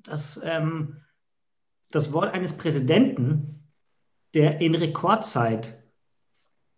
[0.02, 0.96] Das, ähm,
[1.90, 3.70] das Wort eines Präsidenten,
[4.34, 5.82] der in Rekordzeit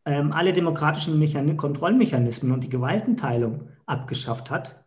[0.05, 4.80] ähm, alle demokratischen Mechan Kontrollmechanismen und die Gewaltenteilung abgeschafft hat,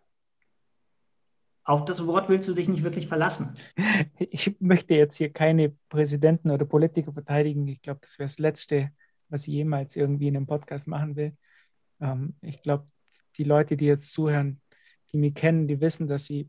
[1.66, 3.56] auf das Wort willst du dich nicht wirklich verlassen.
[4.18, 7.68] Ich möchte jetzt hier keine Präsidenten oder Politiker verteidigen.
[7.68, 8.92] Ich glaube, das wäre das Letzte,
[9.30, 11.38] was ich jemals irgendwie in einem Podcast machen will.
[12.02, 12.88] Ähm, ich glaube,
[13.38, 14.62] die Leute, die jetzt zuhören,
[15.12, 16.48] die mich kennen, die wissen, dass ich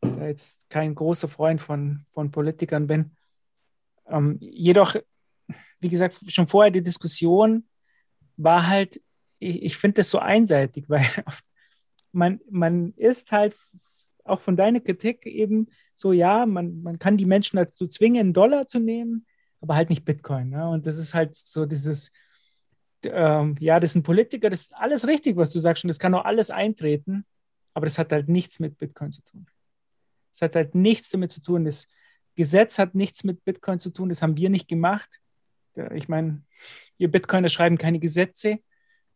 [0.00, 3.16] da jetzt kein großer Freund von, von Politikern bin.
[4.06, 4.96] Ähm, jedoch,
[5.80, 7.68] wie gesagt, schon vorher die Diskussion
[8.36, 9.00] war halt,
[9.38, 11.06] ich, ich finde das so einseitig, weil
[12.12, 13.56] man, man ist halt
[14.24, 18.32] auch von deiner Kritik eben so, ja, man, man kann die Menschen dazu zwingen, einen
[18.32, 19.26] Dollar zu nehmen,
[19.60, 20.50] aber halt nicht Bitcoin.
[20.50, 20.68] Ne?
[20.68, 22.12] Und das ist halt so dieses,
[23.04, 26.14] ähm, ja, das sind Politiker, das ist alles richtig, was du sagst, und das kann
[26.14, 27.24] auch alles eintreten,
[27.74, 29.46] aber das hat halt nichts mit Bitcoin zu tun.
[30.32, 31.64] Es hat halt nichts damit zu tun.
[31.64, 31.88] Das
[32.34, 34.08] Gesetz hat nichts mit Bitcoin zu tun.
[34.08, 35.20] Das haben wir nicht gemacht.
[35.94, 36.42] Ich meine,
[36.96, 38.58] wir Bitcoiner schreiben keine Gesetze.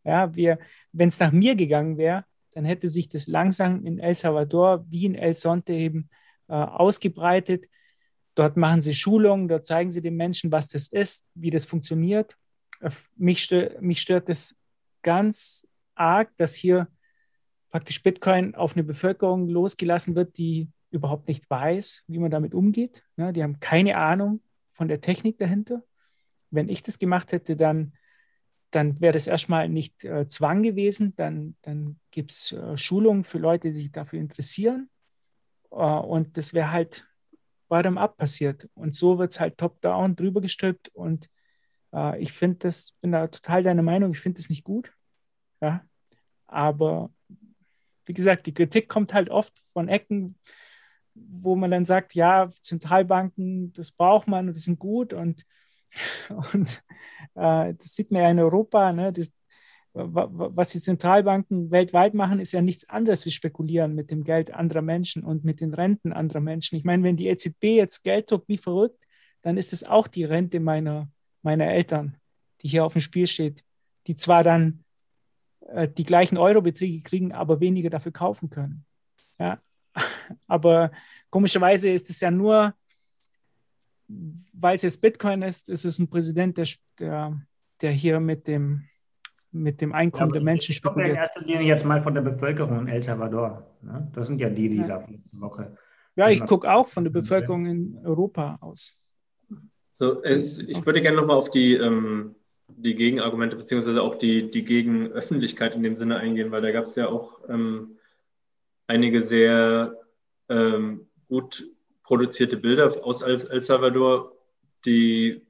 [0.03, 0.59] Ja, wir,
[0.91, 5.05] wenn es nach mir gegangen wäre, dann hätte sich das langsam in El Salvador wie
[5.05, 6.09] in El Sonte eben
[6.47, 7.65] äh, ausgebreitet.
[8.35, 12.37] Dort machen sie Schulungen, dort zeigen sie den Menschen, was das ist, wie das funktioniert.
[12.79, 14.55] Äh, mich, stört, mich stört das
[15.01, 16.87] ganz arg, dass hier
[17.69, 23.03] praktisch Bitcoin auf eine Bevölkerung losgelassen wird, die überhaupt nicht weiß, wie man damit umgeht.
[23.17, 24.41] Ja, die haben keine Ahnung
[24.71, 25.83] von der Technik dahinter.
[26.49, 27.93] Wenn ich das gemacht hätte, dann,
[28.71, 31.15] dann wäre das erstmal nicht äh, Zwang gewesen.
[31.15, 34.89] Dann, dann gibt es äh, Schulungen für Leute, die sich dafür interessieren.
[35.71, 37.07] Äh, und das wäre halt
[37.69, 38.69] bottom-up passiert.
[38.73, 40.89] Und so wird es halt top-down drüber gestülpt.
[40.93, 41.29] Und
[41.93, 44.91] äh, ich finde das, bin da total deiner Meinung, ich finde das nicht gut.
[45.61, 45.85] Ja?
[46.45, 47.11] Aber
[48.05, 50.37] wie gesagt, die Kritik kommt halt oft von Ecken,
[51.13, 55.45] wo man dann sagt, ja, Zentralbanken, das braucht man und die sind gut und,
[56.53, 56.83] und
[57.35, 59.31] äh, das sieht man ja in Europa, ne, das,
[59.93, 64.83] was die Zentralbanken weltweit machen, ist ja nichts anderes wie spekulieren mit dem Geld anderer
[64.83, 66.75] Menschen und mit den Renten anderer Menschen.
[66.75, 68.99] Ich meine, wenn die EZB jetzt Geld druckt wie verrückt,
[69.41, 71.09] dann ist es auch die Rente meiner,
[71.41, 72.17] meiner Eltern,
[72.61, 73.63] die hier auf dem Spiel steht,
[74.05, 74.83] die zwar dann
[75.67, 78.85] äh, die gleichen Eurobeträge kriegen, aber weniger dafür kaufen können.
[79.39, 79.61] Ja,
[80.47, 80.91] aber
[81.29, 82.75] komischerweise ist es ja nur
[84.07, 86.67] weil es jetzt Bitcoin ist, ist es ein Präsident, der,
[86.99, 87.41] der,
[87.81, 88.83] der hier mit dem,
[89.51, 91.11] mit dem Einkommen ja, der Menschen spekuliert.
[91.11, 93.75] in erster Linie jetzt mal von der Bevölkerung in El Salvador.
[93.81, 94.09] Ne?
[94.13, 94.87] Das sind ja die, die ja.
[94.87, 95.75] da Woche.
[96.15, 99.03] Ja, ich gucke auch von der Bevölkerung in Europa aus.
[99.91, 102.35] So, äh, ich würde gerne nochmal auf die, ähm,
[102.67, 106.95] die Gegenargumente beziehungsweise auch die, die Gegenöffentlichkeit in dem Sinne eingehen, weil da gab es
[106.95, 107.97] ja auch ähm,
[108.87, 109.95] einige sehr
[110.49, 111.69] ähm, gut
[112.07, 114.31] produzierte Bilder aus El Salvador,
[114.85, 115.41] die,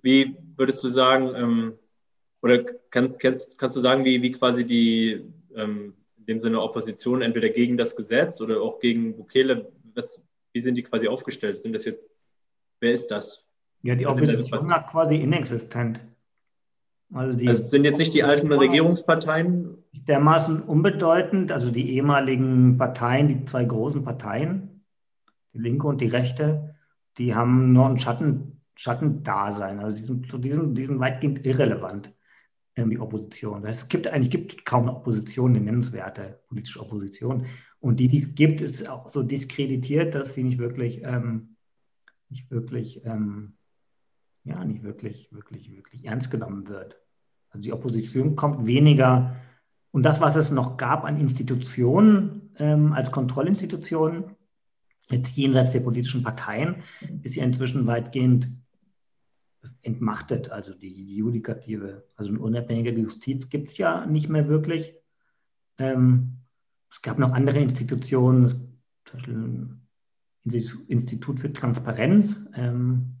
[0.00, 1.72] wie würdest du sagen, ähm,
[2.40, 5.24] oder kannst, kannst, kannst du sagen, wie, wie quasi die,
[5.56, 10.22] ähm, in dem Sinne Opposition, entweder gegen das Gesetz oder auch gegen Bukele, was,
[10.52, 11.58] wie sind die quasi aufgestellt?
[11.58, 12.08] Sind das jetzt,
[12.78, 13.44] wer ist das?
[13.82, 16.00] Ja, die Opposition war quasi inexistent.
[17.12, 19.78] Also, die also sind jetzt nicht die alten Regierungsparteien?
[20.06, 24.75] Dermaßen unbedeutend, also die ehemaligen Parteien, die zwei großen Parteien,
[25.56, 26.74] die Linke und die Rechte,
[27.18, 29.80] die haben nur ein Schatten, Schattendasein.
[29.80, 32.12] Also die sind, die, sind, die sind weitgehend irrelevant,
[32.76, 33.64] ähm, die Opposition.
[33.64, 37.46] Es gibt eigentlich gibt kaum eine Opposition, eine nennenswerte politische Opposition.
[37.80, 41.56] Und die, die es gibt, ist auch so diskreditiert, dass sie nicht wirklich, ähm,
[42.28, 43.56] nicht wirklich ähm,
[44.46, 46.96] ja nicht wirklich, wirklich, wirklich ernst genommen wird.
[47.50, 49.36] Also die Opposition kommt weniger
[49.90, 54.36] und das, was es noch gab an Institutionen ähm, als Kontrollinstitutionen,
[55.10, 56.76] jetzt jenseits der politischen Parteien,
[57.22, 58.48] ist ja inzwischen weitgehend
[59.82, 60.50] entmachtet.
[60.50, 64.94] Also die, Judikative, also eine unabhängige Justiz gibt es ja nicht mehr wirklich.
[65.78, 66.38] Ähm,
[66.90, 68.48] es gab noch andere Institutionen,
[69.04, 69.68] zum Beispiel
[70.88, 73.16] Institut für Transparenz, ähm,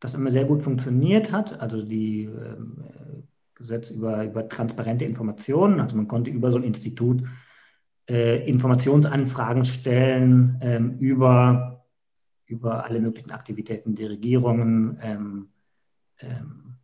[0.00, 1.60] das immer sehr gut funktioniert hat.
[1.60, 2.84] Also die ähm,
[3.54, 5.80] Gesetz über, über transparente Informationen.
[5.80, 7.24] Also man konnte über so ein Institut
[8.08, 11.84] äh, Informationsanfragen stellen ähm, über,
[12.46, 14.98] über alle möglichen Aktivitäten der Regierungen.
[15.02, 15.48] Ähm,
[16.20, 16.74] ähm,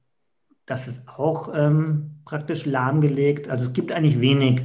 [0.67, 3.49] das ist auch ähm, praktisch lahmgelegt.
[3.49, 4.63] Also es gibt eigentlich wenig,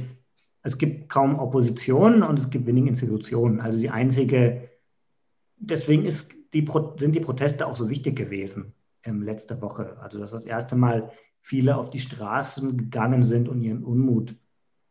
[0.62, 3.60] es gibt kaum Opposition und es gibt wenig Institutionen.
[3.60, 4.70] Also die einzige,
[5.56, 6.66] deswegen ist die,
[6.98, 9.96] sind die Proteste auch so wichtig gewesen ähm, letzte Woche.
[10.00, 11.10] Also dass das erste Mal
[11.40, 14.36] viele auf die Straßen gegangen sind und ihren Unmut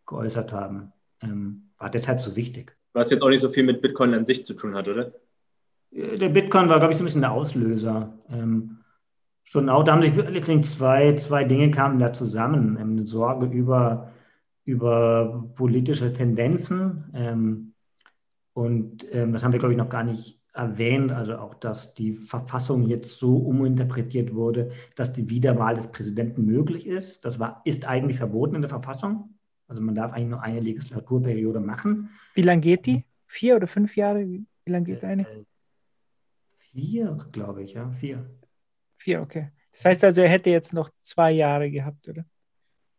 [0.06, 2.76] geäußert haben, ähm, war deshalb so wichtig.
[2.94, 5.14] Was jetzt auch nicht so viel mit Bitcoin an sich zu tun hat, oder?
[5.92, 8.14] Äh, der Bitcoin war, glaube ich, so ein bisschen der Auslöser.
[8.30, 8.80] Ähm,
[9.44, 12.78] schon auch, da haben sich letztendlich zwei, zwei Dinge kamen da zusammen.
[12.80, 14.12] Ähm, eine Sorge über,
[14.66, 17.06] über politische Tendenzen.
[17.14, 17.74] Ähm,
[18.54, 22.12] und ähm, das haben wir, glaube ich, noch gar nicht erwähnt, also auch, dass die
[22.12, 27.24] Verfassung jetzt so uminterpretiert wurde, dass die Wiederwahl des Präsidenten möglich ist.
[27.24, 29.39] Das war, ist eigentlich verboten in der Verfassung.
[29.70, 32.10] Also man darf eigentlich nur eine Legislaturperiode machen.
[32.34, 33.06] Wie lange geht die?
[33.28, 34.28] Vier oder fünf Jahre?
[34.28, 35.30] Wie, wie lange geht eine?
[35.30, 35.46] Äh,
[36.72, 38.28] vier, glaube ich, ja, vier.
[38.96, 39.52] Vier, okay.
[39.72, 42.26] Das heißt also, er hätte jetzt noch zwei Jahre gehabt, oder?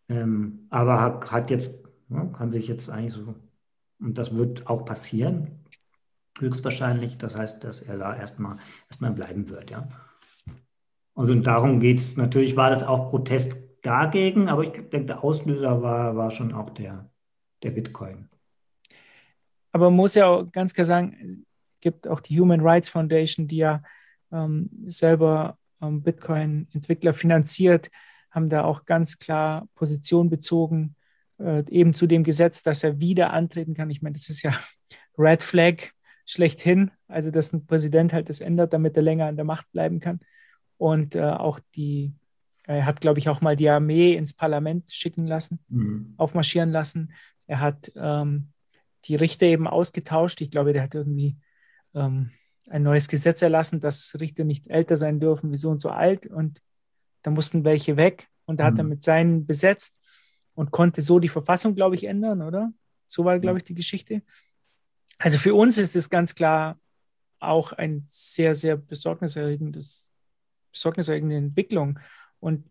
[0.08, 1.74] Ähm, aber hat, hat jetzt,
[2.08, 3.34] ja, kann sich jetzt eigentlich so,
[3.98, 5.64] und das wird auch passieren,
[6.38, 7.18] höchstwahrscheinlich.
[7.18, 9.88] Das heißt, dass er da erstmal erstmal bleiben wird, ja.
[11.16, 12.16] Also darum geht es.
[12.16, 16.70] Natürlich war das auch Protest dagegen, aber ich denke, der Auslöser war, war schon auch
[16.70, 17.10] der,
[17.62, 18.28] der Bitcoin.
[19.72, 21.44] Aber man muss ja auch ganz klar sagen,
[21.76, 23.82] es gibt auch die Human Rights Foundation, die ja
[24.32, 27.90] ähm, selber ähm, Bitcoin-Entwickler finanziert,
[28.30, 30.94] haben da auch ganz klar Position bezogen,
[31.38, 33.90] äh, eben zu dem Gesetz, dass er wieder antreten kann.
[33.90, 34.52] Ich meine, das ist ja
[35.18, 35.90] Red Flag
[36.26, 36.90] schlechthin.
[37.08, 40.20] Also, dass ein Präsident halt das ändert, damit er länger an der Macht bleiben kann.
[40.76, 42.12] Und äh, auch die,
[42.64, 46.14] er hat, glaube ich, auch mal die Armee ins Parlament schicken lassen, mhm.
[46.16, 47.12] aufmarschieren lassen.
[47.46, 48.48] Er hat ähm,
[49.06, 50.40] die Richter eben ausgetauscht.
[50.40, 51.36] Ich glaube, der hat irgendwie
[51.94, 52.30] ähm,
[52.68, 56.26] ein neues Gesetz erlassen, dass Richter nicht älter sein dürfen wie so und so alt.
[56.26, 56.62] Und
[57.22, 58.28] da mussten welche weg.
[58.44, 58.66] Und da mhm.
[58.68, 58.90] hat er mhm.
[58.90, 59.96] mit seinen besetzt
[60.54, 62.72] und konnte so die Verfassung, glaube ich, ändern, oder?
[63.06, 64.22] So war, glaube ich, die Geschichte.
[65.18, 66.78] Also für uns ist es ganz klar
[67.40, 70.12] auch ein sehr, sehr besorgniserregendes,
[70.72, 71.98] besorgniserregende Entwicklung.
[72.40, 72.64] Und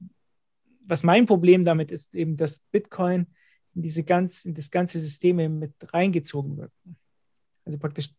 [0.85, 3.27] was mein Problem damit ist, eben, dass Bitcoin
[3.75, 6.71] in, diese ganz, in das ganze System mit reingezogen wird.
[7.65, 8.09] Also praktisch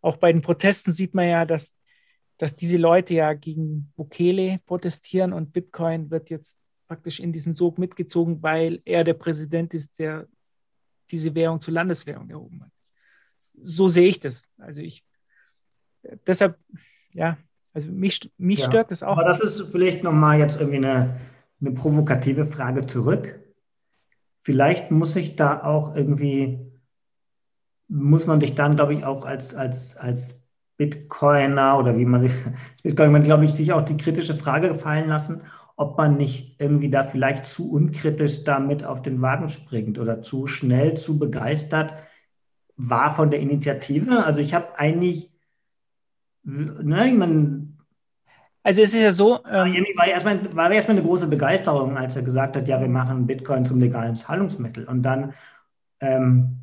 [0.00, 1.74] auch bei den Protesten sieht man ja, dass,
[2.36, 7.78] dass diese Leute ja gegen Bukele protestieren und Bitcoin wird jetzt praktisch in diesen Sog
[7.78, 10.28] mitgezogen, weil er der Präsident ist, der
[11.10, 12.70] diese Währung zur Landeswährung erhoben hat
[13.60, 14.50] so sehe ich das.
[14.58, 15.04] Also ich,
[16.26, 16.58] deshalb,
[17.12, 17.38] ja,
[17.78, 19.18] also mich, mich ja, stört das auch.
[19.18, 21.20] Aber das ist vielleicht nochmal jetzt irgendwie eine,
[21.60, 23.40] eine provokative Frage zurück.
[24.42, 26.58] Vielleicht muss ich da auch irgendwie,
[27.88, 30.46] muss man sich dann, glaube ich, auch als, als, als
[30.76, 32.32] Bitcoiner oder wie man sich,
[32.82, 35.42] Bitcoin, man glaube ich, sich auch die kritische Frage gefallen lassen,
[35.76, 40.46] ob man nicht irgendwie da vielleicht zu unkritisch damit auf den Wagen springt oder zu
[40.46, 41.94] schnell, zu begeistert
[42.76, 44.24] war von der Initiative.
[44.24, 45.30] Also ich habe eigentlich,
[46.44, 47.57] ne, man,
[48.68, 49.42] also es ist ja so.
[49.50, 53.26] Ähm, war erstmal, war erstmal eine große Begeisterung, als er gesagt hat, ja, wir machen
[53.26, 54.84] Bitcoin zum legalen Zahlungsmittel.
[54.84, 55.32] Und dann,
[56.00, 56.58] ähm,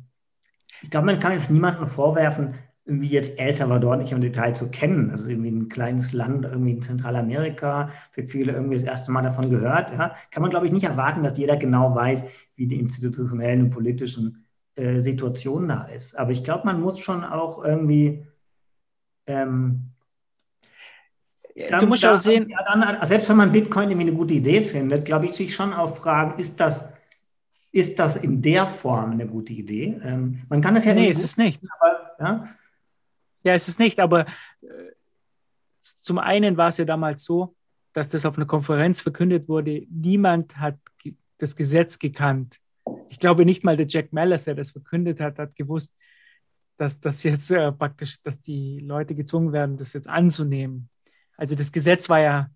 [0.82, 2.54] ich glaube, man kann jetzt niemandem vorwerfen,
[2.84, 5.10] irgendwie jetzt El Salvador nicht im Detail zu kennen.
[5.10, 9.50] Also irgendwie ein kleines Land, irgendwie in Zentralamerika, für viele irgendwie das erste Mal davon
[9.50, 9.90] gehört.
[9.90, 10.14] Ja.
[10.30, 12.22] Kann man, glaube ich, nicht erwarten, dass jeder genau weiß,
[12.54, 14.44] wie die institutionellen und politischen
[14.76, 16.16] äh, Situation da ist.
[16.16, 18.24] Aber ich glaube, man muss schon auch irgendwie
[19.26, 19.90] ähm,
[21.68, 22.48] dann, du musst da, auch sehen.
[22.48, 25.72] Ja, dann, selbst wenn man Bitcoin irgendwie eine gute Idee findet, glaube ich, sich schon
[25.72, 26.84] auch fragen, ist das,
[27.72, 30.00] ist das in der Form eine gute Idee?
[30.04, 31.62] Ähm, man kann es ja Nee, ist es nicht.
[31.78, 32.48] Aber, ja?
[33.42, 34.26] ja, ist es nicht, aber
[34.62, 34.66] äh,
[35.80, 37.54] zum einen war es ja damals so,
[37.92, 40.76] dass das auf einer Konferenz verkündet wurde, niemand hat
[41.38, 42.58] das Gesetz gekannt.
[43.08, 45.94] Ich glaube nicht mal der Jack Mallers, der das verkündet hat, hat gewusst,
[46.76, 50.90] dass das jetzt äh, praktisch, dass die Leute gezwungen werden, das jetzt anzunehmen.
[51.36, 52.50] Also das Gesetz war ja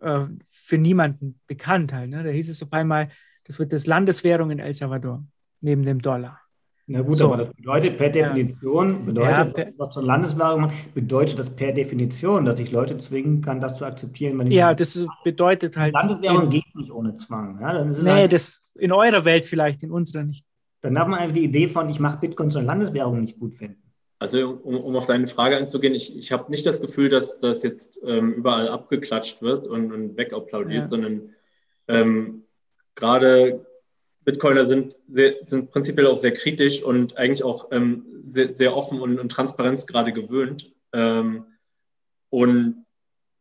[0.00, 2.10] äh, für niemanden bekannt halt.
[2.10, 2.22] Ne?
[2.22, 3.10] Da hieß es auf einmal,
[3.44, 5.24] das wird das Landeswährung in El Salvador
[5.60, 6.40] neben dem Dollar.
[6.86, 7.26] Na gut, so.
[7.26, 12.44] aber das bedeutet per Definition, bedeutet, ja, was zur Landeswährung macht, bedeutet das per Definition,
[12.44, 14.50] dass ich Leute zwingen kann, das zu akzeptieren.
[14.50, 15.94] ja, das bedeutet halt.
[15.94, 17.58] Landeswährung in, geht nicht ohne Zwang.
[17.62, 20.44] Ja, dann ist nee, halt, das in eurer Welt vielleicht, in unserer nicht.
[20.82, 23.82] Dann darf man einfach die Idee von, ich mache Bitcoin zur Landeswährung nicht gut finden.
[24.24, 27.62] Also um, um, auf deine Frage einzugehen, ich, ich habe nicht das Gefühl, dass das
[27.62, 30.88] jetzt ähm, überall abgeklatscht wird und, und wegapplaudiert, ja.
[30.88, 31.34] sondern
[31.88, 32.44] ähm,
[32.94, 33.66] gerade
[34.24, 38.98] Bitcoiner sind, sehr, sind prinzipiell auch sehr kritisch und eigentlich auch ähm, sehr, sehr offen
[38.98, 40.72] und, und Transparenz gerade gewöhnt.
[40.94, 41.44] Ähm,
[42.30, 42.86] und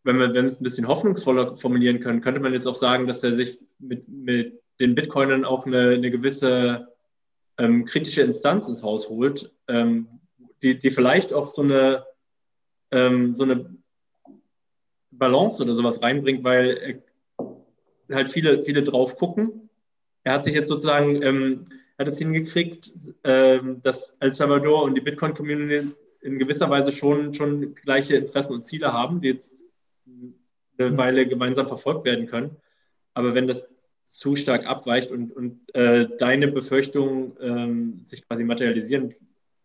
[0.04, 3.08] wenn wir, wenn wir es ein bisschen hoffnungsvoller formulieren können, könnte man jetzt auch sagen,
[3.08, 6.90] dass er sich mit, mit den Bitcoinern auch eine, eine gewisse
[7.58, 10.10] ähm, kritische Instanz ins Haus holt, ähm,
[10.64, 12.06] die, die vielleicht auch so eine,
[12.92, 13.76] ähm, so eine
[15.12, 17.04] Balance oder sowas reinbringt, weil
[18.12, 19.70] halt viele, viele drauf gucken.
[20.24, 21.66] Er hat sich jetzt sozusagen, ähm,
[21.98, 22.92] hat es hingekriegt,
[23.24, 25.92] ähm, dass El Salvador und die Bitcoin-Community
[26.22, 29.64] in gewisser Weise schon, schon gleiche Interessen und Ziele haben, die jetzt
[30.78, 30.98] eine mhm.
[30.98, 32.56] Weile gemeinsam verfolgt werden können.
[33.14, 33.70] Aber wenn das
[34.06, 39.14] zu stark abweicht und, und äh, deine Befürchtungen ähm, sich quasi materialisieren,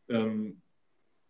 [0.08, 0.60] ähm,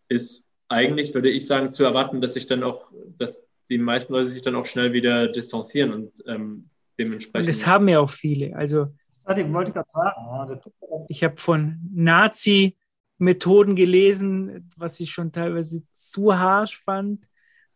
[0.09, 4.29] ist eigentlich, würde ich sagen, zu erwarten, dass sich dann auch, dass die meisten Leute
[4.29, 7.47] sich dann auch schnell wieder distanzieren und ähm, dementsprechend.
[7.47, 8.55] Und das haben ja auch viele.
[8.55, 8.87] Also
[11.07, 17.27] ich habe von Nazi-Methoden gelesen, was ich schon teilweise zu harsch fand,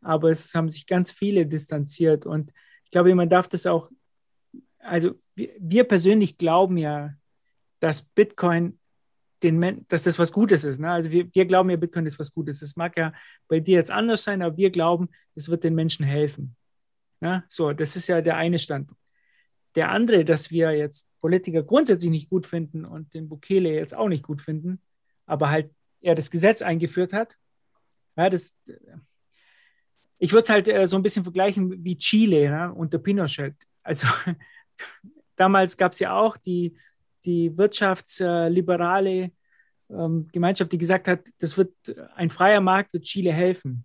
[0.01, 2.51] aber es haben sich ganz viele distanziert und
[2.83, 3.91] ich glaube, man darf das auch,
[4.79, 7.13] also wir persönlich glauben ja,
[7.79, 8.79] dass Bitcoin
[9.43, 10.79] den, dass das was Gutes ist.
[10.79, 10.91] Ne?
[10.91, 12.61] Also wir, wir glauben ja, Bitcoin ist was Gutes.
[12.61, 13.13] Es mag ja
[13.47, 16.55] bei dir jetzt anders sein, aber wir glauben, es wird den Menschen helfen.
[17.19, 17.43] Ne?
[17.47, 19.01] So, das ist ja der eine Standpunkt.
[19.75, 24.07] Der andere, dass wir jetzt Politiker grundsätzlich nicht gut finden und den Bukele jetzt auch
[24.07, 24.81] nicht gut finden,
[25.25, 25.71] aber halt
[26.01, 27.37] er das Gesetz eingeführt hat.
[28.15, 28.55] Ja, das,
[30.19, 33.55] ich würde es halt äh, so ein bisschen vergleichen wie Chile ja, unter Pinochet.
[33.81, 34.07] Also
[35.35, 36.77] damals gab es ja auch die
[37.25, 39.31] die wirtschaftsliberale
[39.89, 41.73] ähm, Gemeinschaft, die gesagt hat, das wird
[42.15, 43.83] ein freier Markt wird Chile helfen.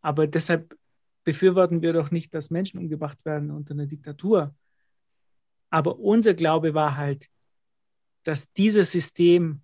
[0.00, 0.76] Aber deshalb
[1.24, 4.54] befürworten wir doch nicht, dass Menschen umgebracht werden unter einer Diktatur.
[5.70, 7.28] Aber unser Glaube war halt,
[8.24, 9.62] dass dieses System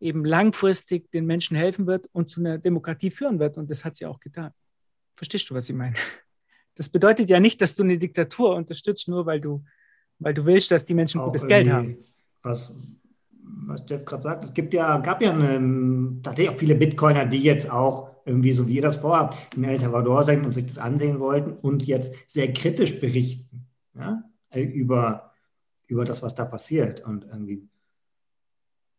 [0.00, 3.56] eben langfristig den Menschen helfen wird und zu einer Demokratie führen wird.
[3.56, 4.52] Und das hat sie auch getan.
[5.14, 5.94] Verstehst du, was ich meine?
[6.74, 9.62] Das bedeutet ja nicht, dass du eine Diktatur unterstützt, nur weil du,
[10.18, 12.02] weil du willst, dass die Menschen auch gutes Geld haben
[12.42, 12.74] was,
[13.66, 17.42] was Jeff gerade sagt, es gibt ja, gab ja eine, tatsächlich auch viele Bitcoiner, die
[17.42, 20.78] jetzt auch irgendwie, so wie ihr das vorhabt, in El Salvador sind und sich das
[20.78, 24.22] ansehen wollten und jetzt sehr kritisch berichten ja,
[24.54, 25.32] über,
[25.86, 27.68] über das, was da passiert und irgendwie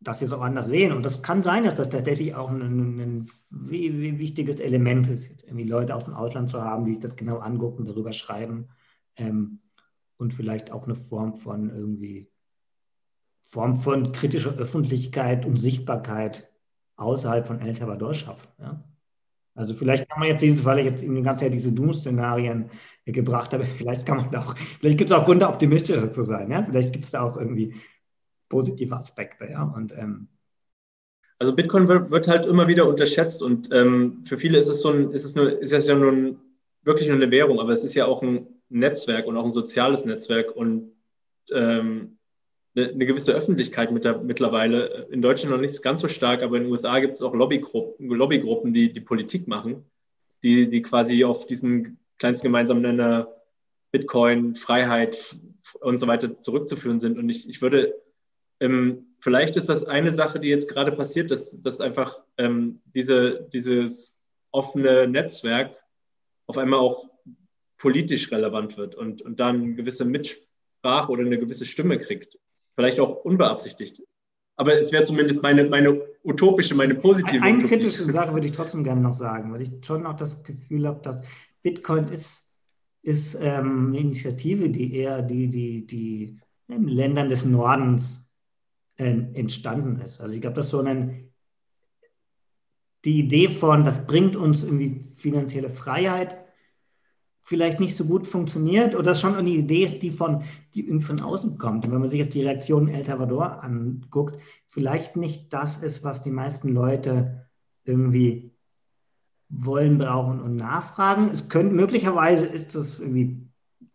[0.00, 0.92] das jetzt auch anders sehen.
[0.92, 5.44] Und das kann sein, dass das tatsächlich auch ein, ein, ein wichtiges Element ist, jetzt
[5.44, 8.68] irgendwie Leute aus dem Ausland zu haben, die sich das genau angucken, darüber schreiben
[9.16, 9.60] ähm,
[10.18, 12.30] und vielleicht auch eine Form von irgendwie
[13.50, 16.48] Form von kritischer Öffentlichkeit und Sichtbarkeit
[16.96, 18.48] außerhalb von El Salvador schaffen.
[18.58, 18.84] Ja?
[19.54, 22.70] Also vielleicht kann man jetzt dieses, weil ich jetzt die ganze Zeit diese Doom-Szenarien
[23.06, 26.50] gebracht habe, vielleicht kann man da auch, vielleicht gibt es auch Gründe, optimistischer zu sein.
[26.50, 26.62] Ja?
[26.62, 27.74] Vielleicht gibt es da auch irgendwie
[28.48, 29.46] positive Aspekte.
[29.46, 29.62] Ja?
[29.62, 30.28] Und ähm,
[31.38, 34.90] Also Bitcoin wird, wird, halt immer wieder unterschätzt und ähm, für viele ist es so
[34.90, 36.40] ein, ist es nur, ist es ja nur ein,
[36.82, 40.04] wirklich nur eine Währung, aber es ist ja auch ein Netzwerk und auch ein soziales
[40.04, 40.92] Netzwerk und
[41.52, 42.13] ähm,
[42.76, 45.06] eine, gewisse Öffentlichkeit mit der, mittlerweile.
[45.10, 48.08] In Deutschland noch nicht ganz so stark, aber in den USA gibt es auch Lobbygruppen,
[48.08, 49.84] Lobbygruppen, die die Politik machen,
[50.42, 53.28] die, die quasi auf diesen kleinsten gemeinsamen Nenner
[53.92, 55.36] Bitcoin, Freiheit
[55.80, 57.16] und so weiter zurückzuführen sind.
[57.16, 57.94] Und ich, ich würde,
[58.58, 63.48] ähm, vielleicht ist das eine Sache, die jetzt gerade passiert, dass, dass einfach ähm, diese,
[63.52, 65.76] dieses offene Netzwerk
[66.46, 67.08] auf einmal auch
[67.78, 72.38] politisch relevant wird und, und dann eine gewisse Mitsprache oder eine gewisse Stimme kriegt.
[72.74, 74.02] Vielleicht auch unbeabsichtigt.
[74.56, 77.42] Aber es wäre zumindest meine, meine utopische, meine positive.
[77.42, 80.86] Eine kritische Sache würde ich trotzdem gerne noch sagen, weil ich schon noch das Gefühl
[80.86, 81.22] habe, dass
[81.62, 82.48] Bitcoin ist,
[83.02, 86.38] ist ähm, eine Initiative, die eher die, die, die
[86.68, 88.24] in Ländern des Nordens
[88.96, 90.20] ähm, entstanden ist.
[90.20, 91.32] Also ich glaube, das ist so ein,
[93.04, 96.43] die Idee von, das bringt uns irgendwie finanzielle Freiheit,
[97.44, 100.44] vielleicht nicht so gut funktioniert oder schon eine Idee ist, die von,
[100.74, 101.86] die von außen kommt.
[101.86, 106.22] Und wenn man sich jetzt die Reaktion El Salvador anguckt, vielleicht nicht das ist, was
[106.22, 107.46] die meisten Leute
[107.84, 108.50] irgendwie
[109.50, 111.28] wollen, brauchen und nachfragen.
[111.28, 113.46] Es könnte möglicherweise ist das irgendwie,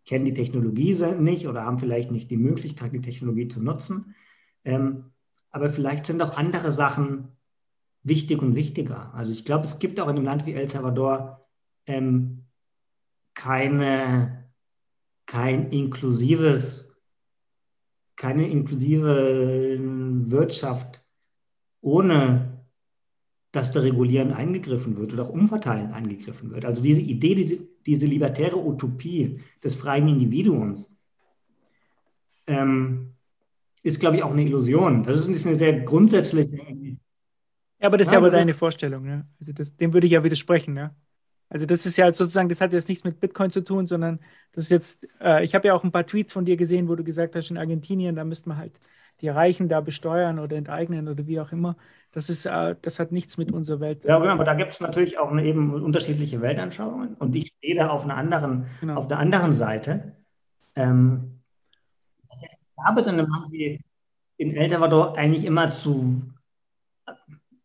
[0.06, 4.14] kennen die Technologie nicht oder haben vielleicht nicht die Möglichkeit, die Technologie zu nutzen.
[4.64, 5.06] Ähm,
[5.50, 7.30] aber vielleicht sind auch andere Sachen
[8.04, 9.12] wichtig und wichtiger.
[9.16, 11.48] Also ich glaube, es gibt auch in einem Land wie El Salvador
[11.88, 12.46] ähm,
[13.40, 14.52] keine,
[15.26, 16.92] kein inklusives,
[18.18, 19.80] keine inklusive
[20.28, 21.02] Wirtschaft
[21.80, 22.66] ohne
[23.54, 26.66] dass da regulierend eingegriffen wird oder auch umverteilend eingegriffen wird.
[26.66, 30.94] Also diese Idee, diese, diese libertäre Utopie des freien Individuums
[32.46, 33.14] ähm,
[33.84, 35.02] ist, glaube ich, auch eine Illusion.
[35.04, 36.58] Das ist eine sehr grundsätzliche.
[37.80, 39.06] Ja, aber das ist ja, aber deine Vorstellung.
[39.06, 39.26] Ja?
[39.40, 40.76] Also das, dem würde ich ja widersprechen.
[40.76, 40.94] Ja?
[41.50, 44.20] Also das ist ja sozusagen, das hat jetzt nichts mit Bitcoin zu tun, sondern
[44.54, 46.96] das ist jetzt, äh, ich habe ja auch ein paar Tweets von dir gesehen, wo
[46.96, 48.80] du gesagt hast, in Argentinien, da müsste man halt
[49.22, 51.76] die Reichen da besteuern oder enteignen oder wie auch immer.
[52.12, 54.04] Das ist, äh, das hat nichts mit unserer Welt.
[54.04, 57.76] Ja, genau, aber da gibt es natürlich auch eine, eben unterschiedliche Weltanschauungen und ich stehe
[57.76, 58.96] da auf einer anderen, genau.
[58.96, 60.16] auf der anderen Seite.
[60.76, 61.42] Ähm,
[62.32, 63.02] ich habe
[64.38, 66.22] in El Salvador eigentlich immer zu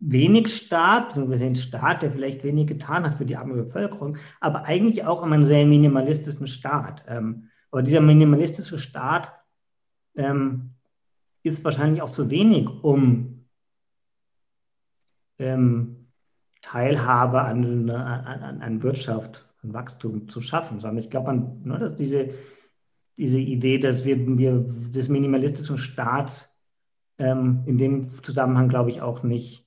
[0.07, 4.65] wenig Staat, so gesehen Staat, der vielleicht wenig getan hat für die arme Bevölkerung, aber
[4.65, 7.05] eigentlich auch immer einen sehr minimalistischen Staat.
[7.09, 9.33] Ähm, aber dieser minimalistische Staat
[10.15, 10.75] ähm,
[11.43, 13.47] ist wahrscheinlich auch zu wenig, um
[15.39, 16.09] ähm,
[16.61, 20.81] Teilhabe an, an, an, Wirtschaft, an Wachstum zu schaffen.
[20.81, 22.31] Sondern ich glaube, ne, dass diese,
[23.17, 26.51] diese Idee, dass wir, wir des minimalistischen Staats
[27.17, 29.64] in dem Zusammenhang, glaube ich, auch nicht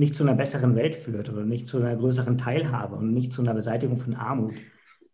[0.00, 3.42] nicht zu einer besseren Welt führt oder nicht zu einer größeren Teilhabe und nicht zu
[3.42, 4.54] einer Beseitigung von Armut.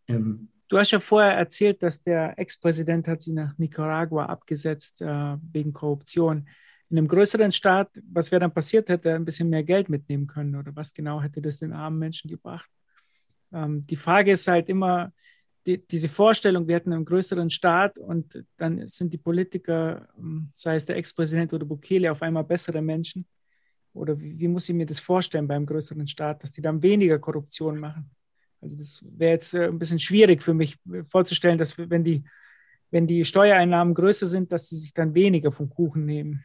[0.07, 5.37] Ähm, du hast ja vorher erzählt, dass der Ex-Präsident hat sie nach Nicaragua abgesetzt äh,
[5.53, 6.49] wegen Korruption.
[6.89, 10.29] In einem größeren Staat, was wäre dann passiert, hätte er ein bisschen mehr Geld mitnehmen
[10.29, 12.71] können oder was genau hätte das den armen Menschen gebracht?
[13.53, 15.13] Ähm, die Frage ist halt immer,
[15.67, 20.77] die, diese Vorstellung, wir hätten einen größeren Staat und dann sind die Politiker, ähm, sei
[20.77, 23.27] es der Ex-Präsident oder Bukele, auf einmal bessere Menschen.
[23.97, 27.19] Oder wie, wie, muss ich mir das vorstellen beim größeren Staat, dass die dann weniger
[27.19, 28.11] Korruption machen?
[28.61, 32.25] Also das wäre jetzt äh, ein bisschen schwierig für mich äh, vorzustellen, dass wenn die,
[32.91, 36.45] wenn die Steuereinnahmen größer sind, dass sie sich dann weniger vom Kuchen nehmen.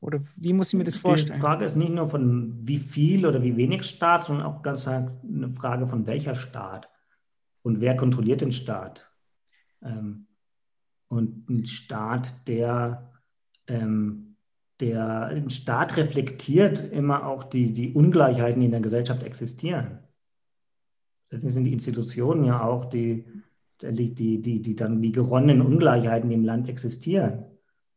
[0.00, 1.38] Oder wie muss ich mir das vorstellen?
[1.38, 4.86] Die Frage ist nicht nur von wie viel oder wie wenig Staat, sondern auch ganz
[4.86, 6.88] eine Frage von welcher Staat
[7.62, 9.10] und wer kontrolliert den Staat.
[9.82, 10.26] Ähm,
[11.08, 13.12] und ein Staat, der
[13.66, 14.27] ähm,
[14.80, 19.98] der Staat reflektiert immer auch die, die Ungleichheiten, die in der Gesellschaft existieren.
[21.30, 23.24] Das sind die Institutionen ja auch, die,
[23.82, 27.44] die, die, die dann die geronnenen Ungleichheiten, die im Land existieren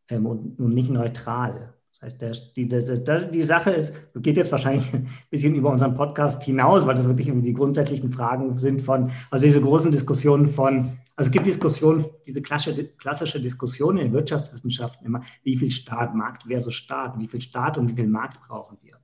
[0.09, 1.73] ähm, und, und nicht neutral.
[1.91, 5.95] Das heißt, der, die, der, die Sache ist, geht jetzt wahrscheinlich ein bisschen über unseren
[5.95, 10.97] Podcast hinaus, weil das wirklich die grundsätzlichen Fragen sind von, also diese großen Diskussionen von,
[11.21, 16.47] also es gibt Diskussionen, diese klassische, klassische Diskussion in Wirtschaftswissenschaften immer, wie viel Staat, Markt
[16.47, 18.97] versus Staat, wie viel Staat und wie viel Markt brauchen wir.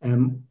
[0.00, 0.48] Ähm,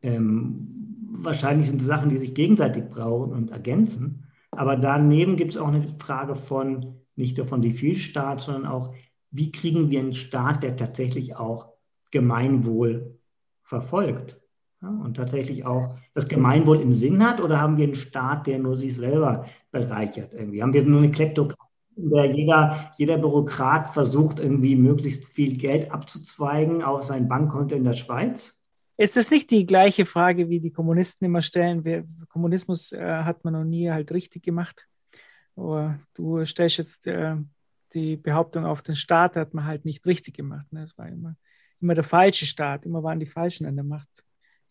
[0.00, 4.28] ähm, wahrscheinlich sind es Sachen, die sich gegenseitig brauchen und ergänzen.
[4.52, 8.66] Aber daneben gibt es auch eine Frage von, nicht nur von wie viel Staat, sondern
[8.66, 8.94] auch,
[9.32, 11.72] wie kriegen wir einen Staat, der tatsächlich auch
[12.12, 13.18] Gemeinwohl
[13.64, 14.40] verfolgt
[14.84, 18.58] ja, und tatsächlich auch das Gemeinwohl im Sinn hat oder haben wir einen Staat, der
[18.58, 20.34] nur sich selber bereichert?
[20.34, 20.62] Irgendwie?
[20.62, 21.64] Haben wir nur eine Kleptokratie
[21.96, 27.84] in der jeder, jeder Bürokrat versucht, irgendwie möglichst viel Geld abzuzweigen auf sein Bankkonto in
[27.84, 28.60] der Schweiz?
[28.96, 31.84] Ist das nicht die gleiche Frage, wie die Kommunisten immer stellen?
[31.84, 34.86] Wer, Kommunismus äh, hat man noch nie halt richtig gemacht.
[35.56, 37.36] Aber du stellst jetzt äh,
[37.94, 40.72] die Behauptung auf, den Staat hat man halt nicht richtig gemacht.
[40.72, 40.82] Ne?
[40.82, 41.36] Es war immer,
[41.80, 44.24] immer der falsche Staat, immer waren die Falschen an der Macht.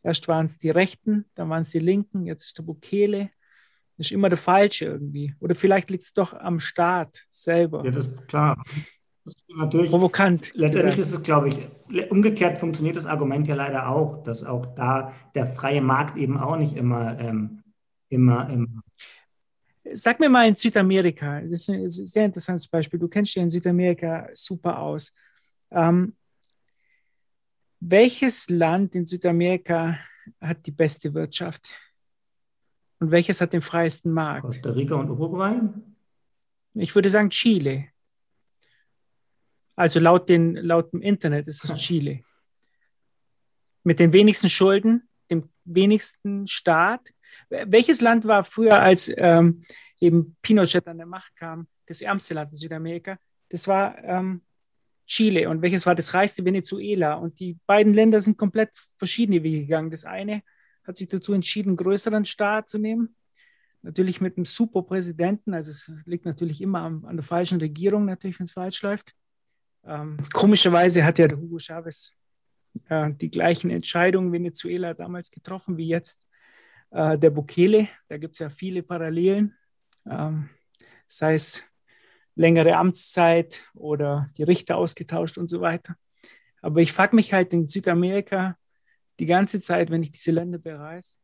[0.03, 3.29] Erst waren es die Rechten, dann waren es die Linken, jetzt ist der Bukele.
[3.97, 5.33] Das ist immer der Falsche irgendwie.
[5.39, 7.85] Oder vielleicht liegt es doch am Staat selber.
[7.85, 8.61] Ja, das ist klar.
[9.23, 10.51] Das ist natürlich provokant.
[10.55, 11.13] Letztendlich gesagt.
[11.13, 15.47] ist es, glaube ich, umgekehrt funktioniert das Argument ja leider auch, dass auch da der
[15.47, 17.63] freie Markt eben auch nicht immer, ähm,
[18.09, 18.83] immer, immer
[19.91, 22.99] Sag mir mal in Südamerika, das ist ein sehr interessantes Beispiel.
[22.99, 25.13] Du kennst dich in Südamerika super aus.
[25.71, 26.15] Ähm,
[27.89, 29.99] welches Land in Südamerika
[30.39, 31.69] hat die beste Wirtschaft?
[32.99, 34.45] Und welches hat den freiesten Markt?
[34.45, 35.59] Costa Rica und Uruguay?
[36.75, 37.89] Ich würde sagen Chile.
[39.75, 42.23] Also laut, den, laut dem Internet ist es Chile.
[43.83, 47.13] Mit den wenigsten Schulden, dem wenigsten Staat.
[47.49, 49.63] Welches Land war früher, als ähm,
[49.99, 53.17] eben Pinochet an der Macht kam, das ärmste Land in Südamerika?
[53.49, 54.41] Das war ähm,
[55.05, 55.49] Chile.
[55.49, 56.45] Und welches war das reichste?
[56.45, 57.15] Venezuela.
[57.15, 59.91] Und die beiden Länder sind komplett verschiedene Wege gegangen.
[59.91, 60.43] Das eine
[60.85, 63.15] hat sich dazu entschieden, einen größeren Staat zu nehmen.
[63.81, 65.53] Natürlich mit einem Superpräsidenten.
[65.53, 69.13] Also es liegt natürlich immer an, an der falschen Regierung, natürlich, wenn es falsch läuft.
[69.85, 72.13] Ähm, komischerweise hat ja der Hugo Chavez
[72.87, 76.25] äh, die gleichen Entscheidungen Venezuela damals getroffen wie jetzt
[76.91, 77.89] äh, der Bukele.
[78.07, 79.55] Da gibt es ja viele Parallelen.
[80.09, 80.49] Ähm,
[81.07, 81.65] sei es
[82.35, 85.95] längere Amtszeit oder die Richter ausgetauscht und so weiter.
[86.61, 88.57] Aber ich frage mich halt in Südamerika
[89.19, 91.17] die ganze Zeit, wenn ich diese Länder bereise,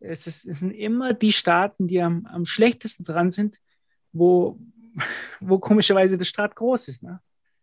[0.00, 3.60] es, ist, es sind immer die Staaten, die am, am schlechtesten dran sind,
[4.12, 4.58] wo,
[5.40, 7.02] wo komischerweise der Staat groß ist.
[7.02, 7.20] Ne?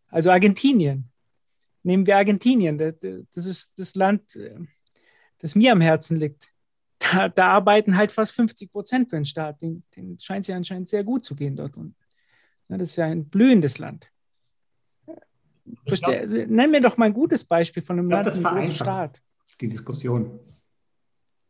[0.10, 1.10] Also Argentinien.
[1.84, 2.78] Nehmen wir Argentinien.
[2.78, 4.56] Das ist das Land, äh,
[5.40, 6.50] das mir am Herzen liegt.
[7.00, 9.62] Da, da arbeiten halt fast 50 Prozent für den Staat.
[9.62, 11.96] Den, den scheint es ja anscheinend sehr gut zu gehen dort unten.
[12.70, 14.12] Das ist ja ein blühendes Land.
[15.86, 19.22] Glaub, Nenn mir doch mal ein gutes Beispiel von einem glaub, Land, einem großen Staat.
[19.60, 20.40] Die Diskussion.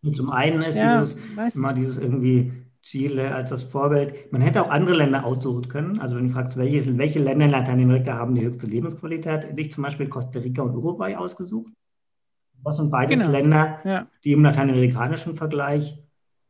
[0.04, 4.32] Und zum einen ist ja, dieses, immer dieses irgendwie Chile als das Vorbild.
[4.32, 6.00] Man hätte auch andere Länder aussuchen können.
[6.00, 9.72] Also wenn du fragst, welche, welche Länder in Lateinamerika haben die höchste Lebensqualität, hätte ich
[9.72, 11.74] zum Beispiel Costa Rica und Uruguay ausgesucht.
[12.64, 13.32] Das sind beides genau.
[13.32, 14.08] Länder, ja.
[14.24, 16.02] die im lateinamerikanischen Vergleich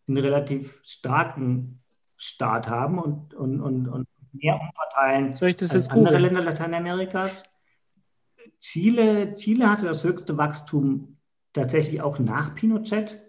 [0.07, 1.81] einen relativ starken
[2.15, 4.07] Staat haben und, und, und, und
[4.41, 6.25] mehr umverteilen Soll ich das als jetzt andere Google?
[6.27, 7.43] Länder Lateinamerikas.
[8.59, 11.17] Chile, Chile hatte das höchste Wachstum
[11.53, 13.21] tatsächlich auch nach Pinochet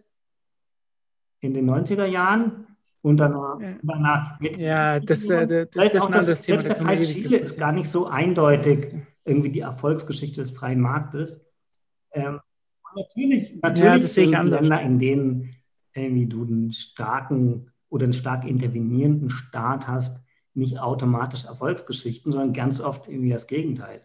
[1.41, 2.67] in den 90er Jahren.
[3.01, 3.77] Und danach, ja.
[3.83, 6.61] danach ja, das, äh, das, das ist ein anderes Thema.
[6.61, 8.89] Selbst der Fall Chile ist gar nicht so eindeutig
[9.25, 11.41] irgendwie die Erfolgsgeschichte des freien Marktes.
[12.13, 12.41] Ähm,
[12.97, 15.55] natürlich natürlich ja, das sind Länder, in denen
[15.95, 20.21] irgendwie du einen starken oder einen stark intervenierenden Staat hast,
[20.59, 24.05] nicht automatisch Erfolgsgeschichten, sondern ganz oft irgendwie das Gegenteil.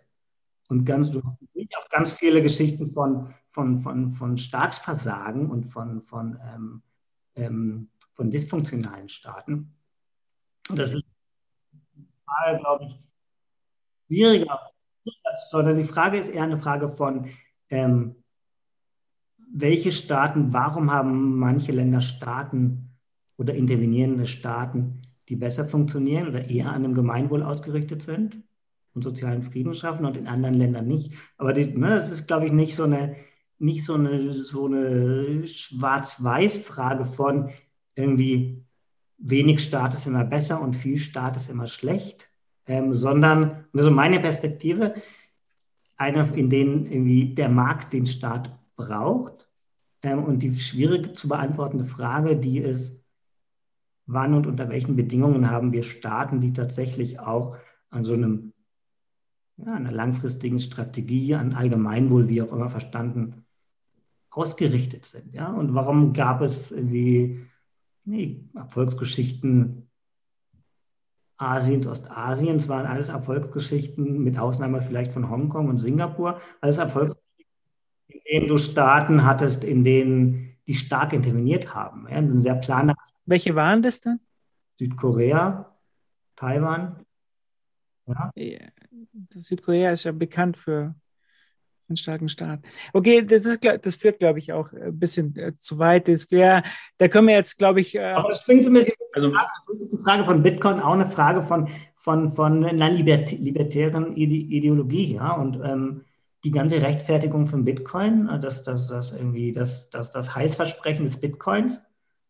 [0.70, 6.82] Und ganz, auch ganz viele Geschichten von, von, von, von Staatsversagen und von, von, ähm,
[7.36, 9.76] ähm, von dysfunktionalen Staaten.
[10.70, 11.04] Und das ist,
[12.60, 13.00] glaube ich,
[14.08, 14.72] schwieriger,
[15.50, 17.30] sondern die Frage ist eher eine Frage von,
[17.70, 18.16] ähm,
[19.56, 22.90] welche Staaten, warum haben manche Länder Staaten
[23.38, 28.44] oder intervenierende Staaten, die besser funktionieren oder eher an dem Gemeinwohl ausgerichtet sind
[28.94, 31.14] und sozialen Frieden schaffen und in anderen Ländern nicht.
[31.38, 33.16] Aber die, ne, das ist, glaube ich, nicht so eine,
[33.60, 37.50] nicht so eine, so eine Schwarz-Weiß-Frage von
[37.96, 38.66] irgendwie
[39.18, 42.30] wenig Staat ist immer besser und viel Staat ist immer schlecht,
[42.68, 44.96] ähm, sondern, also meine Perspektive,
[45.96, 49.48] eine, in denen irgendwie der Markt den Staat braucht.
[50.02, 53.03] Ähm, und die schwierig zu beantwortende Frage, die ist,
[54.06, 57.56] wann und unter welchen Bedingungen haben wir Staaten, die tatsächlich auch
[57.90, 58.54] an so einem,
[59.58, 63.46] ja, einer langfristigen Strategie, an Allgemeinwohl, wie auch immer verstanden,
[64.30, 65.34] ausgerichtet sind.
[65.34, 65.52] Ja?
[65.52, 67.46] Und warum gab es irgendwie
[68.06, 69.90] nee, Erfolgsgeschichten
[71.38, 77.46] Asiens, Ostasiens, waren alles Erfolgsgeschichten, mit Ausnahme vielleicht von Hongkong und Singapur, alles Erfolgsgeschichten,
[78.08, 82.08] in denen du Staaten hattest, in denen die stark interveniert haben.
[82.10, 82.18] Ja?
[82.18, 82.96] Ein sehr planer
[83.26, 84.20] welche waren das dann?
[84.80, 85.78] Südkorea,
[86.36, 87.06] Taiwan.
[88.06, 88.32] Ja.
[89.36, 90.96] Südkorea ist ja bekannt für,
[91.90, 92.60] einen starken Staat.
[92.94, 96.08] Okay, das, ist, das führt, glaube ich, auch ein bisschen äh, zu weit.
[96.08, 96.64] Das, ja,
[96.98, 97.96] da können wir jetzt, glaube ich.
[97.96, 98.94] Äh, Aber das bringt ein bisschen.
[99.14, 99.32] Also,
[99.78, 105.16] ist die Frage von Bitcoin auch eine Frage von, von, von einer libertären Ideologie.
[105.16, 105.34] Ja?
[105.34, 106.02] Und ähm,
[106.44, 111.20] die ganze Rechtfertigung von Bitcoin, äh, das, das, das, irgendwie das, das, das Heilsversprechen des
[111.20, 111.82] Bitcoins,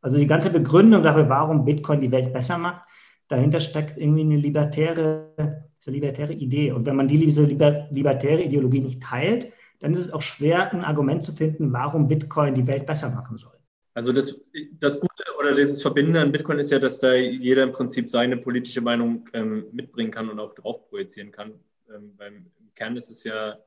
[0.03, 2.83] also die ganze Begründung dafür, warum Bitcoin die Welt besser macht,
[3.29, 6.71] dahinter steckt irgendwie eine libertäre, eine libertäre Idee.
[6.71, 11.23] Und wenn man diese libertäre Ideologie nicht teilt, dann ist es auch schwer, ein Argument
[11.23, 13.57] zu finden, warum Bitcoin die Welt besser machen soll.
[13.95, 14.39] Also das,
[14.79, 18.37] das Gute oder dieses Verbindende an Bitcoin ist ja, dass da jeder im Prinzip seine
[18.37, 21.53] politische Meinung ähm, mitbringen kann und auch drauf projizieren kann.
[21.93, 23.57] Ähm, beim Kern ist es ja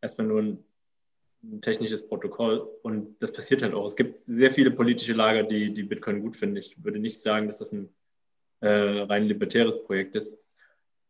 [0.00, 0.64] erstmal nur ein,
[1.52, 3.86] ein, technisches Protokoll und das passiert halt auch.
[3.86, 6.56] Es gibt sehr viele politische Lager, die, die Bitcoin gut finden.
[6.56, 7.88] Ich würde nicht sagen, dass das ein
[8.60, 10.38] äh, rein libertäres Projekt ist.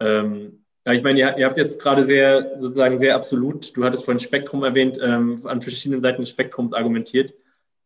[0.00, 4.04] Ähm, ja, ich meine, ihr, ihr, habt jetzt gerade sehr, sozusagen sehr absolut, du hattest
[4.04, 7.34] vorhin Spektrum erwähnt, ähm, an verschiedenen Seiten des Spektrums argumentiert.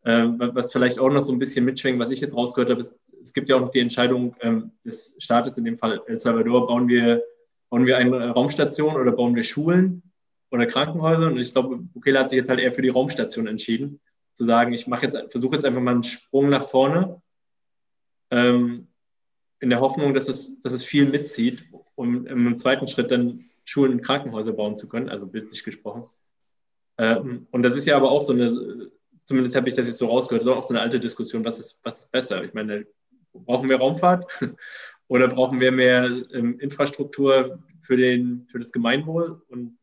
[0.04, 2.98] Ähm, was vielleicht auch noch so ein bisschen mitschwingt, was ich jetzt rausgehört habe, ist,
[3.20, 6.66] es gibt ja auch noch die Entscheidung ähm, des Staates, in dem Fall El Salvador,
[6.66, 7.22] bauen wir,
[7.68, 10.02] bauen wir eine Raumstation oder bauen wir Schulen
[10.50, 11.26] oder Krankenhäuser?
[11.26, 14.00] Und ich glaube, Bukele hat sich jetzt halt eher für die Raumstation entschieden,
[14.32, 17.20] zu sagen, ich mache jetzt, versuche jetzt einfach mal einen Sprung nach vorne.
[18.30, 18.88] Ähm,
[19.60, 21.64] in der Hoffnung, dass es, dass es viel mitzieht,
[21.96, 26.04] um im zweiten Schritt dann Schulen und Krankenhäuser bauen zu können, also bildlich gesprochen.
[26.96, 28.90] Ähm, und das ist ja aber auch so eine,
[29.24, 31.80] zumindest habe ich das jetzt so rausgehört, so auch so eine alte Diskussion, was ist,
[31.82, 32.44] was ist besser?
[32.44, 32.86] Ich meine,
[33.32, 34.26] brauchen wir Raumfahrt
[35.08, 39.42] oder brauchen wir mehr ähm, Infrastruktur für, den, für das Gemeinwohl?
[39.48, 39.77] Und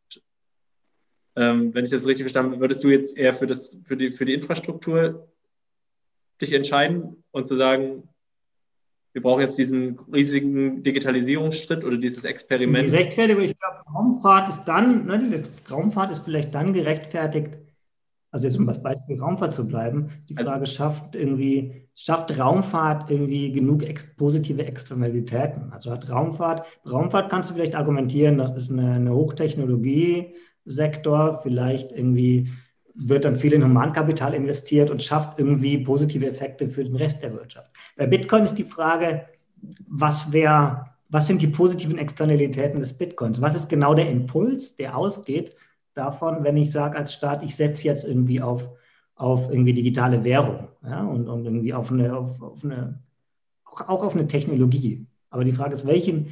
[1.35, 4.11] ähm, wenn ich das richtig verstanden habe, würdest du jetzt eher für, das, für, die,
[4.11, 5.27] für die Infrastruktur
[6.41, 8.03] dich entscheiden und zu sagen,
[9.13, 12.91] wir brauchen jetzt diesen riesigen Digitalisierungsschritt oder dieses Experiment.
[12.91, 17.57] Die Rechtfertigung, ich glaube, Raumfahrt ist dann, ne, Raumfahrt ist vielleicht dann gerechtfertigt,
[18.31, 22.37] also jetzt um das Beispiel Raumfahrt zu bleiben, die also Frage also, schafft irgendwie, schafft
[22.37, 25.71] Raumfahrt irgendwie genug ex positive Externalitäten?
[25.71, 29.13] Also hat Raumfahrt, Raumfahrt kannst du vielleicht argumentieren, das ist eine, eine
[30.65, 32.49] Hochtechnologie-Sektor, vielleicht irgendwie
[32.93, 37.33] wird dann viel in Humankapital investiert und schafft irgendwie positive Effekte für den Rest der
[37.33, 37.69] Wirtschaft.
[37.97, 39.25] Bei Bitcoin ist die Frage,
[39.87, 43.41] was wäre, was sind die positiven Externalitäten des Bitcoins?
[43.41, 45.55] Was ist genau der Impuls, der ausgeht
[45.93, 48.69] davon, wenn ich sage als Staat, ich setze jetzt irgendwie auf,
[49.15, 52.99] auf irgendwie digitale Währung ja, und, und irgendwie auf eine, auf, auf eine,
[53.65, 55.05] auch auf eine Technologie.
[55.29, 56.27] Aber die Frage ist, welche,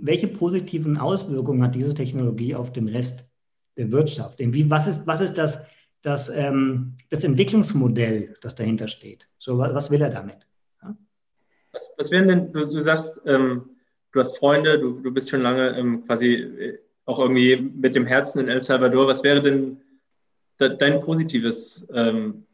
[0.00, 3.33] welche positiven Auswirkungen hat diese Technologie auf den Rest
[3.76, 4.38] der Wirtschaft?
[4.38, 5.60] Wie, was, ist, was ist das
[6.04, 9.26] das, ähm, das Entwicklungsmodell, das dahinter steht.
[9.38, 10.46] So, was will er damit?
[10.82, 10.94] Ja?
[11.72, 13.70] Was, was wären denn, du, du sagst, ähm,
[14.12, 18.06] du hast Freunde, du, du bist schon lange ähm, quasi äh, auch irgendwie mit dem
[18.06, 19.06] Herzen in El Salvador.
[19.06, 19.80] Was wäre denn
[20.58, 22.46] dein positives, ähm,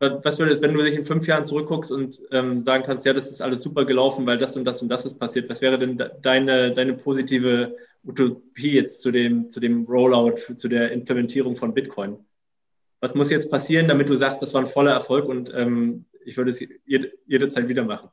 [0.00, 3.30] was würde, wenn du dich in fünf Jahren zurückguckst und ähm, sagen kannst, ja, das
[3.30, 6.02] ist alles super gelaufen, weil das und das und das ist passiert, was wäre denn
[6.22, 12.16] deine, deine positive Utopie jetzt zu dem, zu dem Rollout, zu der Implementierung von Bitcoin?
[13.00, 16.36] was muss jetzt passieren, damit du sagst, das war ein voller Erfolg und ähm, ich
[16.36, 18.10] würde es jede, jederzeit wieder machen?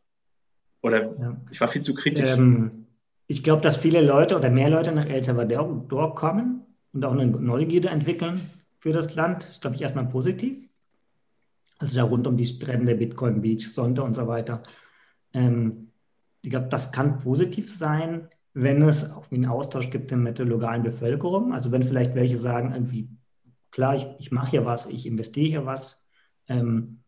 [0.82, 1.38] Oder ja.
[1.52, 2.30] ich war viel zu kritisch.
[2.30, 2.88] Ähm,
[3.28, 7.28] ich glaube, dass viele Leute oder mehr Leute nach El Salvador kommen und auch eine
[7.28, 8.40] Neugierde entwickeln
[8.80, 9.44] für das Land.
[9.44, 10.58] Das ist, glaube ich, erstmal positiv.
[11.80, 14.64] Also da rund um die Strände, Bitcoin Beach, Sonte und so weiter.
[15.34, 15.92] Ähm,
[16.42, 20.84] ich glaube, das kann positiv sein, wenn es auch einen Austausch gibt mit der lokalen
[20.84, 21.54] Bevölkerung.
[21.54, 23.10] Also wenn vielleicht welche sagen, irgendwie
[23.72, 26.04] klar, ich, ich mache hier was, ich investiere hier was.
[26.48, 27.04] Ähm,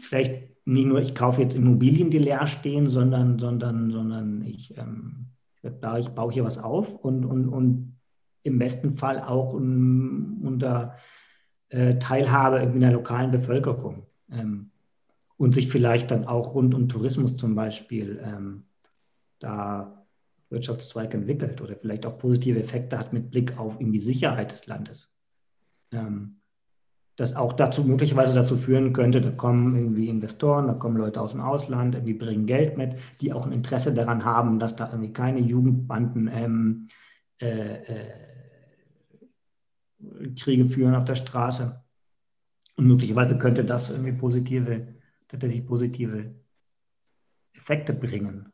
[0.00, 5.28] vielleicht nicht nur, ich kaufe jetzt Immobilien, die leer stehen, sondern, sondern, sondern ich, ähm,
[5.62, 7.96] ich baue hier was auf und, und, und
[8.42, 10.96] im besten Fall auch um, unter
[11.72, 14.06] äh, Teilhabe in der lokalen Bevölkerung.
[14.30, 14.70] Ähm,
[15.36, 18.62] und sich vielleicht dann auch rund um Tourismus zum Beispiel ähm,
[19.40, 20.04] da
[20.50, 25.12] Wirtschaftszweig entwickelt oder vielleicht auch positive Effekte hat mit Blick auf die Sicherheit des Landes
[25.92, 26.36] ähm,
[27.16, 31.32] das auch dazu möglicherweise dazu führen könnte, da kommen irgendwie Investoren, da kommen Leute aus
[31.32, 35.12] dem Ausland, die bringen Geld mit, die auch ein Interesse daran haben, dass da irgendwie
[35.12, 36.86] keine Jugendbanden ähm,
[37.40, 38.31] äh, äh,
[40.40, 41.82] Kriege führen auf der Straße.
[42.76, 44.88] Und möglicherweise könnte das irgendwie positive,
[45.28, 46.34] tatsächlich positive
[47.54, 48.52] Effekte bringen.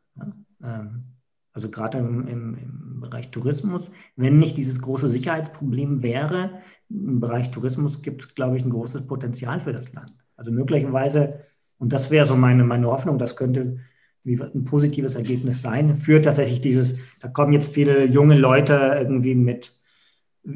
[0.63, 1.05] Ähm,
[1.53, 7.49] also gerade im, im, im, Bereich Tourismus, wenn nicht dieses große Sicherheitsproblem wäre, im Bereich
[7.49, 10.13] Tourismus gibt es, glaube ich, ein großes Potenzial für das Land.
[10.35, 11.45] Also möglicherweise,
[11.77, 13.79] und das wäre so meine, meine Hoffnung, das könnte
[14.25, 19.78] ein positives Ergebnis sein, führt tatsächlich dieses, da kommen jetzt viele junge Leute irgendwie mit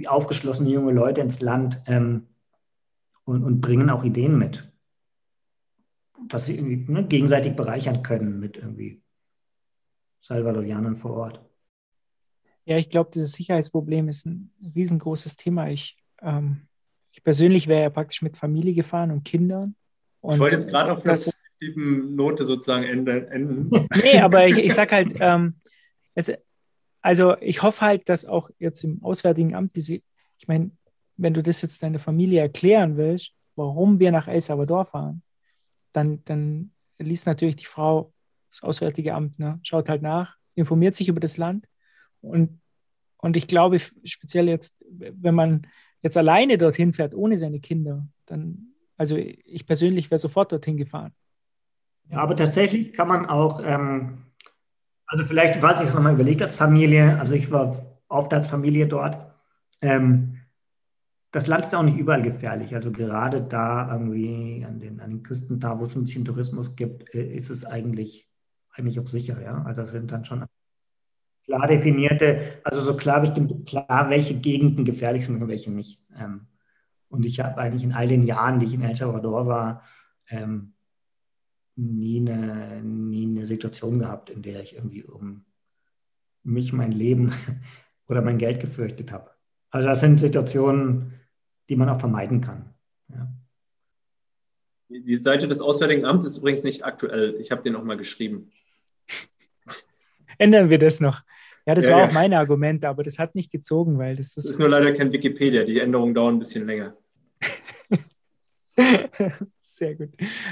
[0.07, 2.27] aufgeschlossene junge Leute ins Land ähm,
[3.25, 4.71] und, und, bringen auch Ideen mit,
[6.27, 9.01] dass sie irgendwie ne, gegenseitig bereichern können mit irgendwie
[10.21, 11.41] Salvadorianern vor Ort.
[12.65, 15.69] Ja, ich glaube, dieses Sicherheitsproblem ist ein riesengroßes Thema.
[15.69, 16.67] Ich, ähm,
[17.11, 19.75] ich persönlich wäre ja praktisch mit Familie gefahren und Kindern.
[20.21, 23.69] Und ich wollte jetzt gerade auf einer positiven Note sozusagen enden.
[24.01, 25.55] nee, aber ich, ich sage halt, ähm,
[26.15, 26.31] es,
[27.03, 29.99] also ich hoffe halt, dass auch jetzt im Auswärtigen Amt diese,
[30.37, 30.71] ich meine,
[31.17, 35.21] wenn du das jetzt deiner Familie erklären willst, warum wir nach El Salvador fahren,
[35.91, 38.13] dann, dann liest natürlich die Frau
[38.49, 39.59] das Auswärtige Amt, ne?
[39.63, 41.67] schaut halt nach, informiert sich über das Land
[42.21, 42.61] und,
[43.17, 45.67] und ich glaube, speziell jetzt, wenn man
[46.01, 51.13] jetzt alleine dorthin fährt, ohne seine Kinder, dann, also ich persönlich wäre sofort dorthin gefahren.
[52.09, 54.25] Ja, aber tatsächlich kann man auch ähm,
[55.13, 58.87] also vielleicht, falls ich es nochmal überlegt als Familie, also ich war oft als Familie
[58.87, 59.15] dort.
[59.79, 60.39] Ähm,
[61.29, 62.73] das Land ist auch nicht überall gefährlich.
[62.73, 66.75] Also gerade da irgendwie an den, an den Küsten, da wo es ein bisschen Tourismus
[66.75, 68.27] gibt, ist es eigentlich,
[68.71, 69.39] eigentlich auch sicher.
[69.39, 69.61] Ja?
[69.63, 70.45] Also das sind dann schon
[71.45, 76.01] klar definierte, also so klar bestimmt, klar, welche Gegenden gefährlich sind und welche nicht.
[76.17, 76.47] Ähm,
[77.09, 79.83] und ich habe eigentlich in all den Jahren, die ich in El Salvador war,
[80.27, 80.73] ähm,
[81.75, 85.45] nie eine, nie eine Situation gehabt, in der ich irgendwie um
[86.43, 87.33] mich, mein Leben
[88.07, 89.31] oder mein Geld gefürchtet habe.
[89.69, 91.19] Also das sind Situationen,
[91.69, 92.73] die man auch vermeiden kann.
[93.09, 93.31] Ja.
[94.89, 97.35] Die Seite des Auswärtigen Amts ist übrigens nicht aktuell.
[97.39, 98.51] Ich habe den auch mal geschrieben.
[100.37, 101.21] Ändern wir das noch.
[101.65, 102.07] Ja, das ja, war ja.
[102.07, 104.37] auch mein Argument, aber das hat nicht gezogen, weil das ist.
[104.37, 105.63] Das ist nur leider kein Wikipedia.
[105.63, 106.95] Die Änderungen dauern ein bisschen länger.
[109.75, 110.09] Sehr gut.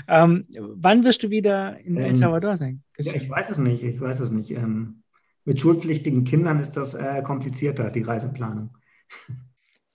[0.07, 2.81] Ähm, wann wirst du wieder in El ähm, Salvador sein?
[2.97, 3.83] Ja, ich weiß es nicht.
[3.83, 4.51] Ich weiß es nicht.
[4.51, 5.03] Ähm,
[5.45, 8.75] mit schulpflichtigen Kindern ist das äh, komplizierter, die Reiseplanung.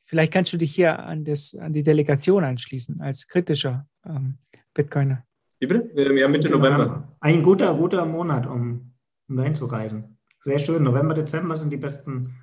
[0.05, 4.39] Vielleicht kannst du dich hier an, das, an die Delegation anschließen als kritischer ähm,
[4.73, 5.24] Bitcoiner.
[5.59, 5.90] Wie bitte?
[6.15, 6.78] Ja, Mitte November.
[6.78, 7.16] November.
[7.19, 8.93] Ein guter, guter Monat, um,
[9.28, 10.19] um dahin zu reisen.
[10.44, 10.85] Sehr schön.
[10.85, 12.36] November, Dezember sind die besten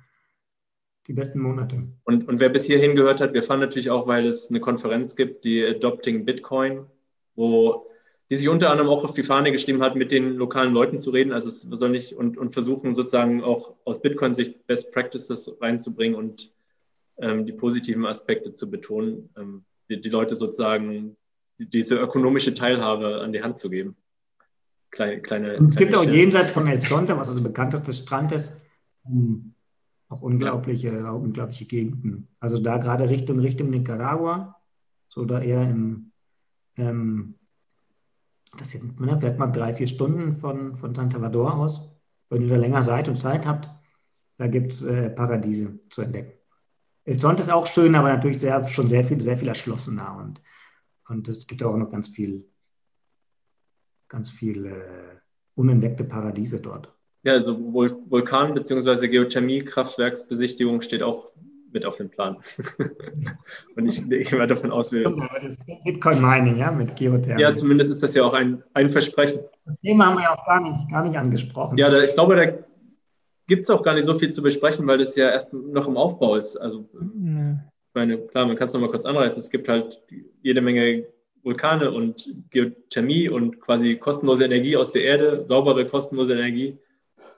[1.06, 1.86] die besten Monate.
[2.04, 5.16] Und, und wer bis hierhin gehört hat, wir fahren natürlich auch, weil es eine Konferenz
[5.16, 6.86] gibt, die Adopting Bitcoin,
[7.34, 7.86] wo
[8.30, 11.10] die sich unter anderem auch auf die Fahne geschrieben hat, mit den lokalen Leuten zu
[11.10, 16.18] reden, also es soll nicht und, und versuchen sozusagen auch aus Bitcoin-Sicht Best Practices reinzubringen
[16.18, 16.50] und
[17.18, 21.16] ähm, die positiven Aspekte zu betonen, ähm, die, die, Leute sozusagen
[21.58, 23.94] die, diese ökonomische Teilhabe an die Hand zu geben.
[24.90, 28.54] Kleine, kleine, und es gibt auch jenseits von El Sonte, was also bekannteste Strand ist,
[30.14, 31.10] auch unglaubliche, ja.
[31.10, 32.28] unglaubliche Gegenden.
[32.38, 34.56] Also da gerade Richtung, Richtung Nicaragua,
[35.08, 36.12] so da eher im,
[36.76, 37.34] ähm,
[38.56, 41.90] das sind, ne, fährt man drei, vier Stunden von, von San Salvador aus.
[42.30, 43.68] Wenn ihr da länger seid und Zeit habt,
[44.36, 46.38] da gibt es äh, Paradiese zu entdecken.
[47.04, 50.40] El Sonte ist auch schön, aber natürlich sehr, schon sehr viel, sehr viel erschlossener und,
[51.08, 52.48] und es gibt auch noch ganz viel,
[54.08, 55.20] ganz viel äh,
[55.54, 56.93] unentdeckte Paradiese dort.
[57.24, 59.08] Ja, also Vul Vulkan- bzw.
[59.08, 61.30] Geothermie-Kraftwerksbesichtigung steht auch
[61.72, 62.36] mit auf dem Plan.
[63.76, 65.12] Und ich, gehe mal davon aus, wir.
[65.84, 67.42] Bitcoin Mining, ja, mit Geothermie.
[67.42, 69.40] Ja, zumindest ist das ja auch ein, ein Versprechen.
[69.64, 71.76] Das Thema haben wir ja auch gar nicht, gar nicht angesprochen.
[71.78, 72.46] Ja, da, ich glaube, da
[73.46, 75.96] gibt es auch gar nicht so viel zu besprechen, weil das ja erst noch im
[75.96, 76.56] Aufbau ist.
[76.56, 77.60] Also, mhm.
[77.88, 79.40] ich meine, klar, man kann es nochmal kurz anreißen.
[79.40, 80.00] Es gibt halt
[80.42, 81.06] jede Menge
[81.42, 86.78] Vulkane und Geothermie und quasi kostenlose Energie aus der Erde, saubere, kostenlose Energie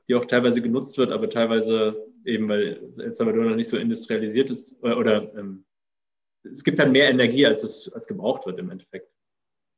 [0.08, 4.50] die auch teilweise genutzt wird, aber teilweise eben, weil El Salvador noch nicht so industrialisiert
[4.50, 5.64] ist oder, oder ähm,
[6.44, 9.10] es gibt halt mehr Energie, als es als gebraucht wird im Endeffekt.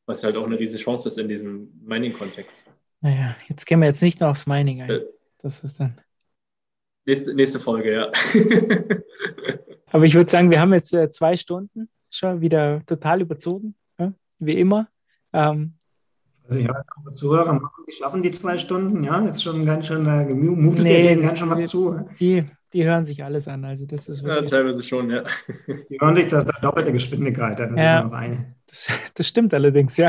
[0.07, 2.63] Was halt auch eine riesige Chance ist in diesem Mining-Kontext.
[3.01, 4.91] Naja, jetzt gehen wir jetzt nicht nur aufs Mining ein.
[4.91, 5.05] Äh,
[5.39, 6.01] das ist dann.
[7.05, 8.13] Nächste, nächste Folge, ja.
[9.87, 14.13] aber ich würde sagen, wir haben jetzt äh, zwei Stunden schon wieder total überzogen, ja?
[14.39, 14.89] wie immer.
[15.33, 15.78] Ähm,
[16.49, 20.25] also ja, Zuhörer machen, die schaffen die zwei Stunden, ja, jetzt schon ganz schön, da
[20.25, 22.01] mutet nee, denen ganz schön was zu.
[22.19, 25.25] Die, die hören sich alles an, also das ist wirklich, Ja, teilweise schon, ja.
[25.67, 28.09] Die hören sich das, das doppelte Geschwindigkeit an, ja,
[28.67, 30.09] das, das, stimmt allerdings, ja.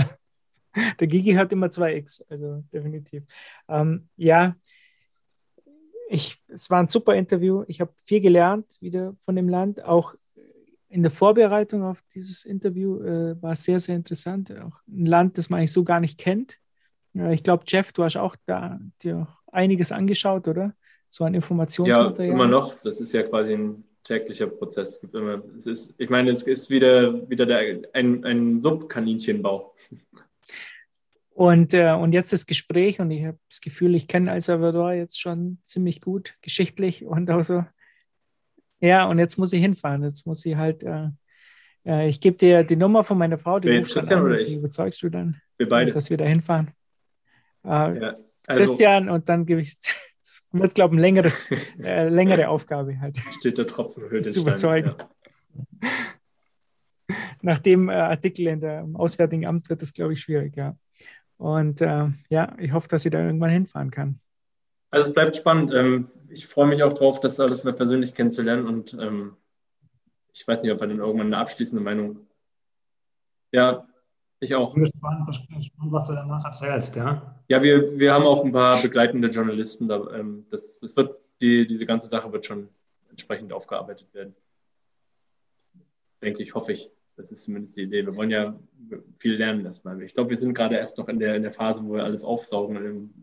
[1.00, 3.24] Der Gigi hat immer zwei X, also definitiv.
[3.68, 4.56] Ähm, ja,
[6.10, 7.64] ich, es war ein super Interview.
[7.68, 10.16] Ich habe viel gelernt wieder von dem Land, auch
[10.90, 14.52] in der Vorbereitung auf dieses Interview äh, war es sehr, sehr interessant.
[14.60, 16.58] Auch ein Land, das man eigentlich so gar nicht kennt.
[17.16, 20.74] Äh, ich glaube, Jeff, du hast auch da dir auch einiges angeschaut, oder?
[21.08, 22.28] So ein Informationsmaterial.
[22.28, 22.76] Ja, immer noch.
[22.84, 24.94] Das ist ja quasi ein täglicher Prozess.
[24.94, 29.76] Es gibt immer, es ist, ich meine, es ist wieder, wieder der, ein, ein Subkaninchenbau.
[31.30, 34.92] Und, äh, und jetzt das Gespräch und ich habe das Gefühl, ich kenne El Salvador
[34.94, 37.64] jetzt schon ziemlich gut, geschichtlich und auch so
[38.80, 40.04] Ja, und jetzt muss ich hinfahren.
[40.04, 41.08] Jetzt muss ich halt, äh,
[41.86, 45.02] äh, ich gebe dir die Nummer von meiner Frau, die ruft schon an, die überzeugst
[45.04, 45.92] du dann, wir beide.
[45.92, 46.72] dass wir da hinfahren.
[47.66, 48.14] Äh, ja,
[48.48, 49.78] also, Christian und dann gebe ich,
[50.20, 51.50] das wird, glaube ich, ein längeres,
[51.84, 53.18] äh, längere Aufgabe halt.
[53.40, 54.96] Steht der Tropfen höher Zu überzeugen.
[54.98, 55.90] Ja.
[57.42, 60.78] Nach dem äh, Artikel in der, im Auswärtigen Amt wird das, glaube ich, schwierig, ja.
[61.38, 64.20] Und äh, ja, ich hoffe, dass ich da irgendwann hinfahren kann.
[64.92, 65.74] Also es bleibt spannend.
[65.74, 69.36] Ähm, ich freue mich auch drauf, das alles mal persönlich kennenzulernen und ähm,
[70.34, 72.28] ich weiß nicht, ob wir dann irgendwann eine abschließende Meinung.
[73.52, 73.88] Ja,
[74.40, 74.70] ich auch.
[74.70, 77.36] Ich bin gespannt, was du danach erzählst, ja?
[77.50, 79.88] Ja, wir, wir haben auch ein paar begleitende Journalisten.
[79.88, 82.70] Da, ähm, das, das wird, die, diese ganze Sache wird schon
[83.10, 84.36] entsprechend aufgearbeitet werden.
[86.22, 86.92] Denke ich, hoffe ich.
[87.18, 88.06] Das ist zumindest die Idee.
[88.06, 88.58] Wir wollen ja
[89.18, 90.02] viel lernen erstmal.
[90.04, 92.24] Ich glaube, wir sind gerade erst noch in der, in der Phase, wo wir alles
[92.24, 93.14] aufsaugen, um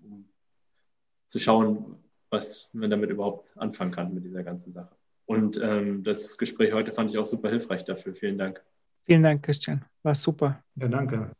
[1.27, 1.97] zu schauen,
[2.31, 4.94] was man damit überhaupt anfangen kann mit dieser ganzen Sache.
[5.27, 8.15] Und ähm, das Gespräch heute fand ich auch super hilfreich dafür.
[8.15, 8.62] Vielen Dank.
[9.05, 9.85] Vielen Dank, Christian.
[10.03, 10.62] War super.
[10.77, 11.31] Ja, danke.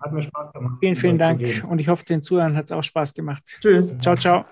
[0.00, 0.76] Hat mir Spaß gemacht.
[0.80, 1.42] Vielen, vielen Dank.
[1.68, 3.44] Und ich hoffe, den Zuhörern hat es auch Spaß gemacht.
[3.60, 3.96] Tschüss.
[3.98, 4.44] Ciao, ciao.